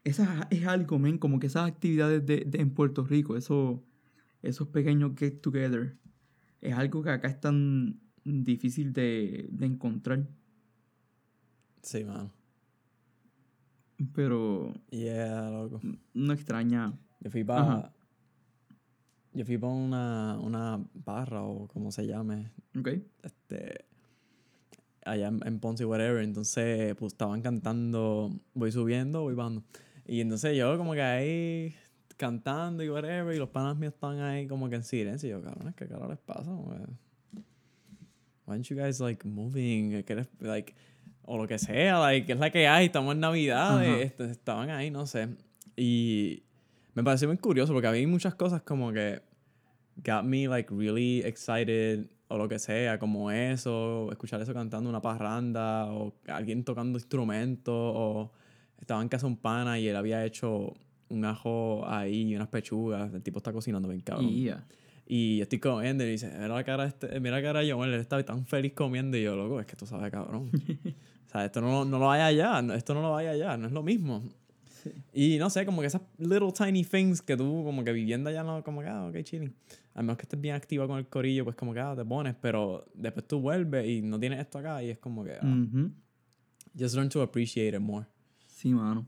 Esa 0.04 0.46
es 0.50 0.66
algo, 0.66 0.98
men, 0.98 1.16
como 1.18 1.40
que 1.40 1.46
esas 1.46 1.66
actividades 1.68 2.24
de, 2.26 2.44
de- 2.44 2.60
en 2.60 2.70
Puerto 2.74 3.04
Rico, 3.04 3.36
eso, 3.38 3.82
esos 4.42 4.68
pequeños 4.68 5.12
get 5.18 5.40
together, 5.40 5.96
es 6.60 6.74
algo 6.74 7.02
que 7.02 7.10
acá 7.10 7.28
es 7.28 7.40
tan 7.40 7.98
difícil 8.24 8.92
de, 8.92 9.48
de 9.50 9.66
encontrar. 9.66 10.26
Sí, 11.82 12.04
mano. 12.04 12.30
Pero 14.14 14.74
Yeah, 14.90 15.50
loco. 15.50 15.80
no 16.14 16.32
extraña. 16.32 16.92
Yo 17.20 17.30
fui 17.30 17.44
para. 17.44 17.60
Ajá. 17.62 17.92
Yo 19.32 19.44
fui 19.44 19.56
para 19.58 19.72
una, 19.72 20.38
una 20.40 20.84
barra 20.94 21.42
o 21.42 21.66
como 21.68 21.90
se 21.92 22.06
llame. 22.06 22.50
¿Ok? 22.78 22.88
Este. 23.22 23.84
Allá 25.04 25.28
en, 25.28 25.40
en 25.46 25.58
Ponce, 25.60 25.84
whatever. 25.84 26.22
Entonces, 26.22 26.94
pues 26.96 27.12
estaban 27.12 27.42
cantando. 27.42 28.30
Voy 28.54 28.72
subiendo, 28.72 29.22
voy 29.22 29.34
bajando. 29.34 29.62
Y 30.06 30.20
entonces 30.20 30.56
yo, 30.56 30.76
como 30.78 30.92
que 30.94 31.02
ahí. 31.02 31.74
Cantando 32.16 32.82
y 32.84 32.88
whatever. 32.88 33.34
Y 33.34 33.38
los 33.38 33.48
panas 33.48 33.76
míos 33.76 33.92
estaban 33.94 34.20
ahí, 34.20 34.46
como 34.46 34.68
que 34.68 34.76
en 34.76 34.84
silencio. 34.84 35.28
Y 35.28 35.32
yo, 35.32 35.42
cabrones, 35.42 35.74
¿qué 35.74 35.86
carajo 35.86 36.08
les 36.10 36.18
pasa? 36.18 36.50
Why 38.46 38.52
aren't 38.52 38.66
you 38.68 38.76
guys 38.76 39.00
like 39.00 39.26
moving? 39.26 40.02
¿Qué 40.04 40.14
les- 40.14 40.28
like, 40.40 40.74
o 41.22 41.38
lo 41.38 41.46
que 41.48 41.58
sea, 41.58 41.98
like, 42.00 42.30
es 42.32 42.38
la 42.38 42.50
que 42.50 42.66
hay, 42.68 42.86
estamos 42.86 43.14
en 43.14 43.20
Navidad, 43.20 43.78
Ajá. 43.78 43.98
este, 44.00 44.30
estaban 44.30 44.68
ahí, 44.70 44.90
no 44.90 45.06
sé. 45.06 45.28
Y 45.76 46.42
me 46.94 47.02
pareció 47.02 47.26
muy 47.28 47.38
curioso 47.38 47.72
porque 47.72 47.88
había 47.88 48.06
muchas 48.06 48.34
cosas 48.34 48.62
como 48.62 48.92
que 48.92 49.22
got 50.04 50.24
me 50.24 50.46
like 50.46 50.72
really 50.74 51.20
excited 51.24 52.06
o 52.34 52.38
lo 52.38 52.48
que 52.48 52.58
sea, 52.58 52.98
como 52.98 53.30
eso, 53.30 54.08
escuchar 54.10 54.40
eso 54.40 54.52
cantando 54.52 54.90
una 54.90 55.00
parranda 55.00 55.86
o 55.92 56.14
alguien 56.26 56.64
tocando 56.64 56.98
instrumentos 56.98 57.74
o 57.74 58.32
estaba 58.78 59.00
en 59.00 59.08
casa 59.08 59.26
un 59.26 59.36
pana 59.36 59.78
y 59.78 59.88
él 59.88 59.96
había 59.96 60.24
hecho 60.24 60.74
un 61.08 61.24
ajo 61.24 61.84
ahí 61.86 62.30
y 62.30 62.36
unas 62.36 62.48
pechugas, 62.48 63.12
el 63.14 63.22
tipo 63.22 63.38
está 63.38 63.52
cocinando 63.52 63.88
bien 63.88 64.00
cabrón. 64.00 64.28
Y 64.28 64.44
ya. 64.44 64.64
Y 65.06 65.36
yo 65.36 65.42
estoy 65.44 65.60
comiendo 65.60 66.02
y 66.04 66.08
dice, 66.08 66.30
mira 66.32 66.48
la 66.48 66.64
cara 66.64 66.86
este, 66.86 67.20
mira 67.20 67.36
la 67.36 67.42
cara 67.42 67.60
de 67.60 67.70
Joel, 67.72 67.92
él 67.92 68.00
estaba 68.00 68.22
tan 68.24 68.46
feliz 68.46 68.72
comiendo 68.72 69.16
y 69.16 69.22
yo, 69.22 69.36
loco, 69.36 69.60
es 69.60 69.66
que 69.66 69.76
tú 69.76 69.86
sabes, 69.86 70.10
cabrón. 70.10 70.50
o 71.26 71.30
sea, 71.30 71.44
esto 71.44 71.60
no, 71.60 71.84
no 71.84 71.98
lo 71.98 72.06
vaya 72.06 72.26
allá, 72.26 72.74
esto 72.74 72.94
no 72.94 73.02
lo 73.02 73.12
vaya 73.12 73.30
allá, 73.30 73.56
no 73.56 73.66
es 73.66 73.72
lo 73.72 73.82
mismo. 73.82 74.24
Y 75.12 75.38
no 75.38 75.50
sé, 75.50 75.64
como 75.64 75.80
que 75.80 75.86
esas 75.86 76.02
little 76.18 76.52
tiny 76.52 76.84
things 76.84 77.22
que 77.22 77.36
tú, 77.36 77.62
como 77.64 77.84
que 77.84 77.92
viviendo 77.92 78.30
allá, 78.30 78.42
no, 78.42 78.62
como 78.62 78.80
que, 78.80 78.88
ah, 78.88 79.06
ok, 79.06 79.22
chilling. 79.22 79.54
A 79.94 80.02
menos 80.02 80.16
que 80.16 80.22
estés 80.22 80.40
bien 80.40 80.54
activa 80.54 80.86
con 80.86 80.98
el 80.98 81.06
corillo, 81.06 81.44
pues 81.44 81.56
como 81.56 81.72
que, 81.72 81.80
ah, 81.80 81.94
te 81.96 82.04
pones, 82.04 82.34
pero 82.40 82.84
después 82.94 83.26
tú 83.26 83.40
vuelves 83.40 83.86
y 83.86 84.02
no 84.02 84.18
tienes 84.18 84.40
esto 84.40 84.58
acá 84.58 84.82
y 84.82 84.90
es 84.90 84.98
como 84.98 85.24
que, 85.24 85.32
ah, 85.40 85.66
just 86.78 86.94
learn 86.94 87.08
to 87.08 87.22
appreciate 87.22 87.76
it 87.76 87.80
more. 87.80 88.06
Sí, 88.46 88.72
mano. 88.74 89.06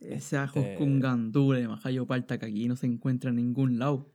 Ese 0.00 0.36
ajo 0.36 0.60
Este- 0.60 0.74
con 0.76 1.00
gandules, 1.00 1.66
majayo 1.66 2.06
palta 2.06 2.38
que 2.38 2.46
aquí 2.46 2.68
no 2.68 2.76
se 2.76 2.86
encuentra 2.86 3.30
en 3.30 3.36
ningún 3.36 3.78
lado. 3.78 4.10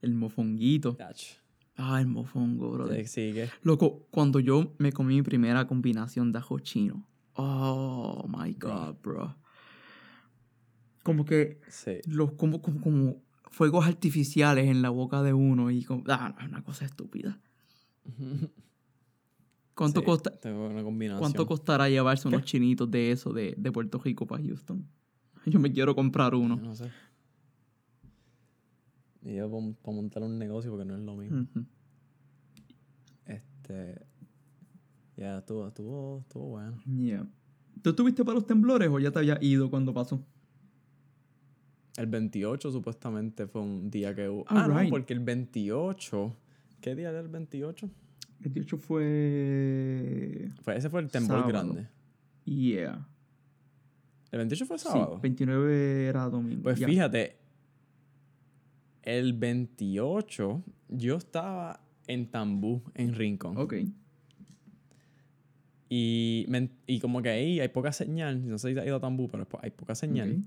El 0.00 0.14
mofonguito. 0.14 0.92
Gotcha. 0.92 1.36
Ah, 1.76 2.00
el 2.00 2.06
mofongo, 2.06 2.70
bro. 2.70 2.88
Sí, 3.04 3.32
que 3.32 3.48
Loco, 3.62 4.06
cuando 4.10 4.40
yo 4.40 4.74
me 4.78 4.92
comí 4.92 5.14
mi 5.16 5.22
primera 5.22 5.66
combinación 5.66 6.32
de 6.32 6.38
ajo 6.38 6.58
chino. 6.58 7.06
Oh 7.34 8.26
my 8.28 8.52
god, 8.54 8.96
bro. 9.02 9.34
Como 11.02 11.24
que 11.24 11.60
sí. 11.68 11.98
los 12.06 12.32
como, 12.32 12.62
como, 12.62 12.80
como 12.80 13.22
fuegos 13.50 13.86
artificiales 13.86 14.68
en 14.68 14.82
la 14.82 14.90
boca 14.90 15.22
de 15.22 15.32
uno 15.32 15.70
y 15.70 15.84
como, 15.84 16.04
ah, 16.08 16.34
no, 16.34 16.40
es 16.42 16.48
una 16.48 16.62
cosa 16.62 16.84
estúpida. 16.84 17.40
¿Cuánto, 19.74 20.00
Sí, 20.00 20.06
costa, 20.06 20.30
tengo 20.38 20.68
una 20.68 20.82
combinación. 20.82 21.18
¿Cuánto 21.18 21.46
costará 21.46 21.88
llevarse 21.88 22.28
unos 22.28 22.44
chinitos 22.44 22.90
de 22.90 23.10
eso 23.10 23.32
de, 23.32 23.54
de 23.56 23.72
Puerto 23.72 23.98
Rico 23.98 24.26
para 24.26 24.42
Houston? 24.44 24.86
Yo 25.46 25.58
me 25.58 25.72
quiero 25.72 25.94
comprar 25.94 26.32
Yo 26.32 26.40
uno. 26.40 26.56
No 26.56 26.74
sé. 26.74 26.90
Y 29.24 29.36
yo 29.36 29.48
para 29.50 29.96
montar 29.96 30.22
un 30.24 30.36
negocio 30.36 30.70
porque 30.70 30.84
no 30.84 30.96
es 30.96 31.00
lo 31.00 31.14
mismo. 31.14 31.46
Este. 33.24 34.04
Ya, 35.16 35.38
estuvo, 35.38 35.68
estuvo, 35.68 36.18
estuvo 36.22 36.48
bueno. 36.48 36.82
Yeah. 36.84 37.28
¿Tú 37.82 37.90
estuviste 37.90 38.24
para 38.24 38.34
los 38.34 38.46
temblores 38.46 38.88
o 38.90 38.98
ya 38.98 39.12
te 39.12 39.20
había 39.20 39.38
ido 39.40 39.70
cuando 39.70 39.94
pasó? 39.94 40.26
El 41.96 42.06
28 42.06 42.70
supuestamente 42.72 43.46
fue 43.46 43.60
un 43.62 43.90
día 43.90 44.14
que 44.14 44.28
hubo. 44.28 44.44
Ah, 44.48 44.64
Alright. 44.64 44.84
no, 44.84 44.90
porque 44.90 45.12
el 45.12 45.20
28. 45.20 46.36
¿Qué 46.80 46.94
día 46.94 47.10
era 47.10 47.20
el 47.20 47.28
28? 47.28 47.88
El 48.44 48.52
18 48.52 48.78
fue... 48.78 50.50
Fue, 50.62 50.76
ese 50.76 50.90
fue 50.90 51.00
el 51.00 51.08
temblor 51.10 51.46
grande. 51.46 51.86
Yeah. 52.44 53.06
El 54.32 54.38
28 54.38 54.66
fue 54.66 54.78
Sí, 54.78 54.84
sábado. 54.88 55.20
29 55.22 56.06
era 56.06 56.28
domingo. 56.28 56.62
Pues 56.62 56.78
ya. 56.78 56.86
fíjate, 56.88 57.36
el 59.02 59.34
28 59.34 60.62
yo 60.88 61.16
estaba 61.16 61.80
en 62.06 62.26
Tambú, 62.30 62.82
en 62.94 63.14
Rincón. 63.14 63.56
Ok. 63.58 63.74
Y, 65.88 66.46
me 66.48 66.70
y 66.86 67.00
como 67.00 67.20
que 67.20 67.28
ahí 67.28 67.60
hay 67.60 67.68
poca 67.68 67.92
señal. 67.92 68.48
No 68.48 68.56
sé 68.58 68.72
si 68.72 68.78
has 68.78 68.86
ido 68.86 68.96
a 68.96 69.00
Tambú, 69.00 69.28
pero 69.28 69.46
hay 69.60 69.70
poca 69.70 69.94
señal. 69.94 70.32
ok. 70.32 70.38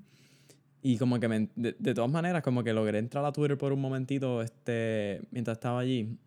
Y 0.87 0.97
como 0.99 1.19
que 1.19 1.27
me 1.27 1.49
de, 1.55 1.75
de 1.79 1.93
todas 1.95 2.11
maneras, 2.11 2.43
como 2.43 2.63
que 2.63 2.71
logré 2.71 2.99
entrar 2.99 3.25
a 3.25 3.31
Twitter 3.31 3.57
por 3.57 3.73
un 3.73 3.81
momentito 3.81 4.43
este, 4.43 5.19
mientras 5.31 5.57
estaba 5.57 5.79
allí 5.79 6.17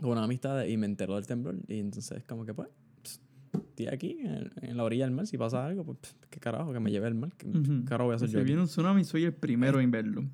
con 0.00 0.12
una 0.12 0.24
amistad 0.24 0.64
y 0.64 0.76
me 0.78 0.86
enteró 0.86 1.16
del 1.16 1.26
temblor. 1.26 1.56
Y 1.68 1.80
entonces 1.80 2.24
como 2.24 2.46
que 2.46 2.54
pues, 2.54 2.68
pss, 3.02 3.20
estoy 3.52 3.86
aquí 3.88 4.16
en, 4.20 4.50
en 4.62 4.76
la 4.78 4.84
orilla 4.84 5.04
del 5.04 5.12
mar. 5.14 5.26
Si 5.26 5.36
pasa 5.36 5.66
algo, 5.66 5.84
pues 5.84 5.98
pss, 6.00 6.16
qué 6.30 6.40
carajo, 6.40 6.72
que 6.72 6.80
me 6.80 6.90
lleve 6.90 7.08
el 7.08 7.14
mar. 7.14 7.32
¿Qué 7.36 7.46
carajo 7.84 8.04
voy 8.06 8.14
a 8.14 8.16
hacer 8.16 8.28
Si 8.28 8.34
yo 8.34 8.40
aquí? 8.40 8.46
viene 8.46 8.62
un 8.62 8.68
tsunami, 8.68 9.04
soy 9.04 9.24
el 9.24 9.34
primero 9.34 9.78
en 9.80 9.90
verlo. 9.90 10.24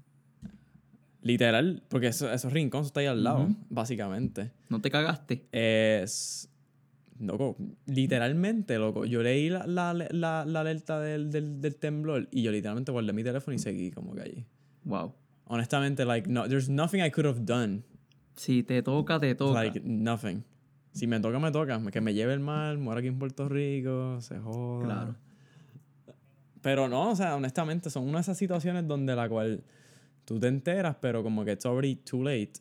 Literal, 1.22 1.82
porque 1.88 2.06
eso, 2.06 2.32
esos 2.32 2.52
rincones 2.52 2.86
está 2.86 3.00
ahí 3.00 3.06
al 3.06 3.22
lado, 3.24 3.42
Ujú. 3.42 3.56
básicamente. 3.68 4.52
¿No 4.68 4.80
te 4.80 4.90
cagaste? 4.90 5.44
Es. 5.52 6.48
Loco, 7.20 7.56
literalmente, 7.86 8.78
loco. 8.78 9.04
Yo 9.04 9.22
leí 9.22 9.50
la, 9.50 9.66
la, 9.66 9.92
la, 9.92 10.44
la 10.46 10.60
alerta 10.60 10.98
del, 11.00 11.30
del, 11.30 11.60
del 11.60 11.76
temblor 11.76 12.28
y 12.30 12.42
yo 12.42 12.50
literalmente 12.50 12.90
guardé 12.92 13.12
mi 13.12 13.22
teléfono 13.22 13.54
y 13.54 13.58
seguí 13.58 13.90
como 13.90 14.14
que 14.14 14.22
allí. 14.22 14.46
Wow. 14.84 15.12
Honestamente, 15.44 16.06
like, 16.06 16.30
no, 16.30 16.48
there's 16.48 16.70
nothing 16.70 17.04
I 17.04 17.10
could 17.10 17.26
have 17.26 17.44
done. 17.44 17.82
Si 18.36 18.62
te 18.62 18.82
toca, 18.82 19.20
te 19.20 19.34
toca. 19.34 19.62
Like, 19.62 19.80
nothing. 19.84 20.44
Si 20.92 21.06
me 21.06 21.20
toca, 21.20 21.38
me 21.38 21.52
toca. 21.52 21.78
Que 21.90 22.00
me 22.00 22.14
lleve 22.14 22.32
el 22.32 22.40
mal, 22.40 22.78
muera 22.78 23.00
aquí 23.00 23.08
en 23.08 23.18
Puerto 23.18 23.48
Rico, 23.48 24.18
se 24.22 24.38
joda. 24.38 24.84
Claro. 24.84 25.16
Pero 26.62 26.88
no, 26.88 27.10
o 27.10 27.16
sea, 27.16 27.36
honestamente, 27.36 27.90
son 27.90 28.04
una 28.04 28.18
de 28.18 28.22
esas 28.22 28.38
situaciones 28.38 28.86
donde 28.86 29.14
la 29.14 29.28
cual 29.28 29.62
tú 30.24 30.38
te 30.38 30.48
enteras, 30.48 30.96
pero 31.00 31.22
como 31.22 31.44
que 31.44 31.52
it's 31.52 31.66
already 31.66 31.96
too 31.96 32.22
late. 32.22 32.52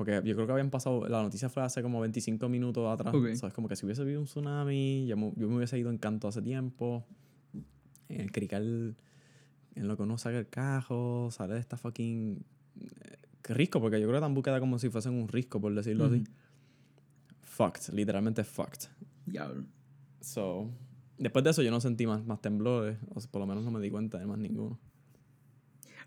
Porque 0.00 0.22
yo 0.24 0.34
creo 0.34 0.46
que 0.46 0.52
habían 0.52 0.70
pasado, 0.70 1.06
la 1.08 1.20
noticia 1.22 1.50
fue 1.50 1.62
hace 1.62 1.82
como 1.82 2.00
25 2.00 2.48
minutos 2.48 2.88
atrás. 2.90 3.14
Ok. 3.14 3.26
O 3.34 3.36
sea, 3.36 3.48
es 3.48 3.54
como 3.54 3.68
que 3.68 3.76
si 3.76 3.84
hubiese 3.84 4.00
habido 4.00 4.18
un 4.18 4.24
tsunami, 4.24 5.06
yo 5.06 5.14
me, 5.18 5.30
yo 5.36 5.46
me 5.46 5.56
hubiese 5.56 5.78
ido 5.78 5.90
en 5.90 5.98
canto 5.98 6.26
hace 6.26 6.40
tiempo. 6.40 7.04
En 8.08 8.22
el 8.22 8.32
crical, 8.32 8.96
en 9.74 9.88
lo 9.88 9.98
que 9.98 10.02
uno 10.04 10.16
saca 10.16 10.38
el 10.38 10.48
cajo, 10.48 11.28
sale 11.30 11.52
de 11.52 11.60
esta 11.60 11.76
fucking 11.76 12.42
eh, 12.80 13.18
risco, 13.44 13.78
porque 13.78 14.00
yo 14.00 14.06
creo 14.08 14.20
que 14.20 14.24
tampoco 14.24 14.44
queda 14.46 14.58
como 14.58 14.78
si 14.78 14.88
fuesen 14.88 15.12
un 15.12 15.28
risco, 15.28 15.60
por 15.60 15.74
decirlo 15.74 16.06
así. 16.06 16.16
Ujú. 16.22 16.24
Fucked, 17.42 17.92
literalmente 17.92 18.42
fucked. 18.42 18.88
Diablo. 19.26 19.64
So, 20.22 20.70
después 21.18 21.44
de 21.44 21.50
eso 21.50 21.60
yo 21.62 21.70
no 21.70 21.80
sentí 21.82 22.06
más, 22.06 22.24
más 22.24 22.40
temblores, 22.40 22.96
o 23.14 23.20
sea, 23.20 23.30
por 23.30 23.40
lo 23.42 23.46
menos 23.46 23.64
no 23.64 23.70
me 23.70 23.80
di 23.80 23.90
cuenta 23.90 24.18
de 24.18 24.24
más 24.24 24.38
ninguno. 24.38 24.78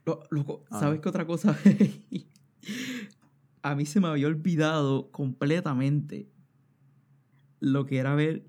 Lo- 0.04 0.24
loco, 0.32 0.64
Ah. 0.72 0.80
¿sabes 0.80 1.00
qué 1.00 1.10
otra 1.10 1.28
cosa? 1.28 1.56
A 3.64 3.76
mí 3.76 3.86
se 3.86 4.00
me 4.00 4.08
había 4.08 4.28
olvidado 4.28 5.10
completamente 5.12 6.30
lo 7.60 7.86
que 7.86 7.98
era 7.98 8.14
ver 8.14 8.46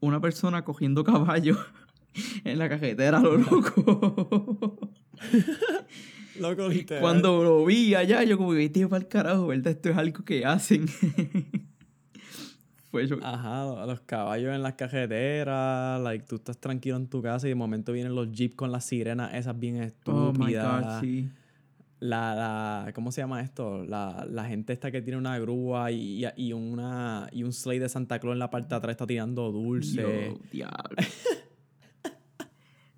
una 0.00 0.20
persona 0.20 0.64
cogiendo 0.64 1.04
caballo 1.04 1.56
en 2.44 2.58
la 2.58 2.68
cajetera, 2.68 3.20
lo 3.20 3.38
loco. 3.38 4.90
Loco, 6.38 6.68
literal. 6.68 7.00
Cuando 7.00 7.42
lo 7.42 7.64
vi 7.64 7.94
allá, 7.94 8.22
yo 8.22 8.36
como 8.36 8.52
que, 8.52 8.68
tío, 8.68 8.90
para 8.90 9.02
el 9.02 9.08
carajo, 9.08 9.46
¿verdad? 9.46 9.68
Esto 9.68 9.88
es 9.88 9.96
algo 9.96 10.22
que 10.22 10.44
hacen. 10.44 10.86
Fue 12.90 13.06
yo. 13.06 13.16
Ajá, 13.22 13.86
los 13.86 14.00
caballos 14.00 14.54
en 14.54 14.62
las 14.62 14.74
cajeteras, 14.74 16.00
like, 16.02 16.26
tú 16.26 16.36
estás 16.36 16.58
tranquilo 16.58 16.96
en 16.96 17.08
tu 17.08 17.22
casa 17.22 17.46
y 17.46 17.50
de 17.50 17.54
momento 17.54 17.92
vienen 17.92 18.14
los 18.14 18.30
jeeps 18.32 18.54
con 18.54 18.70
las 18.70 18.84
sirenas 18.84 19.34
esas 19.34 19.58
bien 19.58 19.76
oh 19.76 19.78
my 19.78 19.86
estúpidas. 19.86 20.84
god, 20.84 21.00
sí. 21.00 21.28
La, 22.00 22.34
la, 22.84 22.92
¿cómo 22.92 23.10
se 23.12 23.20
llama 23.22 23.40
esto? 23.40 23.84
La, 23.84 24.26
la 24.30 24.44
gente 24.44 24.72
esta 24.72 24.90
que 24.90 25.00
tiene 25.02 25.18
una 25.18 25.38
grúa 25.38 25.90
y, 25.90 26.24
y, 26.36 26.52
una, 26.52 27.28
y 27.32 27.42
un 27.42 27.52
sleigh 27.52 27.78
de 27.78 27.88
Santa 27.88 28.18
Claus 28.18 28.34
en 28.34 28.38
la 28.38 28.50
parte 28.50 28.68
de 28.70 28.76
atrás 28.76 28.92
está 28.92 29.06
tirando 29.06 29.50
dulce. 29.52 30.02
Yo, 30.02 30.38
diablo. 30.52 30.96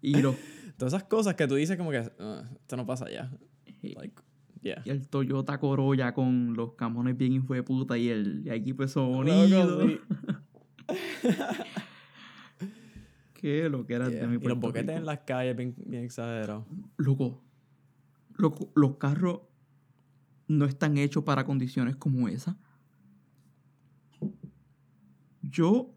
y, 0.02 0.20
lo, 0.20 0.34
Todas 0.76 0.94
esas 0.94 1.04
cosas 1.08 1.34
que 1.34 1.46
tú 1.48 1.54
dices 1.56 1.76
como 1.76 1.90
que, 1.90 1.98
"Ah, 2.20 2.42
esto 2.60 2.76
no 2.76 2.86
pasa. 2.86 3.06
Like, 3.82 4.22
yeah. 4.62 4.80
y 4.84 4.90
el 4.90 5.08
Toyota 5.08 5.58
Corolla 5.58 6.12
con 6.14 6.54
los 6.54 6.74
camones 6.74 7.16
bien 7.16 7.32
hijo 7.32 7.54
de 7.54 7.62
puta 7.62 7.96
y 7.98 8.08
el 8.08 8.48
equipo 8.50 8.82
de 8.82 8.88
sonido. 8.88 9.46
Loco, 9.66 9.88
sí. 9.88 10.00
Qué 13.34 13.68
lo 13.68 13.86
que 13.86 13.94
era 13.94 14.08
Yeah. 14.08 14.20
de 14.22 14.26
mi 14.28 14.36
Y 14.36 14.48
los 14.48 14.58
boquetes 14.58 14.86
Rico. 14.88 14.98
en 14.98 15.06
las 15.06 15.18
calles 15.20 15.56
bien, 15.56 15.74
bien 15.86 16.04
exagerados. 16.04 16.64
Loco, 16.96 17.40
los 18.38 18.96
carros 18.96 19.40
no 20.48 20.64
están 20.64 20.96
hechos 20.96 21.24
para 21.24 21.44
condiciones 21.44 21.96
como 21.96 22.28
esa. 22.28 22.56
Yo 25.42 25.94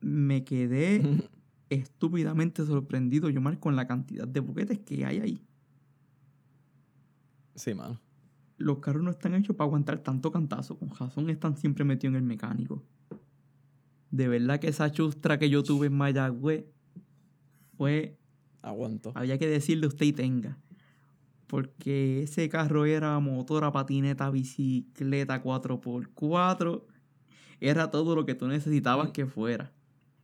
me 0.00 0.44
quedé 0.44 1.28
estúpidamente 1.70 2.64
sorprendido, 2.66 3.30
yo 3.30 3.40
con 3.60 3.76
la 3.76 3.86
cantidad 3.86 4.26
de 4.26 4.40
boquetes 4.40 4.78
que 4.80 5.04
hay 5.04 5.20
ahí. 5.20 5.46
Sí, 7.54 7.74
mano. 7.74 8.00
Los 8.56 8.78
carros 8.78 9.02
no 9.02 9.10
están 9.10 9.34
hechos 9.34 9.56
para 9.56 9.66
aguantar 9.66 9.98
tanto 9.98 10.30
cantazo. 10.30 10.78
Con 10.78 10.90
razón 10.94 11.28
están 11.30 11.56
siempre 11.56 11.84
metidos 11.84 12.12
en 12.12 12.16
el 12.16 12.22
mecánico. 12.22 12.82
De 14.10 14.28
verdad 14.28 14.60
que 14.60 14.68
esa 14.68 14.90
chustra 14.92 15.38
que 15.38 15.50
yo 15.50 15.62
tuve 15.62 15.88
en 15.88 15.96
Mayagüez 15.96 16.64
fue... 17.76 18.18
Aguanto. 18.60 19.10
Había 19.16 19.38
que 19.38 19.48
decirle 19.48 19.88
usted 19.88 20.06
y 20.06 20.12
tenga. 20.12 20.56
Porque 21.52 22.22
ese 22.22 22.48
carro 22.48 22.86
era 22.86 23.20
motora, 23.20 23.70
patineta, 23.70 24.30
bicicleta 24.30 25.42
4x4. 25.42 26.82
Era 27.60 27.90
todo 27.90 28.16
lo 28.16 28.24
que 28.24 28.34
tú 28.34 28.48
necesitabas 28.48 29.10
que 29.10 29.26
fuera. 29.26 29.70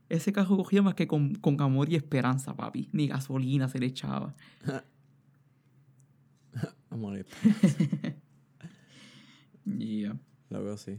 Ese 0.09 0.33
carro 0.33 0.57
cogía 0.57 0.81
más 0.81 0.95
que 0.95 1.07
con, 1.07 1.35
con 1.35 1.61
amor 1.61 1.93
y 1.93 1.97
esperanza, 1.97 2.57
papi. 2.57 2.89
Ni 2.93 3.09
gasolina 3.09 3.69
se 3.69 3.79
le 3.79 3.85
echaba. 3.85 4.35
Amor, 6.89 7.23
Yeah. 9.67 10.19
luego 10.49 10.79
sí. 10.79 10.99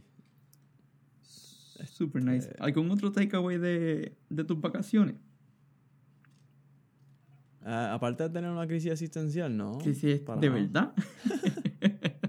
Super 1.23 2.23
nice. 2.23 2.55
¿Algún 2.59 2.91
otro 2.91 3.11
takeaway 3.11 3.57
de, 3.57 4.15
de 4.29 4.43
tus 4.43 4.61
vacaciones? 4.61 5.15
Ah, 7.63 7.93
aparte 7.93 8.23
de 8.23 8.29
tener 8.29 8.49
una 8.49 8.67
crisis 8.67 8.91
existencial, 8.91 9.55
¿no? 9.55 9.79
Sí, 9.81 9.93
sí, 9.93 10.15
Para 10.15 10.39
de 10.39 10.49
nada. 10.49 10.61
verdad. 10.61 10.93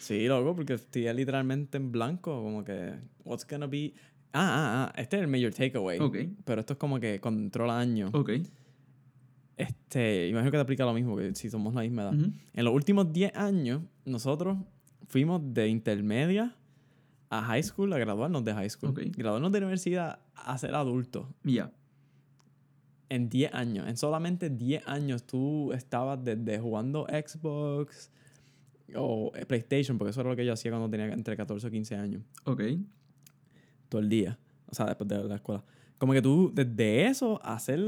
Sí, 0.00 0.26
loco, 0.26 0.56
porque 0.56 0.72
estoy 0.74 1.12
literalmente 1.14 1.76
en 1.76 1.92
blanco, 1.92 2.42
como 2.42 2.64
que, 2.64 2.94
what's 3.22 3.46
gonna 3.48 3.68
be... 3.68 3.94
Ah, 4.32 4.40
ah, 4.42 4.92
ah, 4.96 5.00
este 5.00 5.16
es 5.18 5.22
el 5.22 5.28
major 5.28 5.54
takeaway. 5.54 6.00
Ok. 6.00 6.16
Pero 6.44 6.60
esto 6.62 6.72
es 6.72 6.78
como 6.80 6.98
que 6.98 7.20
controla 7.20 7.78
años. 7.78 8.10
Ok. 8.12 8.30
Este, 9.56 10.26
imagino 10.26 10.50
que 10.50 10.56
te 10.56 10.62
aplica 10.62 10.84
lo 10.84 10.94
mismo, 10.94 11.16
que 11.16 11.32
si 11.36 11.48
somos 11.48 11.74
la 11.74 11.82
misma 11.82 12.02
edad. 12.02 12.14
Ujú. 12.14 12.32
En 12.54 12.64
los 12.64 12.74
últimos 12.74 13.12
10 13.12 13.36
años, 13.36 13.82
nosotros 14.04 14.58
fuimos 15.06 15.42
de 15.54 15.68
intermedia 15.68 16.56
a 17.28 17.42
high 17.42 17.62
school, 17.62 17.92
a 17.92 17.98
graduarnos 17.98 18.44
de 18.44 18.52
high 18.52 18.70
school. 18.70 18.90
Ok. 18.90 19.00
Graduarnos 19.16 19.52
de 19.52 19.58
universidad 19.58 20.18
a 20.34 20.58
ser 20.58 20.74
adultos. 20.74 21.26
Ya. 21.44 21.70
En 23.10 23.28
10 23.28 23.52
años. 23.52 23.86
En 23.88 23.96
solamente 23.98 24.48
10 24.48 24.86
años 24.88 25.24
tú 25.24 25.72
estabas 25.74 26.24
desde 26.24 26.58
jugando 26.58 27.06
Xbox 27.10 28.10
o 28.94 29.32
eh, 29.34 29.44
PlayStation, 29.44 29.98
porque 29.98 30.10
eso 30.12 30.20
era 30.22 30.30
lo 30.30 30.36
que 30.36 30.46
yo 30.46 30.52
hacía 30.52 30.70
cuando 30.70 30.88
tenía 30.88 31.12
entre 31.12 31.36
14 31.36 31.66
o 31.66 31.70
15 31.70 31.96
años. 31.96 32.22
Ok. 32.44 32.62
Todo 33.88 34.00
el 34.00 34.08
día. 34.08 34.38
O 34.66 34.74
sea, 34.74 34.86
después 34.86 35.08
de 35.08 35.22
la 35.24 35.34
escuela. 35.34 35.64
Como 35.98 36.12
que 36.12 36.22
tú, 36.22 36.50
desde 36.54 37.06
eso, 37.06 37.40
a 37.44 37.58
ser 37.58 37.80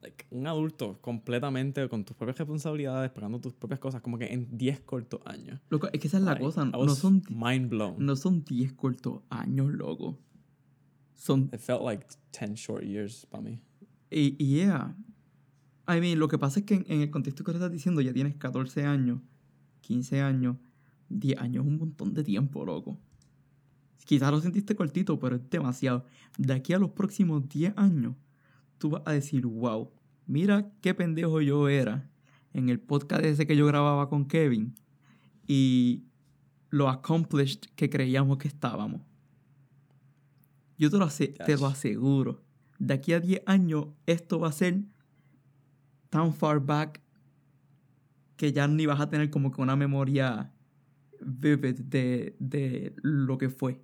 like, 0.00 0.24
un 0.30 0.46
adulto 0.46 0.98
completamente 1.00 1.88
con 1.88 2.04
tus 2.04 2.16
propias 2.16 2.38
responsabilidades, 2.38 3.10
pagando 3.10 3.40
tus 3.40 3.52
propias 3.54 3.80
cosas, 3.80 4.00
como 4.00 4.16
que 4.18 4.26
en 4.32 4.46
10 4.56 4.80
cortos 4.80 5.20
años. 5.24 5.60
Loco, 5.70 5.88
es 5.92 6.00
que 6.00 6.06
esa 6.08 6.18
es 6.18 6.22
la 6.22 6.32
Like, 6.32 6.44
cosa. 6.44 6.64
No 6.64 6.88
son, 6.88 7.22
mind 7.28 7.68
blown. 7.68 7.96
no 7.98 8.14
son 8.16 8.44
10 8.44 8.72
cortos 8.74 9.22
años, 9.28 9.72
loco. 9.72 10.16
Son 11.14 11.50
It 11.52 11.60
felt 11.60 11.82
like 11.82 12.06
10 12.32 12.54
short 12.54 12.84
years 12.84 13.26
para 13.26 13.42
mí. 13.42 13.60
Y, 14.12 14.36
y 14.38 14.46
yeah. 14.56 14.96
I 15.88 16.00
mean, 16.00 16.18
lo 16.18 16.28
que 16.28 16.38
pasa 16.38 16.60
es 16.60 16.66
que 16.66 16.74
en, 16.74 16.84
en 16.88 17.00
el 17.00 17.10
contexto 17.10 17.44
que 17.44 17.52
estás 17.52 17.72
diciendo 17.72 18.00
ya 18.00 18.12
tienes 18.12 18.36
14 18.36 18.84
años, 18.84 19.20
15 19.80 20.20
años, 20.20 20.56
10 21.08 21.38
años 21.38 21.64
es 21.64 21.70
un 21.70 21.78
montón 21.78 22.14
de 22.14 22.22
tiempo, 22.22 22.64
loco. 22.64 22.98
Quizás 24.04 24.30
lo 24.30 24.40
sentiste 24.40 24.74
cortito, 24.74 25.18
pero 25.18 25.36
es 25.36 25.50
demasiado. 25.50 26.04
De 26.36 26.52
aquí 26.52 26.72
a 26.72 26.78
los 26.78 26.90
próximos 26.90 27.48
10 27.48 27.74
años, 27.76 28.14
tú 28.78 28.90
vas 28.90 29.02
a 29.06 29.12
decir, 29.12 29.46
wow, 29.46 29.90
mira 30.26 30.70
qué 30.80 30.94
pendejo 30.94 31.40
yo 31.40 31.68
era 31.68 32.10
en 32.52 32.68
el 32.68 32.80
podcast 32.80 33.24
ese 33.24 33.46
que 33.46 33.56
yo 33.56 33.66
grababa 33.66 34.08
con 34.08 34.26
Kevin 34.26 34.74
y 35.46 36.04
lo 36.70 36.88
accomplished 36.88 37.60
que 37.76 37.88
creíamos 37.88 38.38
que 38.38 38.48
estábamos. 38.48 39.02
Yo 40.78 40.90
te 40.90 40.98
lo, 40.98 41.08
te 41.08 41.52
aseguro. 41.52 42.42
De 42.84 42.94
aquí 42.94 43.12
a 43.12 43.20
10 43.20 43.42
años, 43.46 43.86
esto 44.06 44.40
va 44.40 44.48
a 44.48 44.52
ser 44.52 44.80
tan 46.10 46.32
far 46.34 46.58
back 46.58 47.00
que 48.36 48.52
ya 48.52 48.66
ni 48.66 48.86
vas 48.86 49.00
a 49.00 49.08
tener 49.08 49.30
como 49.30 49.52
que 49.52 49.62
una 49.62 49.76
memoria 49.76 50.50
vivid 51.20 51.78
de, 51.80 52.34
de 52.40 52.92
lo 53.02 53.38
que 53.38 53.48
fue. 53.50 53.80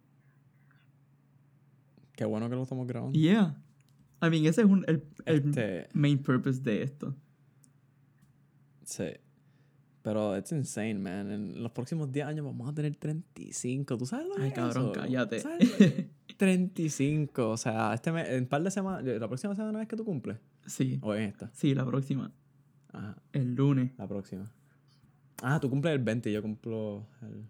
Qué 2.16 2.24
bueno 2.24 2.50
que 2.50 2.56
lo 2.56 2.62
estamos 2.64 2.88
grabando. 2.88 3.16
Yeah. 3.16 3.56
I 4.20 4.30
mean, 4.30 4.46
ese 4.46 4.62
es 4.62 4.66
un, 4.66 4.84
el, 4.88 5.04
el 5.26 5.46
Este, 5.48 5.88
main 5.92 6.18
purpose 6.20 6.60
de 6.60 6.82
esto. 6.82 7.14
sí. 8.84 9.04
Pero 10.02 10.36
it's 10.38 10.52
insane, 10.52 10.94
man. 10.94 11.30
En 11.30 11.62
los 11.62 11.70
próximos 11.72 12.10
10 12.10 12.26
años 12.26 12.44
vamos 12.46 12.68
a 12.68 12.72
tener 12.74 12.96
35. 12.96 13.98
¿Tú 13.98 14.06
sabes 14.06 14.26
lo 14.28 14.36
que 14.36 14.42
Ay, 14.42 14.48
es 14.48 14.54
cabrón, 14.54 14.84
eso? 14.84 14.92
cállate. 14.92 15.40
¿Sabes 15.40 15.70
lo 15.70 15.76
que 15.76 15.84
es? 15.84 16.06
35. 16.38 17.50
O 17.50 17.56
sea, 17.58 17.92
este 17.92 18.10
mes, 18.12 18.28
en 18.30 18.46
par 18.46 18.62
de 18.62 18.70
semanas. 18.70 19.04
¿La 19.04 19.26
próxima 19.28 19.54
semana 19.54 19.82
es 19.82 19.88
que 19.88 19.96
tú 19.96 20.04
cumples? 20.04 20.38
sí, 20.66 20.98
¿O 21.02 21.14
en 21.14 21.24
esta? 21.24 21.50
sí, 21.52 21.74
la 21.74 21.84
próxima. 21.84 22.32
Ajá, 22.92 23.16
El 23.32 23.54
lunes. 23.54 23.92
la 23.98 24.08
próxima. 24.08 24.50
Ah, 25.42 25.60
tú 25.60 25.68
cumples 25.68 25.92
el 25.94 26.02
20 26.02 26.30
y 26.30 26.32
yo 26.32 26.40
cumplo 26.42 27.06
el. 27.22 27.44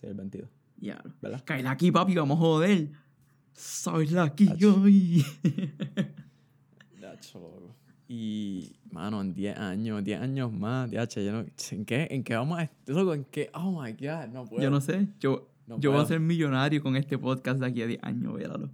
Sí, 0.00 0.06
el 0.06 0.14
22. 0.14 0.48
Ya. 0.78 1.02
¿Verdad? 1.20 1.42
Cae 1.44 1.66
aquí, 1.66 1.90
papi, 1.90 2.14
vamos 2.14 2.36
a 2.38 2.40
joder. 2.40 2.88
Soy 3.52 4.06
lucky 4.08 4.48
Ach. 4.48 4.64
hoy. 4.64 5.24
Y, 8.10 8.76
mano, 8.90 9.20
en 9.20 9.34
10 9.34 9.58
años, 9.58 10.02
10 10.02 10.20
años 10.22 10.50
más, 10.52 10.90
DH, 10.90 11.22
yo 11.24 11.32
no, 11.32 11.40
¿en 11.72 11.84
qué, 11.84 12.08
¿en 12.10 12.24
qué 12.24 12.36
vamos 12.36 12.58
a 12.58 12.62
¿En 12.86 13.24
qué? 13.26 13.50
Oh 13.52 13.70
my 13.82 13.92
god, 13.92 14.28
no 14.32 14.44
puedo. 14.46 14.62
Yo 14.62 14.70
no 14.70 14.80
sé. 14.80 15.08
Yo, 15.20 15.46
No 15.68 15.78
yo 15.78 15.90
voy 15.90 15.98
a 15.98 16.02
puedo. 16.02 16.08
ser 16.08 16.20
millonario 16.20 16.82
con 16.82 16.96
este 16.96 17.18
podcast 17.18 17.60
de 17.60 17.66
aquí 17.66 17.82
a 17.82 17.86
10 17.86 18.00
años, 18.02 18.34
véralo. 18.34 18.70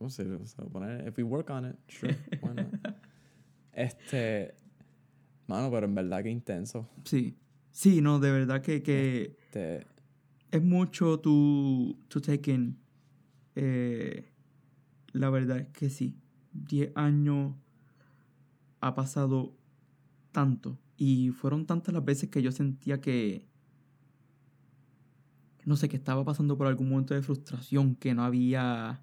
No 0.00 0.10
sé, 0.10 0.26
o 0.30 0.44
sea, 0.46 0.64
poner, 0.66 1.06
if 1.08 1.16
we 1.16 1.22
work 1.24 1.48
on 1.50 1.66
it, 1.70 1.76
sure, 1.88 2.14
why 2.42 2.54
not? 2.54 2.66
Este, 3.72 4.54
mano, 5.46 5.70
pero 5.70 5.86
en 5.86 5.94
verdad 5.94 6.22
que 6.22 6.30
intenso. 6.30 6.88
Sí. 7.04 7.36
Sí, 7.70 8.00
no, 8.00 8.20
de 8.20 8.30
verdad 8.30 8.60
que, 8.62 8.82
que 8.82 9.36
Este, 9.46 9.86
es 10.50 10.62
mucho 10.62 11.18
tu, 11.20 11.98
tu 12.08 12.20
take 12.20 12.52
in. 12.52 12.78
Eh, 13.56 14.30
la 15.12 15.30
verdad 15.30 15.58
es 15.58 15.68
que 15.68 15.88
sí. 15.90 16.16
10 16.52 16.92
años 16.94 17.54
ha 18.80 18.94
pasado 18.94 19.56
tanto. 20.32 20.78
Y 20.96 21.30
fueron 21.30 21.66
tantas 21.66 21.92
las 21.94 22.04
veces 22.04 22.28
que 22.30 22.42
yo 22.42 22.52
sentía 22.52 23.00
que. 23.00 23.48
No 25.64 25.76
sé, 25.76 25.88
que 25.88 25.96
estaba 25.96 26.24
pasando 26.24 26.56
por 26.56 26.66
algún 26.66 26.88
momento 26.90 27.14
de 27.14 27.22
frustración, 27.22 27.94
que 27.94 28.14
no 28.14 28.24
había. 28.24 29.00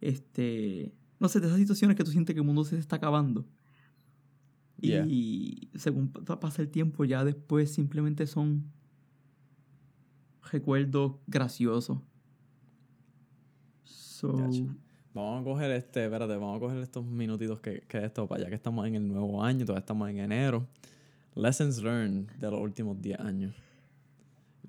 Este. 0.00 0.92
No 1.20 1.28
sé, 1.28 1.40
de 1.40 1.46
esas 1.46 1.58
situaciones 1.58 1.96
que 1.96 2.04
tú 2.04 2.10
sientes 2.10 2.34
que 2.34 2.40
el 2.40 2.46
mundo 2.46 2.64
se 2.64 2.76
está 2.78 2.96
acabando. 2.96 3.46
Yeah. 4.80 5.06
Y 5.06 5.70
según 5.76 6.08
pa- 6.08 6.40
pasa 6.40 6.60
el 6.60 6.68
tiempo, 6.68 7.04
ya 7.04 7.24
después 7.24 7.72
simplemente 7.72 8.26
son 8.26 8.64
recuerdos 10.50 11.14
graciosos. 11.26 11.98
So. 13.84 14.32
Vamos 15.14 15.42
a 15.42 15.44
coger 15.44 15.70
este, 15.70 16.04
espérate, 16.04 16.34
vamos 16.34 16.56
a 16.56 16.60
coger 16.60 16.78
estos 16.78 17.04
minutitos 17.06 17.60
que, 17.60 17.82
que 17.86 18.04
esto, 18.04 18.26
para 18.26 18.42
ya 18.42 18.48
que 18.48 18.56
estamos 18.56 18.84
en 18.86 18.96
el 18.96 19.06
nuevo 19.06 19.42
año, 19.42 19.64
todavía 19.64 19.80
estamos 19.80 20.10
en 20.10 20.18
enero. 20.18 20.66
Lessons 21.36 21.82
learned 21.82 22.28
de 22.32 22.50
los 22.50 22.60
últimos 22.60 23.00
10 23.00 23.20
años. 23.20 23.54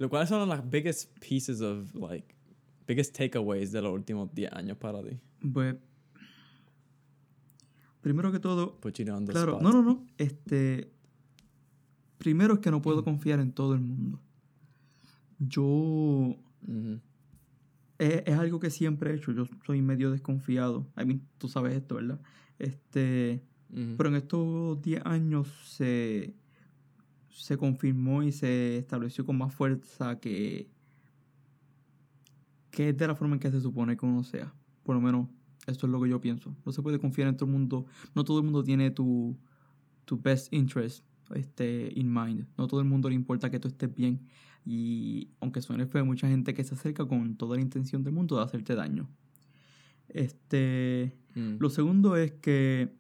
Cuáles 0.10 0.30
son 0.30 0.48
las 0.50 0.70
biggest 0.70 1.18
pieces 1.20 1.62
of, 1.62 1.94
like, 1.96 2.36
biggest 2.88 3.16
takeaways 3.16 3.72
de 3.72 3.82
los 3.82 3.94
últimos 3.94 4.34
10 4.34 4.52
años 4.54 4.78
para 4.78 5.02
ti? 5.04 5.18
pues, 5.54 5.76
primero 8.02 8.32
que 8.32 8.40
todo, 8.40 8.80
claro, 8.80 9.60
no, 9.62 9.72
no, 9.72 9.82
no, 9.82 10.06
este, 10.18 10.92
primero 12.18 12.56
es 12.56 12.60
que 12.60 12.72
no 12.72 12.82
puedo 12.82 13.02
Mm. 13.02 13.06
confiar 13.06 13.40
en 13.40 13.52
todo 13.52 13.74
el 13.74 13.82
mundo. 13.82 14.20
Yo, 15.40 15.64
Ujú. 15.64 17.00
es, 17.98 18.24
es 18.26 18.36
algo 18.38 18.60
que 18.60 18.70
siempre 18.70 19.12
he 19.12 19.16
hecho, 19.16 19.32
yo 19.32 19.46
soy 19.66 19.82
medio 19.82 20.12
desconfiado. 20.12 20.88
I 20.98 21.06
mean, 21.06 21.22
tú 21.38 21.48
sabes 21.48 21.74
esto, 21.76 21.96
¿verdad? 21.96 22.20
Este, 22.60 23.42
Ujú. 23.72 23.96
Pero 23.98 24.10
en 24.10 24.16
estos 24.16 24.82
10 24.82 25.02
años 25.06 25.48
se, 25.66 26.34
se 27.36 27.58
confirmó 27.58 28.24
y 28.24 28.32
se 28.32 28.78
estableció 28.78 29.26
con 29.26 29.38
más 29.38 29.54
fuerza 29.54 30.20
que, 30.20 30.70
que 32.72 32.90
es 32.90 32.98
de 32.98 33.08
la 33.08 33.16
forma 33.16 33.36
en 33.36 33.40
que 33.40 33.52
se 33.52 33.62
supone 33.62 33.96
que 33.98 34.06
uno 34.06 34.24
sea. 34.24 34.54
Por 34.84 34.96
lo 34.96 35.02
menos, 35.02 35.28
esto 35.68 35.86
es 35.86 35.92
lo 35.92 36.02
que 36.02 36.10
yo 36.10 36.22
pienso. 36.22 36.56
No 36.66 36.72
se 36.72 36.82
puede 36.82 37.00
confiar 37.00 37.28
en 37.28 37.36
todo 37.38 37.46
el 37.48 37.52
mundo. 37.54 37.86
No 38.14 38.24
todo 38.24 38.40
el 38.40 38.46
mundo 38.46 38.64
tiene 38.64 38.92
tu, 38.92 39.38
tu 40.06 40.20
best 40.20 40.54
interest 40.54 41.04
este, 41.34 41.92
in 41.96 42.12
mind. 42.14 42.48
No 42.58 42.68
todo 42.68 42.80
el 42.80 42.88
mundo 42.88 43.10
le 43.10 43.16
importa 43.16 43.50
que 43.50 43.60
tú 43.60 43.68
estés 43.68 43.94
bien. 43.94 44.22
Y 44.66 45.30
aunque 45.42 45.62
suene 45.62 45.86
feo, 45.86 46.02
hay 46.02 46.08
mucha 46.08 46.28
gente 46.28 46.54
que 46.54 46.64
se 46.64 46.74
acerca 46.76 47.06
con 47.06 47.36
toda 47.36 47.56
la 47.56 47.62
intención 47.62 48.04
del 48.04 48.14
mundo 48.14 48.38
de 48.38 48.44
hacerte 48.44 48.76
daño. 48.76 49.10
Este, 50.10 51.18
Mm. 51.36 51.58
lo 51.60 51.70
segundo 51.70 52.16
es 52.16 52.32
que 52.32 52.96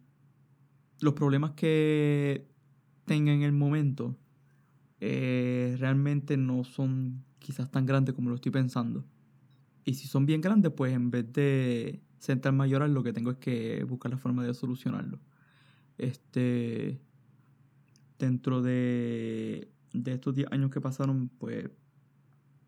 los 0.99 1.13
problemas 1.13 1.51
que 1.51 2.47
tenga 3.05 3.33
en 3.33 3.43
el 3.43 3.53
momento 3.53 4.17
eh, 4.99 5.75
realmente 5.79 6.37
no 6.37 6.63
son 6.63 7.23
quizás 7.39 7.69
tan 7.69 7.85
grandes 7.85 8.15
como 8.15 8.29
lo 8.29 8.35
estoy 8.35 8.51
pensando. 8.51 9.05
Y 9.83 9.95
si 9.95 10.07
son 10.07 10.25
bien 10.25 10.41
grandes, 10.41 10.71
pues 10.71 10.93
en 10.93 11.11
vez 11.11 11.31
de 11.33 12.01
sentarme 12.19 12.63
a 12.63 12.67
llorar, 12.67 12.89
lo 12.89 13.03
que 13.03 13.13
tengo 13.13 13.31
es 13.31 13.37
que 13.37 13.83
buscar 13.83 14.11
la 14.11 14.17
forma 14.17 14.43
de 14.43 14.53
solucionarlo. 14.53 15.19
Este, 15.97 16.99
dentro 18.17 18.61
de, 18.61 19.69
de 19.93 20.13
estos 20.13 20.33
10 20.33 20.51
años 20.51 20.71
que 20.71 20.81
pasaron, 20.81 21.29
pues, 21.37 21.69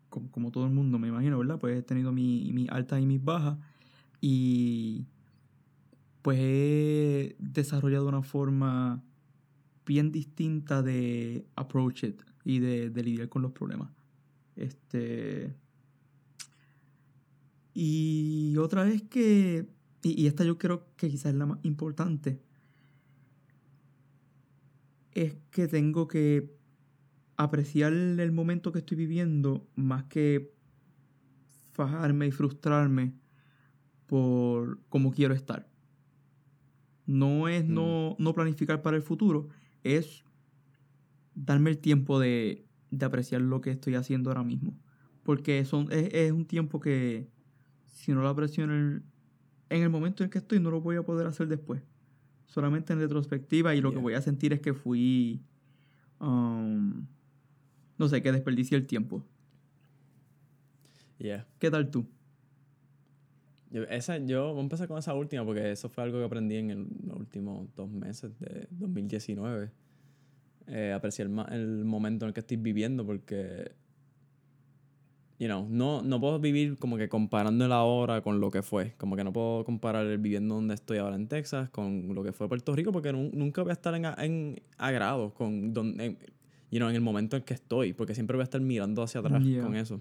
como, 0.08 0.30
como 0.30 0.50
todo 0.50 0.64
el 0.64 0.72
mundo, 0.72 0.98
me 0.98 1.08
imagino, 1.08 1.38
¿verdad? 1.38 1.58
Pues 1.58 1.78
he 1.78 1.82
tenido 1.82 2.12
mis 2.12 2.52
mi 2.52 2.66
altas 2.70 3.00
y 3.02 3.06
mis 3.06 3.22
bajas. 3.22 3.58
Y 4.20 5.06
pues 6.22 6.38
he 6.40 7.36
desarrollado 7.38 8.08
una 8.08 8.22
forma 8.22 9.02
bien 9.88 10.12
distinta 10.12 10.82
de 10.82 11.46
approach 11.56 12.04
it 12.04 12.22
y 12.44 12.60
de, 12.60 12.90
de 12.90 13.02
lidiar 13.02 13.28
con 13.30 13.42
los 13.42 13.52
problemas. 13.52 13.90
Este. 14.54 15.54
Y 17.74 18.56
otra 18.58 18.88
es 18.88 19.02
que, 19.02 19.66
y, 20.02 20.22
y 20.22 20.26
esta 20.26 20.44
yo 20.44 20.58
creo 20.58 20.84
que 20.96 21.08
quizás 21.08 21.32
es 21.32 21.38
la 21.38 21.46
más 21.46 21.58
importante, 21.62 22.40
es 25.12 25.36
que 25.50 25.66
tengo 25.68 26.06
que 26.06 26.54
apreciar 27.36 27.92
el 27.92 28.32
momento 28.32 28.72
que 28.72 28.80
estoy 28.80 28.96
viviendo 28.96 29.66
más 29.74 30.04
que 30.04 30.52
fajarme 31.72 32.26
y 32.26 32.30
frustrarme 32.32 33.14
por 34.06 34.80
cómo 34.88 35.12
quiero 35.12 35.34
estar. 35.34 35.68
No 37.06 37.48
es 37.48 37.64
Mm. 37.64 37.74
no, 37.74 38.16
no 38.18 38.34
planificar 38.34 38.82
para 38.82 38.96
el 38.96 39.02
futuro, 39.02 39.48
es 39.84 40.24
darme 41.34 41.70
el 41.70 41.78
tiempo 41.78 42.18
de, 42.18 42.66
de 42.90 43.06
apreciar 43.06 43.40
lo 43.40 43.60
que 43.60 43.70
estoy 43.70 43.94
haciendo 43.94 44.30
ahora 44.30 44.44
mismo. 44.44 44.76
Porque 45.22 45.64
son, 45.64 45.90
es, 45.92 46.12
es 46.12 46.32
un 46.32 46.46
tiempo 46.46 46.80
que 46.80 47.28
si 47.86 48.12
no 48.12 48.22
lo 48.22 48.28
aprecio 48.28 48.64
en 48.64 48.70
el, 48.70 49.02
en 49.68 49.82
el 49.82 49.90
momento 49.90 50.24
en 50.24 50.30
que 50.30 50.38
estoy, 50.38 50.60
no 50.60 50.70
lo 50.70 50.80
voy 50.80 50.96
a 50.96 51.02
poder 51.02 51.26
hacer 51.26 51.48
después. 51.48 51.82
Solamente 52.46 52.92
en 52.92 53.00
retrospectiva 53.00 53.74
y 53.74 53.80
lo 53.80 53.92
que 53.92 53.98
voy 53.98 54.14
a 54.14 54.22
sentir 54.22 54.52
es 54.52 54.60
que 54.60 54.72
fui, 54.72 55.42
um, 56.18 57.06
no 57.98 58.08
sé, 58.08 58.22
que 58.22 58.32
desperdicié 58.32 58.78
el 58.78 58.86
tiempo. 58.86 59.22
Yeah. 61.18 61.46
¿Qué 61.58 61.70
tal 61.70 61.90
tú? 61.90 62.08
Yo, 63.70 63.82
esa, 63.84 64.16
yo 64.18 64.50
voy 64.52 64.58
a 64.58 64.62
empezar 64.62 64.88
con 64.88 64.98
esa 64.98 65.14
última 65.14 65.44
porque 65.44 65.70
eso 65.72 65.88
fue 65.88 66.04
algo 66.04 66.18
que 66.18 66.24
aprendí 66.24 66.56
en 66.56 66.70
el- 66.70 66.86
los 67.06 67.18
últimos 67.18 67.68
dos 67.76 67.90
meses 67.90 68.32
de 68.40 68.66
2019. 68.70 69.70
Eh, 70.68 70.92
apreciar 70.94 71.28
ma- 71.28 71.48
el 71.50 71.84
momento 71.84 72.24
en 72.24 72.28
el 72.28 72.34
que 72.34 72.40
estoy 72.40 72.56
viviendo 72.58 73.04
porque, 73.04 73.72
you 75.38 75.46
know, 75.46 75.66
no, 75.68 76.02
no 76.02 76.20
puedo 76.20 76.38
vivir 76.40 76.76
como 76.78 76.96
que 76.96 77.08
comparando 77.08 77.64
el 77.64 77.72
ahora 77.72 78.20
con 78.22 78.40
lo 78.40 78.50
que 78.50 78.62
fue. 78.62 78.94
Como 78.96 79.16
que 79.16 79.24
no 79.24 79.32
puedo 79.32 79.64
comparar 79.64 80.06
el 80.06 80.18
viviendo 80.18 80.54
donde 80.56 80.74
estoy 80.74 80.98
ahora 80.98 81.16
en 81.16 81.28
Texas 81.28 81.68
con 81.70 82.14
lo 82.14 82.22
que 82.24 82.32
fue 82.32 82.48
Puerto 82.48 82.74
Rico 82.74 82.90
porque 82.92 83.12
nu- 83.12 83.30
nunca 83.32 83.62
voy 83.62 83.70
a 83.70 83.74
estar 83.74 83.94
en, 83.94 84.04
en 84.18 84.62
agrado 84.78 85.32
con 85.34 85.72
donde, 85.74 86.04
en, 86.06 86.18
you 86.70 86.78
know, 86.78 86.88
en 86.88 86.94
el 86.96 87.02
momento 87.02 87.36
en 87.36 87.42
que 87.42 87.54
estoy 87.54 87.92
porque 87.92 88.14
siempre 88.14 88.36
voy 88.36 88.42
a 88.42 88.44
estar 88.44 88.60
mirando 88.60 89.02
hacia 89.02 89.20
atrás 89.20 89.42
Yeah. 89.44 89.62
con 89.62 89.74
eso 89.76 90.00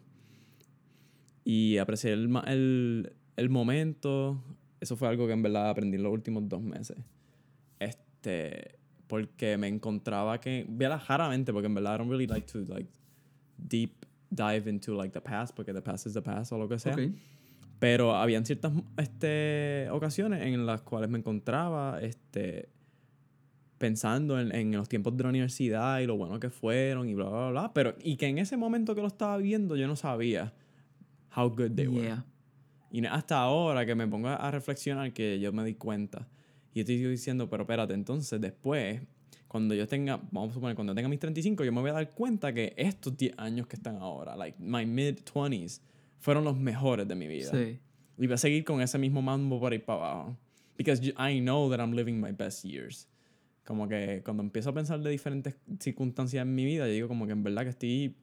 y 1.45 1.77
apreciar 1.77 2.13
el, 2.13 2.29
el, 2.47 3.13
el 3.37 3.49
momento. 3.49 4.43
Eso 4.81 4.97
fue 4.97 5.07
algo 5.07 5.25
que 5.25 5.33
en 5.33 5.41
verdad 5.41 5.69
aprendí 5.69 5.95
en 5.95 6.03
los 6.03 6.11
últimos 6.11 6.47
dos 6.49 6.61
meses. 6.61 6.97
Este, 7.79 8.77
porque 9.07 9.57
me 9.57 9.67
encontraba 9.67 10.39
que, 10.39 10.65
vela 10.67 10.97
raramente, 10.97 11.53
porque 11.53 11.67
en 11.67 11.75
verdad 11.75 11.95
I 11.95 11.97
don't 11.99 12.09
really 12.09 12.27
like 12.27 12.45
to 12.51 12.59
like 12.67 12.89
deep 13.57 14.05
dive 14.29 14.69
into 14.69 14.93
like 14.93 15.13
the 15.13 15.21
past, 15.21 15.55
porque 15.55 15.73
the 15.73 15.81
past 15.81 16.05
is 16.05 16.13
the 16.13 16.21
past 16.21 16.51
o 16.51 16.57
lo 16.57 16.67
que 16.67 16.77
sea. 16.77 16.93
Ok. 16.93 17.13
Pero 17.79 18.15
habían 18.15 18.45
ciertas 18.45 18.73
este, 18.97 19.87
ocasiones 19.91 20.41
en 20.41 20.65
las 20.65 20.81
cuales 20.81 21.09
me 21.09 21.19
encontraba 21.19 22.01
este, 22.01 22.69
pensando 23.77 24.39
en, 24.39 24.53
en 24.53 24.71
los 24.71 24.89
tiempos 24.89 25.15
de 25.15 25.23
la 25.23 25.29
universidad 25.29 25.99
y 25.99 26.07
lo 26.07 26.17
bueno 26.17 26.39
que 26.39 26.49
fueron 26.49 27.07
y 27.07 27.13
bla, 27.13 27.29
bla, 27.29 27.49
bla. 27.51 27.73
Pero, 27.73 27.95
y 28.01 28.17
que 28.17 28.27
en 28.27 28.39
ese 28.39 28.57
momento 28.57 28.95
que 28.95 29.01
lo 29.01 29.07
estaba 29.07 29.37
viendo 29.37 29.75
yo 29.75 29.87
no 29.87 29.95
sabía 29.95 30.53
how 31.35 31.49
good 31.49 31.75
they 31.75 31.87
were. 31.87 32.23
Y 32.97 33.01
no- 33.01 33.13
hasta 33.13 33.37
ahora 33.39 33.85
que 33.85 33.93
me 33.93 34.07
pongo 34.07 34.27
a 34.29 34.49
reflexionar 34.49 35.13
que 35.13 35.39
yo 35.39 35.53
me 35.53 35.63
di 35.63 35.75
cuenta. 35.75 36.27
Y 36.73 36.79
yo 36.79 36.81
estoy 36.81 36.97
diciendo, 36.97 37.47
pero 37.47 37.61
espérate, 37.61 37.93
entonces 37.93 38.41
después, 38.41 38.99
cuando 39.47 39.75
yo 39.75 39.87
tenga, 39.87 40.17
vamos 40.31 40.49
a 40.49 40.53
suponer, 40.55 40.75
cuando 40.75 40.95
tenga 40.95 41.07
mis 41.07 41.19
35, 41.19 41.63
yo 41.63 41.71
me 41.71 41.79
voy 41.81 41.91
a 41.91 41.93
dar 41.93 42.09
cuenta 42.09 42.51
que 42.51 42.73
estos 42.75 43.15
10 43.15 43.35
años 43.37 43.67
que 43.67 43.75
están 43.75 43.97
ahora, 43.97 44.35
like 44.35 44.57
my 44.59 44.83
mid-20s, 44.87 45.79
fueron 46.17 46.43
los 46.43 46.57
mejores 46.57 47.07
de 47.07 47.13
mi 47.13 47.27
vida. 47.27 47.51
Sí. 47.51 47.77
Y 48.17 48.25
voy 48.25 48.33
a 48.33 48.37
seguir 48.39 48.63
con 48.63 48.81
ese 48.81 48.97
mismo 48.97 49.21
mambo 49.21 49.59
por 49.59 49.73
ahí 49.73 49.77
para 49.77 49.99
abajo. 49.99 50.37
Because 50.75 51.05
I 51.19 51.39
know 51.39 51.69
that 51.69 51.79
I'm 51.79 51.93
living 51.93 52.19
my 52.19 52.31
best 52.31 52.65
years. 52.65 53.07
Como 53.63 53.87
que 53.87 54.23
cuando 54.25 54.41
empiezo 54.41 54.71
a 54.71 54.73
pensar 54.73 54.99
de 55.01 55.11
diferentes 55.11 55.53
circunstancias 55.79 56.41
en 56.41 56.55
mi 56.55 56.65
vida, 56.65 56.87
yo 56.87 56.93
digo 56.93 57.07
como 57.07 57.27
que 57.27 57.33
en 57.33 57.43
verdad 57.43 57.61
que 57.61 57.69
estoy... 57.69 58.15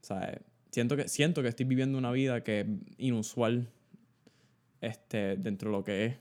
¿Sabes? 0.00 0.40
Siento 0.78 0.94
que, 0.94 1.08
siento 1.08 1.42
que 1.42 1.48
estoy 1.48 1.66
viviendo 1.66 1.98
una 1.98 2.12
vida 2.12 2.44
que 2.44 2.60
es 2.60 2.66
inusual 2.98 3.68
este, 4.80 5.36
dentro 5.36 5.72
de 5.72 5.76
lo 5.76 5.82
que 5.82 6.04
es. 6.04 6.16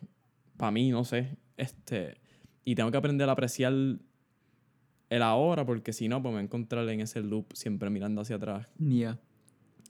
Para 0.57 0.71
mí, 0.71 0.89
no 0.89 1.03
sé. 1.03 1.37
Este, 1.57 2.17
y 2.65 2.73
tengo 2.73 2.89
que 2.89 2.97
aprender 2.97 3.29
a 3.29 3.33
apreciar 3.33 3.71
el 3.71 5.21
ahora 5.21 5.63
porque 5.63 5.93
si 5.93 6.07
no, 6.07 6.23
pues 6.23 6.31
me 6.31 6.37
voy 6.37 6.41
a 6.41 6.45
encontrar 6.45 6.89
en 6.89 7.01
ese 7.01 7.21
loop 7.21 7.53
siempre 7.53 7.91
mirando 7.91 8.21
hacia 8.21 8.37
atrás 8.37 8.67
Yeah. 8.79 9.19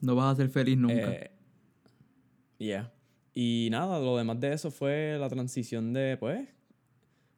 No 0.02 0.14
vas 0.14 0.34
a 0.34 0.36
ser 0.36 0.50
feliz 0.50 0.76
nunca. 0.76 1.12
eh, 1.14 1.30
yeah. 2.58 2.92
Y 3.32 3.68
nada, 3.70 3.98
lo 4.00 4.18
demás 4.18 4.38
de 4.38 4.52
eso 4.52 4.70
fue 4.70 5.16
la 5.18 5.30
transición 5.30 5.94
de, 5.94 6.18
pues, 6.18 6.46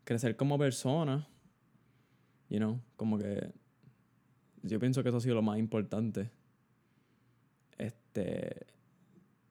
crecer 0.03 0.35
como 0.35 0.59
persona. 0.59 1.29
You 2.49 2.59
know, 2.59 2.81
como 2.97 3.19
que 3.19 3.53
yo 4.65 4.81
pienso 4.81 5.05
que 5.05 5.11
eso 5.11 5.19
ha 5.19 5.21
sido 5.21 5.37
lo 5.37 5.43
más 5.43 5.61
importante. 5.61 6.29
Este, 8.13 8.67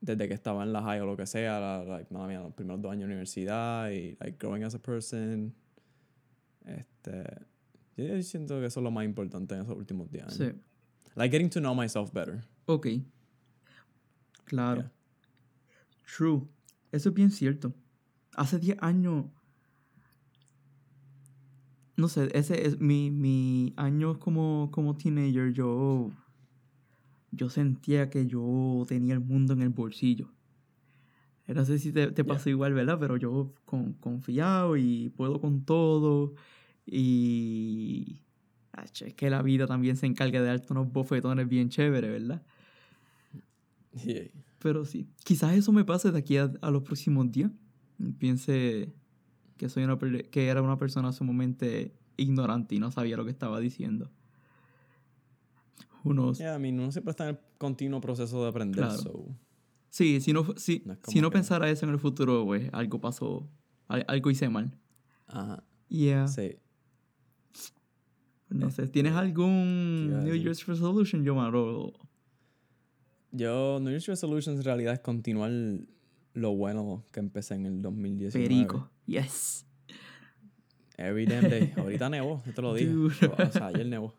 desde 0.01 0.27
que 0.27 0.33
estaba 0.33 0.63
en 0.63 0.73
la 0.73 0.81
high 0.81 0.99
o 1.01 1.05
lo 1.05 1.15
que 1.15 1.25
sea, 1.25 1.59
la, 1.59 1.83
like, 1.83 2.13
mía, 2.13 2.41
los 2.41 2.53
primeros 2.53 2.81
dos 2.81 2.91
años 2.91 3.01
de 3.01 3.05
universidad 3.05 3.89
y 3.89 4.17
like 4.19 4.37
growing 4.37 4.63
as 4.63 4.75
a 4.75 4.79
person. 4.79 5.53
Este, 6.65 7.23
yo 7.95 8.21
siento 8.21 8.59
que 8.59 8.65
eso 8.65 8.79
es 8.79 8.83
lo 8.83 8.91
más 8.91 9.05
importante 9.05 9.55
en 9.55 9.61
esos 9.61 9.75
últimos 9.75 10.11
10 10.11 10.23
años. 10.23 10.35
sí. 10.35 10.51
Like 11.15 11.31
getting 11.31 11.49
to 11.49 11.59
know 11.59 11.73
myself 11.73 12.13
better. 12.13 12.43
Ok. 12.65 12.87
Claro. 14.45 14.81
Yeah. 14.81 14.91
True. 16.05 16.47
Eso 16.91 17.09
es 17.09 17.15
bien 17.15 17.31
cierto. 17.31 17.73
Hace 18.35 18.59
10 18.59 18.77
años. 18.81 19.25
No 21.97 22.07
sé, 22.07 22.29
ese 22.33 22.65
es 22.65 22.79
mi, 22.79 23.11
mi 23.11 23.73
año 23.75 24.19
como, 24.19 24.69
como 24.71 24.95
teenager. 24.95 25.51
Yo. 25.51 26.11
Yo 27.31 27.49
sentía 27.49 28.09
que 28.09 28.25
yo 28.27 28.85
tenía 28.87 29.13
el 29.13 29.19
mundo 29.19 29.53
en 29.53 29.61
el 29.61 29.69
bolsillo. 29.69 30.31
No 31.47 31.65
sé 31.65 31.79
si 31.79 31.91
te, 31.91 32.11
te 32.11 32.23
pasó 32.23 32.49
igual, 32.49 32.73
¿verdad? 32.73 32.97
Pero 32.99 33.17
yo 33.17 33.53
con, 33.65 33.93
confiado 33.93 34.77
y 34.77 35.09
puedo 35.09 35.41
con 35.41 35.65
todo. 35.65 36.35
Y. 36.85 38.21
ach, 38.71 39.01
Es 39.01 39.13
que 39.15 39.29
la 39.29 39.41
vida 39.41 39.65
también 39.65 39.97
se 39.97 40.05
encarga 40.05 40.41
de 40.41 40.47
darte 40.47 40.71
unos 40.71 40.91
bofetones 40.91 41.47
bien 41.47 41.69
chéveres, 41.69 42.11
¿verdad? 42.11 42.43
Yeah. 44.05 44.29
Pero 44.59 44.85
sí, 44.85 45.07
quizás 45.23 45.55
eso 45.55 45.71
me 45.71 45.85
pase 45.85 46.11
de 46.11 46.19
aquí 46.19 46.37
a, 46.37 46.51
a 46.61 46.69
los 46.69 46.83
próximos 46.83 47.31
días. 47.31 47.51
Piense 48.19 48.93
que 49.57 49.69
soy 49.69 49.83
una 49.83 49.97
que 49.97 50.47
era 50.47 50.61
una 50.61 50.77
persona 50.77 51.11
sumamente 51.11 51.93
ignorante 52.15 52.75
y 52.75 52.79
no 52.79 52.91
sabía 52.91 53.17
lo 53.17 53.25
que 53.25 53.31
estaba 53.31 53.59
diciendo. 53.59 54.11
Unos 56.03 56.37
Yeah, 56.37 56.55
I 56.55 56.59
mean, 56.59 56.79
uno 56.79 56.91
siempre 56.91 57.11
está 57.11 57.25
en 57.25 57.35
el 57.35 57.39
continuo 57.57 57.99
proceso 58.01 58.41
de 58.43 58.49
aprender. 58.49 58.83
Claro. 58.85 58.97
So, 59.01 59.25
Sí, 59.89 60.21
si 60.21 60.33
no, 60.33 60.45
si, 60.55 60.83
No 60.85 60.95
si 61.07 61.19
no 61.19 61.31
pensara 61.31 61.69
eso 61.69 61.85
en 61.85 61.91
el 61.91 61.99
futuro, 61.99 62.45
pues 62.45 62.69
algo 62.73 63.01
pasó, 63.01 63.49
al- 63.87 64.05
algo 64.07 64.29
hice 64.31 64.47
mal. 64.49 64.77
ajá. 65.27 65.63
Yeah. 65.89 66.27
Sí. 66.27 66.55
No 68.49 68.69
sé, 68.71 68.87
¿tienes 68.87 69.13
algún 69.13 70.23
New? 70.23 70.35
Year's 70.35 70.65
resolution, 70.67 71.23
Yomar? 71.23 71.51
Yo, 73.31 73.79
New 73.79 73.89
Year's 73.91 74.07
Resolutions 74.07 74.57
en 74.59 74.63
realidad 74.63 74.93
es 74.93 74.99
continuar 75.01 75.51
lo 76.33 76.55
bueno 76.55 77.03
que 77.11 77.19
empecé 77.19 77.55
en 77.55 77.65
el 77.67 77.81
2019. 77.81 78.47
Perico. 78.47 78.89
Yes. 79.05 79.65
Every 80.97 81.25
damn 81.25 81.49
day. 81.49 81.73
Ahorita 81.77 82.09
nevó, 82.09 82.41
yo 82.45 82.53
te 82.53 82.61
lo. 82.61 82.73
Dude. 82.75 83.13
O 83.37 83.51
sea, 83.51 83.67
ayer 83.67 83.85
nevó. 83.85 84.13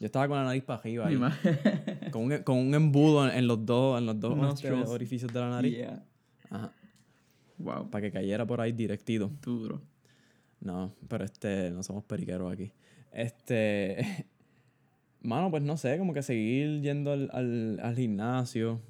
Yo 0.00 0.06
estaba 0.06 0.26
con 0.26 0.38
la 0.38 0.44
nariz 0.44 0.64
para 0.64 0.80
arriba 0.80 1.06
ahí, 1.06 1.16
con, 2.10 2.22
un, 2.24 2.38
con 2.38 2.56
un 2.56 2.74
embudo 2.74 3.28
en, 3.28 3.36
en 3.36 3.46
los 3.46 3.64
dos, 3.66 3.98
en 3.98 4.06
los 4.06 4.18
dos 4.18 4.34
Nostrils. 4.34 4.88
orificios 4.88 5.30
de 5.30 5.40
la 5.40 5.50
nariz. 5.50 5.76
Yeah. 5.76 6.02
Ajá. 6.48 6.72
Wow. 7.58 7.90
Para 7.90 8.02
que 8.02 8.10
cayera 8.10 8.46
por 8.46 8.62
ahí 8.62 8.72
directito. 8.72 9.30
Duro. 9.42 9.82
No, 10.60 10.94
pero 11.06 11.24
este, 11.24 11.70
no 11.70 11.82
somos 11.82 12.02
periqueros 12.04 12.50
aquí. 12.50 12.72
Este, 13.12 14.26
mano, 15.20 15.50
pues 15.50 15.62
no 15.62 15.76
sé, 15.76 15.98
como 15.98 16.14
que 16.14 16.22
seguir 16.22 16.80
yendo 16.80 17.12
al, 17.12 17.28
al, 17.34 17.78
al 17.82 17.94
gimnasio, 17.94 18.80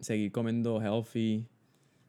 seguir 0.00 0.30
comiendo 0.30 0.78
healthy. 0.82 1.48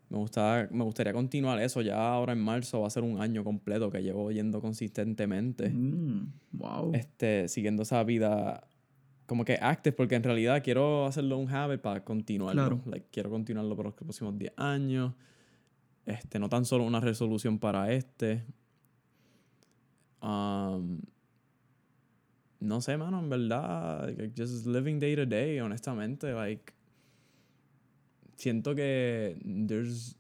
Me, 0.09 0.17
gusta, 0.17 0.67
me 0.71 0.83
gustaría 0.83 1.13
continuar 1.13 1.61
eso. 1.61 1.81
Ya 1.81 2.13
ahora 2.13 2.33
en 2.33 2.39
marzo 2.39 2.81
va 2.81 2.87
a 2.87 2.89
ser 2.89 3.03
un 3.03 3.21
año 3.21 3.43
completo 3.43 3.89
que 3.89 4.01
llevo 4.03 4.31
yendo 4.31 4.61
consistentemente. 4.61 5.69
Mm, 5.69 6.33
wow. 6.53 6.91
Este, 6.93 7.47
siguiendo 7.47 7.83
esa 7.83 8.03
vida 8.03 8.67
como 9.25 9.43
que 9.43 9.57
active, 9.59 9.95
porque 9.95 10.15
en 10.15 10.23
realidad 10.23 10.61
quiero 10.63 11.05
hacerlo 11.05 11.37
un 11.37 11.49
habit 11.49 11.81
para 11.81 12.03
continuarlo. 12.03 12.61
Claro. 12.61 12.81
Like, 12.85 13.07
quiero 13.11 13.29
continuarlo 13.29 13.75
por 13.75 13.85
los 13.85 13.95
próximos 13.95 14.37
10 14.37 14.53
años. 14.57 15.13
Este, 16.05 16.37
no 16.37 16.49
tan 16.49 16.65
solo 16.65 16.83
una 16.83 16.99
resolución 16.99 17.57
para 17.57 17.91
este. 17.91 18.43
Um, 20.21 20.99
no 22.59 22.81
sé, 22.81 22.97
mano, 22.97 23.19
en 23.19 23.29
verdad, 23.29 24.07
like, 24.15 24.33
just 24.37 24.65
living 24.67 24.99
day 24.99 25.15
to 25.15 25.25
day, 25.25 25.59
honestamente, 25.59 26.31
like, 26.33 26.74
siento 28.35 28.75
que 28.75 29.37
there's, 29.67 30.17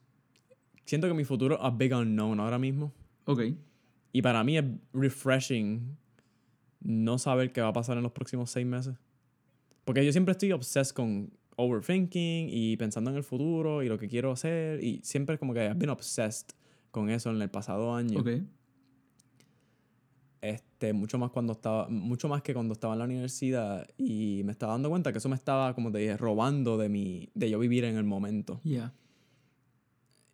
siento 0.85 1.07
que 1.07 1.13
mi 1.13 1.23
futuro 1.23 1.55
es 1.55 1.61
a 1.61 1.69
big 1.69 1.93
unknown 1.93 2.39
ahora 2.39 2.59
mismo. 2.59 2.93
Ok. 3.25 3.41
Y 4.11 4.21
para 4.21 4.43
mí 4.43 4.57
es 4.57 4.65
refreshing 4.93 5.97
no 6.79 7.17
saber 7.17 7.51
qué 7.51 7.61
va 7.61 7.69
a 7.69 7.73
pasar 7.73 7.97
en 7.97 8.03
los 8.03 8.11
próximos 8.11 8.49
seis 8.49 8.65
meses. 8.65 8.95
Porque 9.83 10.05
yo 10.05 10.11
siempre 10.11 10.31
estoy 10.31 10.51
obsessed 10.51 10.93
con 10.93 11.31
overthinking 11.57 12.49
y 12.49 12.77
pensando 12.77 13.11
en 13.11 13.17
el 13.17 13.23
futuro 13.23 13.83
y 13.83 13.87
lo 13.87 13.97
que 13.97 14.07
quiero 14.07 14.31
hacer. 14.31 14.83
Y 14.83 15.01
siempre 15.03 15.37
como 15.37 15.53
que 15.53 15.65
I've 15.65 15.75
been 15.75 15.89
obsessed 15.89 16.47
con 16.91 17.09
eso 17.09 17.29
en 17.29 17.41
el 17.41 17.49
pasado 17.49 17.93
año. 17.93 18.19
Ok. 18.19 18.29
Este, 20.75 20.91
mucho 20.91 21.17
más 21.17 21.31
cuando 21.31 21.53
estaba, 21.53 21.87
mucho 21.87 22.27
más 22.27 22.41
que 22.41 22.53
cuando 22.53 22.73
estaba 22.73 22.95
en 22.95 22.99
la 22.99 23.05
universidad 23.05 23.87
y 23.97 24.41
me 24.43 24.51
estaba 24.51 24.73
dando 24.73 24.89
cuenta 24.89 25.13
que 25.13 25.19
eso 25.19 25.29
me 25.29 25.35
estaba, 25.37 25.73
como 25.73 25.89
te 25.89 25.99
dije, 25.99 26.17
robando 26.17 26.77
de 26.77 26.89
mi, 26.89 27.29
de 27.33 27.49
yo 27.49 27.59
vivir 27.59 27.85
en 27.85 27.95
el 27.95 28.03
momento. 28.03 28.59
Yeah. 28.65 28.93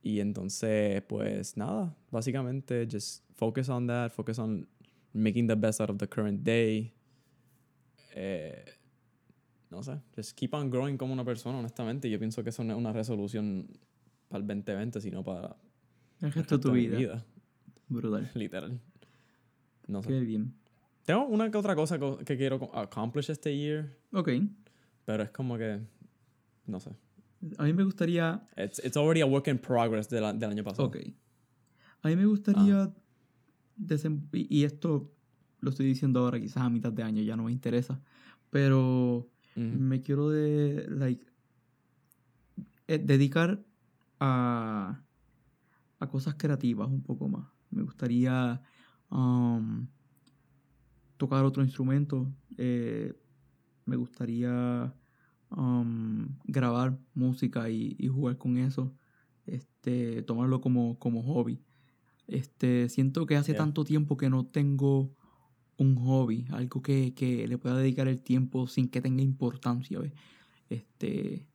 Y 0.02 0.20
entonces, 0.20 1.04
pues 1.04 1.58
nada, 1.58 1.96
básicamente 2.10 2.88
just 2.92 3.24
focus 3.36 3.70
on 3.70 3.86
that, 3.86 4.10
focus 4.10 4.40
on 4.40 4.68
making 5.14 5.46
the 5.46 5.54
best 5.54 5.80
out 5.80 5.92
of 5.92 6.00
the 6.00 6.08
current 6.08 6.42
day. 6.42 6.92
Eh, 8.16 8.66
no 9.70 9.84
sé, 9.84 10.02
just 10.16 10.36
keep 10.36 10.56
on 10.56 10.72
growing 10.72 10.98
como 10.98 11.14
una 11.14 11.24
persona, 11.24 11.60
honestamente. 11.60 12.10
Yo 12.10 12.18
pienso 12.18 12.44
que 12.44 12.50
eso 12.50 12.64
no 12.64 12.74
es 12.74 12.80
una 12.80 12.92
resolución 12.92 13.68
para 14.28 14.42
el 14.42 14.48
2020, 14.48 15.02
sino 15.02 15.24
para 15.24 15.56
El 16.20 16.32
resto 16.32 16.58
de 16.58 16.62
tu 16.64 16.72
mi 16.72 16.88
vida. 16.88 17.24
Brutal. 17.88 18.32
literal. 18.34 18.82
No 19.92 20.02
sé. 20.02 20.10
Qué 20.10 20.20
bien. 20.22 20.54
Tengo 21.06 21.26
una 21.26 21.50
que 21.52 21.58
otra 21.58 21.76
cosa 21.76 22.00
co- 22.00 22.18
que 22.20 22.38
quiero 22.38 22.60
co- 22.60 22.72
accomplish 22.78 23.30
este 23.30 23.56
year, 23.58 23.98
Ok. 24.14 24.30
pero 25.06 25.24
es 25.24 25.32
como 25.32 25.58
que, 25.58 25.82
no 26.68 26.80
sé. 26.80 26.92
A 27.58 27.64
mí 27.64 27.74
me 27.74 27.84
gustaría. 27.84 28.48
It's, 28.56 28.80
it's 28.86 28.96
already 28.96 29.22
a 29.22 29.26
work 29.26 29.48
in 29.48 29.58
progress 29.58 30.08
del, 30.10 30.38
del 30.40 30.50
año 30.52 30.64
pasado. 30.64 30.88
Ok. 30.88 30.98
A 32.04 32.08
mí 32.08 32.16
me 32.16 32.26
gustaría. 32.26 32.94
desem- 33.78 34.28
Y 34.32 34.64
esto 34.64 35.12
lo 35.60 35.72
estoy 35.72 35.88
diciendo 35.88 36.20
ahora, 36.22 36.40
quizás 36.40 36.64
a 36.64 36.70
mitad 36.70 36.94
de 36.94 37.04
año, 37.04 37.22
ya 37.24 37.36
no 37.36 37.44
me 37.44 37.52
interesa. 37.52 38.00
Pero 38.52 39.28
me 39.56 40.02
quiero 40.02 40.30
de. 40.30 40.86
Like. 40.90 41.26
eh, 42.88 43.00
dedicar 43.00 43.64
a. 44.20 45.02
a 46.00 46.08
cosas 46.10 46.36
creativas 46.36 46.88
un 46.88 47.02
poco 47.02 47.28
más. 47.28 47.48
Me 47.72 47.82
gustaría. 47.84 48.62
Um, 49.12 49.88
tocar 51.18 51.46
otro 51.46 51.64
instrumento. 51.64 52.28
eh, 52.58 53.14
me 53.86 53.96
gustaría 53.96 54.94
um, 55.50 56.28
grabar 56.46 56.98
música 57.14 57.70
y, 57.70 57.96
y 58.00 58.08
jugar 58.08 58.38
con 58.38 58.58
eso. 58.58 58.94
Este, 59.46 60.22
tomarlo 60.24 60.62
como, 60.62 60.98
como 61.00 61.24
hobby. 61.24 61.60
Este, 62.28 62.88
siento 62.90 63.26
que 63.26 63.36
hace 63.36 63.54
Yeah. 63.54 63.58
tanto 63.58 63.84
tiempo 63.84 64.16
que 64.16 64.30
no 64.30 64.46
tengo 64.46 65.12
un 65.78 65.96
hobby, 65.96 66.46
algo 66.52 66.82
que, 66.82 67.14
que 67.14 67.48
le 67.48 67.58
pueda 67.58 67.76
dedicar 67.78 68.08
el 68.08 68.20
tiempo 68.20 68.68
sin 68.68 68.88
que 68.88 69.02
tenga 69.02 69.24
importancia. 69.24 70.00
¿ves? 70.00 70.14
Este, 70.70 71.48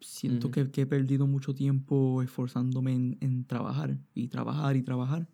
siento 0.00 0.50
que 0.50 0.68
he 0.74 0.86
perdido 0.86 1.26
mucho 1.26 1.54
tiempo 1.54 2.22
esforzándome 2.22 2.94
en, 2.94 3.18
en 3.20 3.44
trabajar 3.44 3.98
y 4.14 4.28
trabajar 4.28 4.76
y 4.76 4.82
trabajar. 4.82 5.28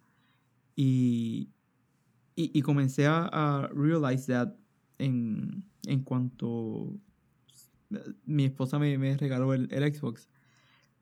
Y, 0.78 1.50
y, 2.36 2.56
y 2.56 2.62
comencé 2.62 3.06
a, 3.06 3.26
a 3.32 3.66
realize 3.74 4.32
that 4.32 4.54
en, 4.98 5.64
en 5.86 6.04
cuanto 6.04 7.00
mi 8.24 8.44
esposa 8.44 8.78
me, 8.78 8.96
me 8.98 9.16
regaló 9.16 9.54
el, 9.54 9.68
el 9.72 9.94
Xbox, 9.94 10.28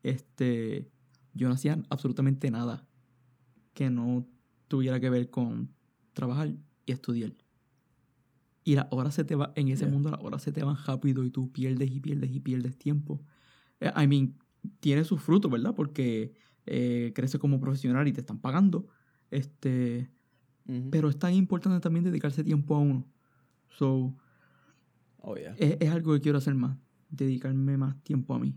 este, 0.03 0.89
yo 1.33 1.47
no 1.47 1.53
hacía 1.55 1.81
absolutamente 1.89 2.49
nada 2.49 2.87
que 3.73 3.89
no 3.89 4.27
tuviera 4.67 4.99
que 4.99 5.09
ver 5.09 5.29
con 5.29 5.75
trabajar 6.13 6.55
y 6.85 6.91
estudiar. 6.91 7.33
Y 8.63 8.75
las 8.75 8.87
horas 8.91 9.15
se 9.15 9.23
te 9.23 9.35
va, 9.35 9.53
en 9.55 9.69
ese 9.69 9.85
Yeah. 9.85 9.91
mundo 9.91 10.09
las 10.11 10.19
horas 10.21 10.41
se 10.43 10.51
te 10.51 10.63
van 10.63 10.75
rápido 10.85 11.23
y 11.23 11.31
tú 11.31 11.51
pierdes 11.51 11.89
y 11.91 11.99
pierdes 12.01 12.31
y 12.31 12.39
pierdes 12.39 12.77
tiempo. 12.77 13.21
Eh, 13.79 13.91
I 13.95 14.07
mean, 14.07 14.37
tiene 14.79 15.03
sus 15.05 15.21
frutos, 15.21 15.49
¿verdad? 15.51 15.73
Porque 15.75 16.33
eh, 16.65 17.13
creces 17.15 17.39
como 17.39 17.59
profesional 17.59 18.07
y 18.07 18.13
te 18.13 18.21
están 18.21 18.39
pagando. 18.39 18.87
Este, 19.31 20.09
pero 20.91 21.09
es 21.09 21.17
tan 21.17 21.33
importante 21.33 21.79
también 21.79 22.03
dedicarse 22.05 22.43
tiempo 22.43 22.75
a 22.75 22.79
uno. 22.79 23.05
So, 23.69 24.13
Oh, 25.19 25.35
yeah. 25.35 25.55
es, 25.57 25.77
es 25.79 25.89
algo 25.89 26.13
que 26.13 26.21
quiero 26.21 26.37
hacer 26.37 26.55
más. 26.55 26.77
Dedicarme 27.09 27.77
más 27.77 28.01
tiempo 28.03 28.33
a 28.33 28.39
mí. 28.39 28.55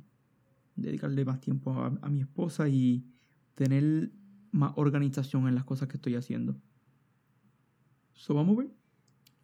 Dedicarle 0.76 1.24
más 1.24 1.40
tiempo 1.40 1.72
a, 1.72 1.86
a 2.02 2.08
mi 2.10 2.20
esposa 2.20 2.68
y 2.68 3.04
tener 3.54 4.10
más 4.52 4.72
organización 4.76 5.46
en 5.48 5.54
las 5.54 5.64
cosas 5.64 5.88
que 5.88 5.96
estoy 5.96 6.14
haciendo. 6.16 6.56
So, 8.14 8.34
vamos 8.34 8.56
a 8.58 8.60
ver. 8.62 8.70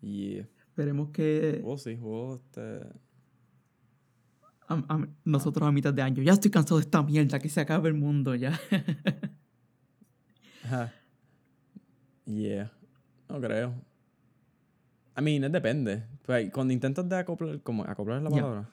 Yeah. 0.03 0.49
Esperemos 0.69 1.11
que. 1.11 1.61
We'll, 1.65 2.37
este, 2.37 2.81
a- 4.69 4.85
a- 4.95 5.09
nosotros 5.25 5.67
a 5.69 5.73
mitad 5.73 5.95
de 5.95 6.03
año. 6.03 6.23
Ya 6.23 6.33
estoy 6.33 6.51
cansado 6.51 6.79
de 6.79 6.85
esta 6.85 7.03
mierda, 7.03 7.39
que 7.39 7.49
se 7.49 7.61
acabe 7.61 7.89
el 7.89 7.95
mundo 7.95 8.35
ya. 8.35 8.59
Ajá. 10.65 10.93
Yeah. 12.27 12.71
No 13.29 13.41
creo. 13.41 13.75
I 15.17 15.23
mean, 15.23 15.45
it 15.45 15.53
depende. 15.53 16.03
Pues, 16.25 16.51
cuando 16.53 16.73
intentas 16.75 17.09
de 17.09 17.17
acoplar, 17.17 17.63
como 17.63 17.85
acoplar 17.85 18.21
la 18.23 18.31
Yeah. 18.31 18.43
palabra. 18.43 18.71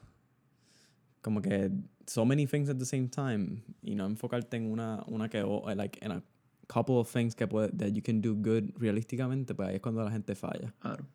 Como 1.22 1.42
que 1.42 1.72
so 2.06 2.26
many 2.26 2.46
things 2.46 2.70
at 2.70 2.78
the 2.78 2.86
same 2.86 3.08
time 3.08 3.64
y 3.82 3.96
no 3.96 4.06
enfocarte 4.06 4.58
en 4.58 4.70
una, 4.72 5.04
una 5.08 5.30
que, 5.30 5.42
o 5.42 5.64
like, 5.74 5.98
en 6.04 6.12
a 6.12 6.22
couple 6.68 6.96
of 6.98 7.10
things 7.12 7.34
que 7.34 7.48
puede, 7.48 7.70
that 7.78 7.94
you 7.94 8.02
can 8.02 8.22
do 8.22 8.34
good 8.36 8.72
realísticamente, 8.78 9.56
pues 9.56 9.70
ahí 9.70 9.76
es 9.76 9.82
cuando 9.82 10.04
la 10.04 10.12
gente 10.12 10.36
falla. 10.36 10.74
claro. 10.82 11.06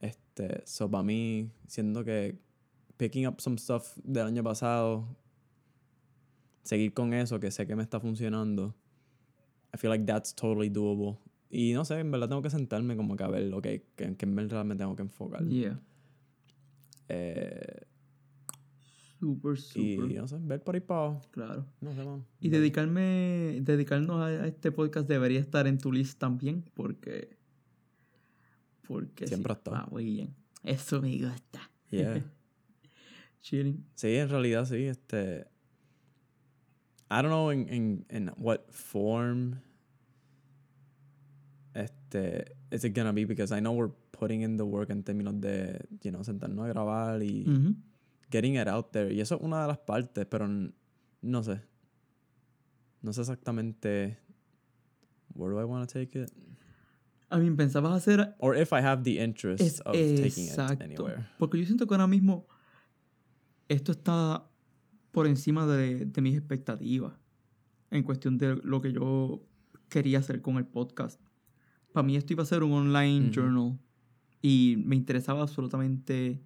Este, 0.00 0.62
so 0.66 0.90
para 0.90 1.02
mí, 1.02 1.50
siendo 1.66 2.04
que 2.04 2.38
picking 2.98 3.26
up 3.26 3.40
some 3.40 3.56
stuff 3.56 3.96
del 4.04 4.26
año 4.26 4.42
pasado, 4.44 5.06
seguir 6.62 6.92
con 6.92 7.14
eso, 7.14 7.40
que 7.40 7.50
sé 7.50 7.66
que 7.66 7.74
me 7.74 7.82
está 7.82 7.98
funcionando, 8.00 8.74
I 9.76 9.78
feel 9.78 9.90
like 9.90 10.06
that's 10.06 10.34
totally 10.34 10.70
doable. 10.70 11.18
Y 11.50 11.74
no 11.74 11.84
sé, 11.84 12.00
en 12.00 12.10
verdad 12.10 12.30
tengo 12.30 12.40
que 12.40 12.48
sentarme 12.48 12.96
como 12.96 13.14
que 13.14 13.24
a 13.24 13.28
ver, 13.28 13.52
ok, 13.52 13.62
que, 13.62 14.16
que 14.16 14.24
en 14.24 14.34
verdad 14.34 14.64
me 14.64 14.74
tengo 14.74 14.96
que 14.96 15.02
enfocar. 15.02 15.44
Yeah. 15.44 15.78
Eh, 17.10 17.86
Super, 19.20 19.52
y 19.74 19.96
super. 19.96 20.14
no 20.16 20.28
sé, 20.28 20.38
ver 20.40 20.62
por 20.62 20.74
ahí 20.74 20.80
para 20.80 21.00
abajo. 21.00 21.20
Claro. 21.30 21.66
No 21.82 21.94
sé, 21.94 22.04
man. 22.04 22.24
Y 22.40 22.48
dedicarme, 22.48 23.60
dedicarnos 23.60 24.22
a, 24.22 24.46
este 24.46 24.72
podcast 24.72 25.06
debería 25.06 25.40
estar 25.40 25.66
en 25.66 25.76
tu 25.76 25.92
list 25.92 26.18
también, 26.18 26.64
porque. 26.72 27.36
Porque 28.88 29.26
Siempre 29.26 29.52
sí. 29.52 29.58
estado. 29.58 29.76
Ah, 29.76 29.88
muy 29.90 30.04
bien. 30.04 30.34
Eso 30.62 31.02
me 31.02 31.18
gusta. 31.18 31.70
Yeah. 31.90 32.24
Chilling. 33.40 33.84
Sí, 33.94 34.14
en 34.14 34.30
realidad 34.30 34.64
sí, 34.64 34.84
este... 34.84 35.46
I 37.08 37.22
don't 37.22 37.28
know 37.28 37.52
in, 37.52 37.68
in, 37.68 38.06
in 38.10 38.30
what 38.36 38.62
form 38.70 39.60
este 41.76 42.52
is 42.70 42.84
it 42.84 42.94
gonna 42.94 43.12
be 43.12 43.24
because 43.24 43.52
I 43.56 43.60
know 43.60 43.72
we're 43.72 43.92
putting 44.12 44.42
in 44.42 44.56
the 44.56 44.64
work 44.64 44.90
en 44.90 45.02
términos 45.04 45.40
de, 45.40 45.86
you 46.02 46.10
know, 46.10 46.22
sentarnos 46.24 46.64
a 46.64 46.68
grabar 46.68 47.22
y 47.22 47.44
getting 48.30 48.56
it 48.56 48.68
out 48.68 48.90
there. 48.92 49.12
Y 49.12 49.20
eso 49.20 49.36
es 49.36 49.42
una 49.42 49.62
de 49.62 49.68
las 49.68 49.78
partes, 49.78 50.26
pero 50.26 50.48
no 50.48 51.42
sé. 51.42 51.60
No 53.02 53.12
sé 53.12 53.20
exactamente 53.20 54.18
where 55.34 55.52
do 55.54 55.60
I 55.60 55.64
want 55.64 55.88
to 55.88 55.92
take 55.98 56.18
it 56.18 56.30
A 57.28 57.38
mí 57.38 57.50
pensabas 57.56 57.92
hacer. 57.94 58.34
or 58.38 58.56
if 58.56 58.72
I 58.72 58.80
have 58.80 59.02
the 59.02 59.18
interest 59.18 59.60
Es, 59.60 59.80
of 59.80 59.92
taking 59.94 60.46
it 60.46 60.58
anywhere. 60.82 61.26
Porque 61.38 61.58
yo 61.58 61.66
siento 61.66 61.86
que 61.86 61.94
ahora 61.94 62.06
mismo 62.06 62.46
esto 63.68 63.92
está 63.92 64.48
por 65.12 65.26
encima 65.26 65.66
de, 65.66 66.06
de 66.06 66.20
mis 66.22 66.36
expectativas 66.36 67.14
en 67.90 68.02
cuestión 68.02 68.38
de 68.38 68.56
lo 68.62 68.80
que 68.80 68.92
yo 68.92 69.42
quería 69.88 70.18
hacer 70.20 70.40
con 70.40 70.56
el 70.56 70.66
podcast. 70.66 71.20
Para 71.96 72.06
mí 72.06 72.14
esto 72.14 72.34
iba 72.34 72.42
a 72.42 72.46
ser 72.46 72.62
un 72.62 72.72
online 72.74 73.30
journal 73.30 73.78
y 74.42 74.76
me 74.84 74.96
interesaba 74.96 75.40
absolutamente 75.40 76.38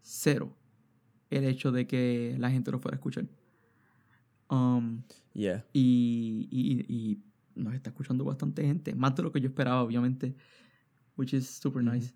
cero 0.00 0.56
el 1.28 1.42
hecho 1.42 1.72
de 1.72 1.88
que 1.88 2.36
la 2.38 2.52
gente 2.52 2.70
lo 2.70 2.78
fuera 2.78 2.94
a 2.94 2.98
escuchar. 2.98 3.26
Um, 4.48 5.02
Yeah. 5.34 5.64
y, 5.72 6.46
y, 6.52 6.86
y 6.94 7.22
nos 7.56 7.74
está 7.74 7.90
escuchando 7.90 8.24
bastante 8.24 8.62
gente, 8.62 8.94
más 8.94 9.16
de 9.16 9.24
lo 9.24 9.32
que 9.32 9.40
yo 9.40 9.48
esperaba, 9.48 9.82
obviamente, 9.82 10.36
which 11.16 11.34
is 11.34 11.48
super 11.48 11.82
nice. 11.82 12.14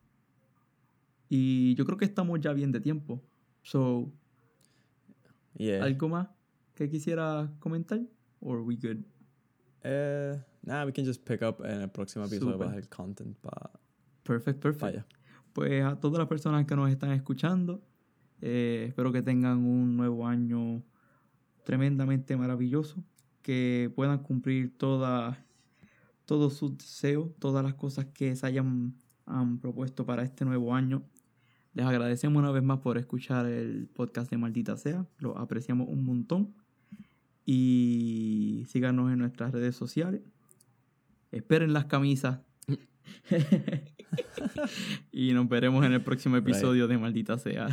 Y 1.29 1.75
yo 1.75 1.85
creo 1.87 1.99
que 1.99 2.05
estamos 2.05 2.39
ya 2.41 2.53
bien 2.53 2.71
de 2.71 2.79
tiempo. 2.81 3.21
So, 3.63 4.13
Yeah. 5.59 5.83
¿algo 5.83 6.09
más 6.09 6.29
que 6.77 6.89
quisiera 6.89 7.53
comentar? 7.59 8.01
Or 8.39 8.61
we 8.61 8.77
good? 8.77 8.99
Eh, 9.83 10.41
nah, 10.67 10.85
we 10.85 10.93
can 10.93 11.05
just 11.05 11.25
pick 11.25 11.43
up 11.43 11.65
en 11.65 11.83
el 11.83 11.89
próximo 11.89 12.27
episodio 12.27 12.53
Super. 12.53 12.75
el 12.75 12.89
content 12.89 13.37
para 13.39 13.71
Perfect, 14.23 14.61
perfect. 14.61 14.85
allá. 14.85 15.07
Pues 15.53 15.83
a 15.85 15.99
todas 15.99 16.19
las 16.19 16.29
personas 16.29 16.67
que 16.67 16.77
nos 16.77 16.91
están 16.91 17.13
escuchando, 17.13 17.83
eh, 18.43 18.87
espero 18.89 19.13
que 19.13 19.23
tengan 19.23 19.65
un 19.65 19.97
nuevo 19.97 20.27
año 20.27 20.83
tremendamente 21.65 22.37
maravilloso, 22.37 23.03
que 23.41 23.91
puedan 23.95 24.19
cumplir 24.19 24.77
todas 24.77 25.39
todos 26.27 26.55
sus 26.55 26.77
deseos, 26.77 27.31
todas 27.39 27.65
las 27.65 27.75
cosas 27.75 28.07
que 28.07 28.35
se 28.35 28.47
hayan 28.47 28.97
han 29.27 29.59
propuesto 29.59 30.05
para 30.05 30.23
este 30.23 30.45
nuevo 30.45 30.75
año. 30.75 31.05
Les 31.73 31.85
agradecemos 31.85 32.39
una 32.41 32.51
vez 32.51 32.63
más 32.63 32.79
por 32.79 32.99
escuchar 32.99 33.47
el 33.47 33.89
podcast 33.89 34.31
de 34.31 34.39
Maldita 34.39 34.77
Sea, 34.77 35.07
lo 35.19 35.37
apreciamos 35.39 35.89
un 35.89 36.05
montón. 36.05 36.55
Y 37.45 38.65
síganos 38.67 39.13
en 39.13 39.19
nuestras 39.19 39.53
redes 39.53 39.77
sociales. 39.77 40.23
Esperen 41.33 41.73
las 41.73 41.87
camisas. 41.87 42.41
y 45.13 45.33
nos 45.33 45.49
veremos 45.49 45.85
en 45.85 45.93
el 45.93 46.03
próximo 46.03 46.37
episodio 46.37 46.89
de 46.89 46.99
Maldita 46.99 47.39
Sea. 47.39 47.69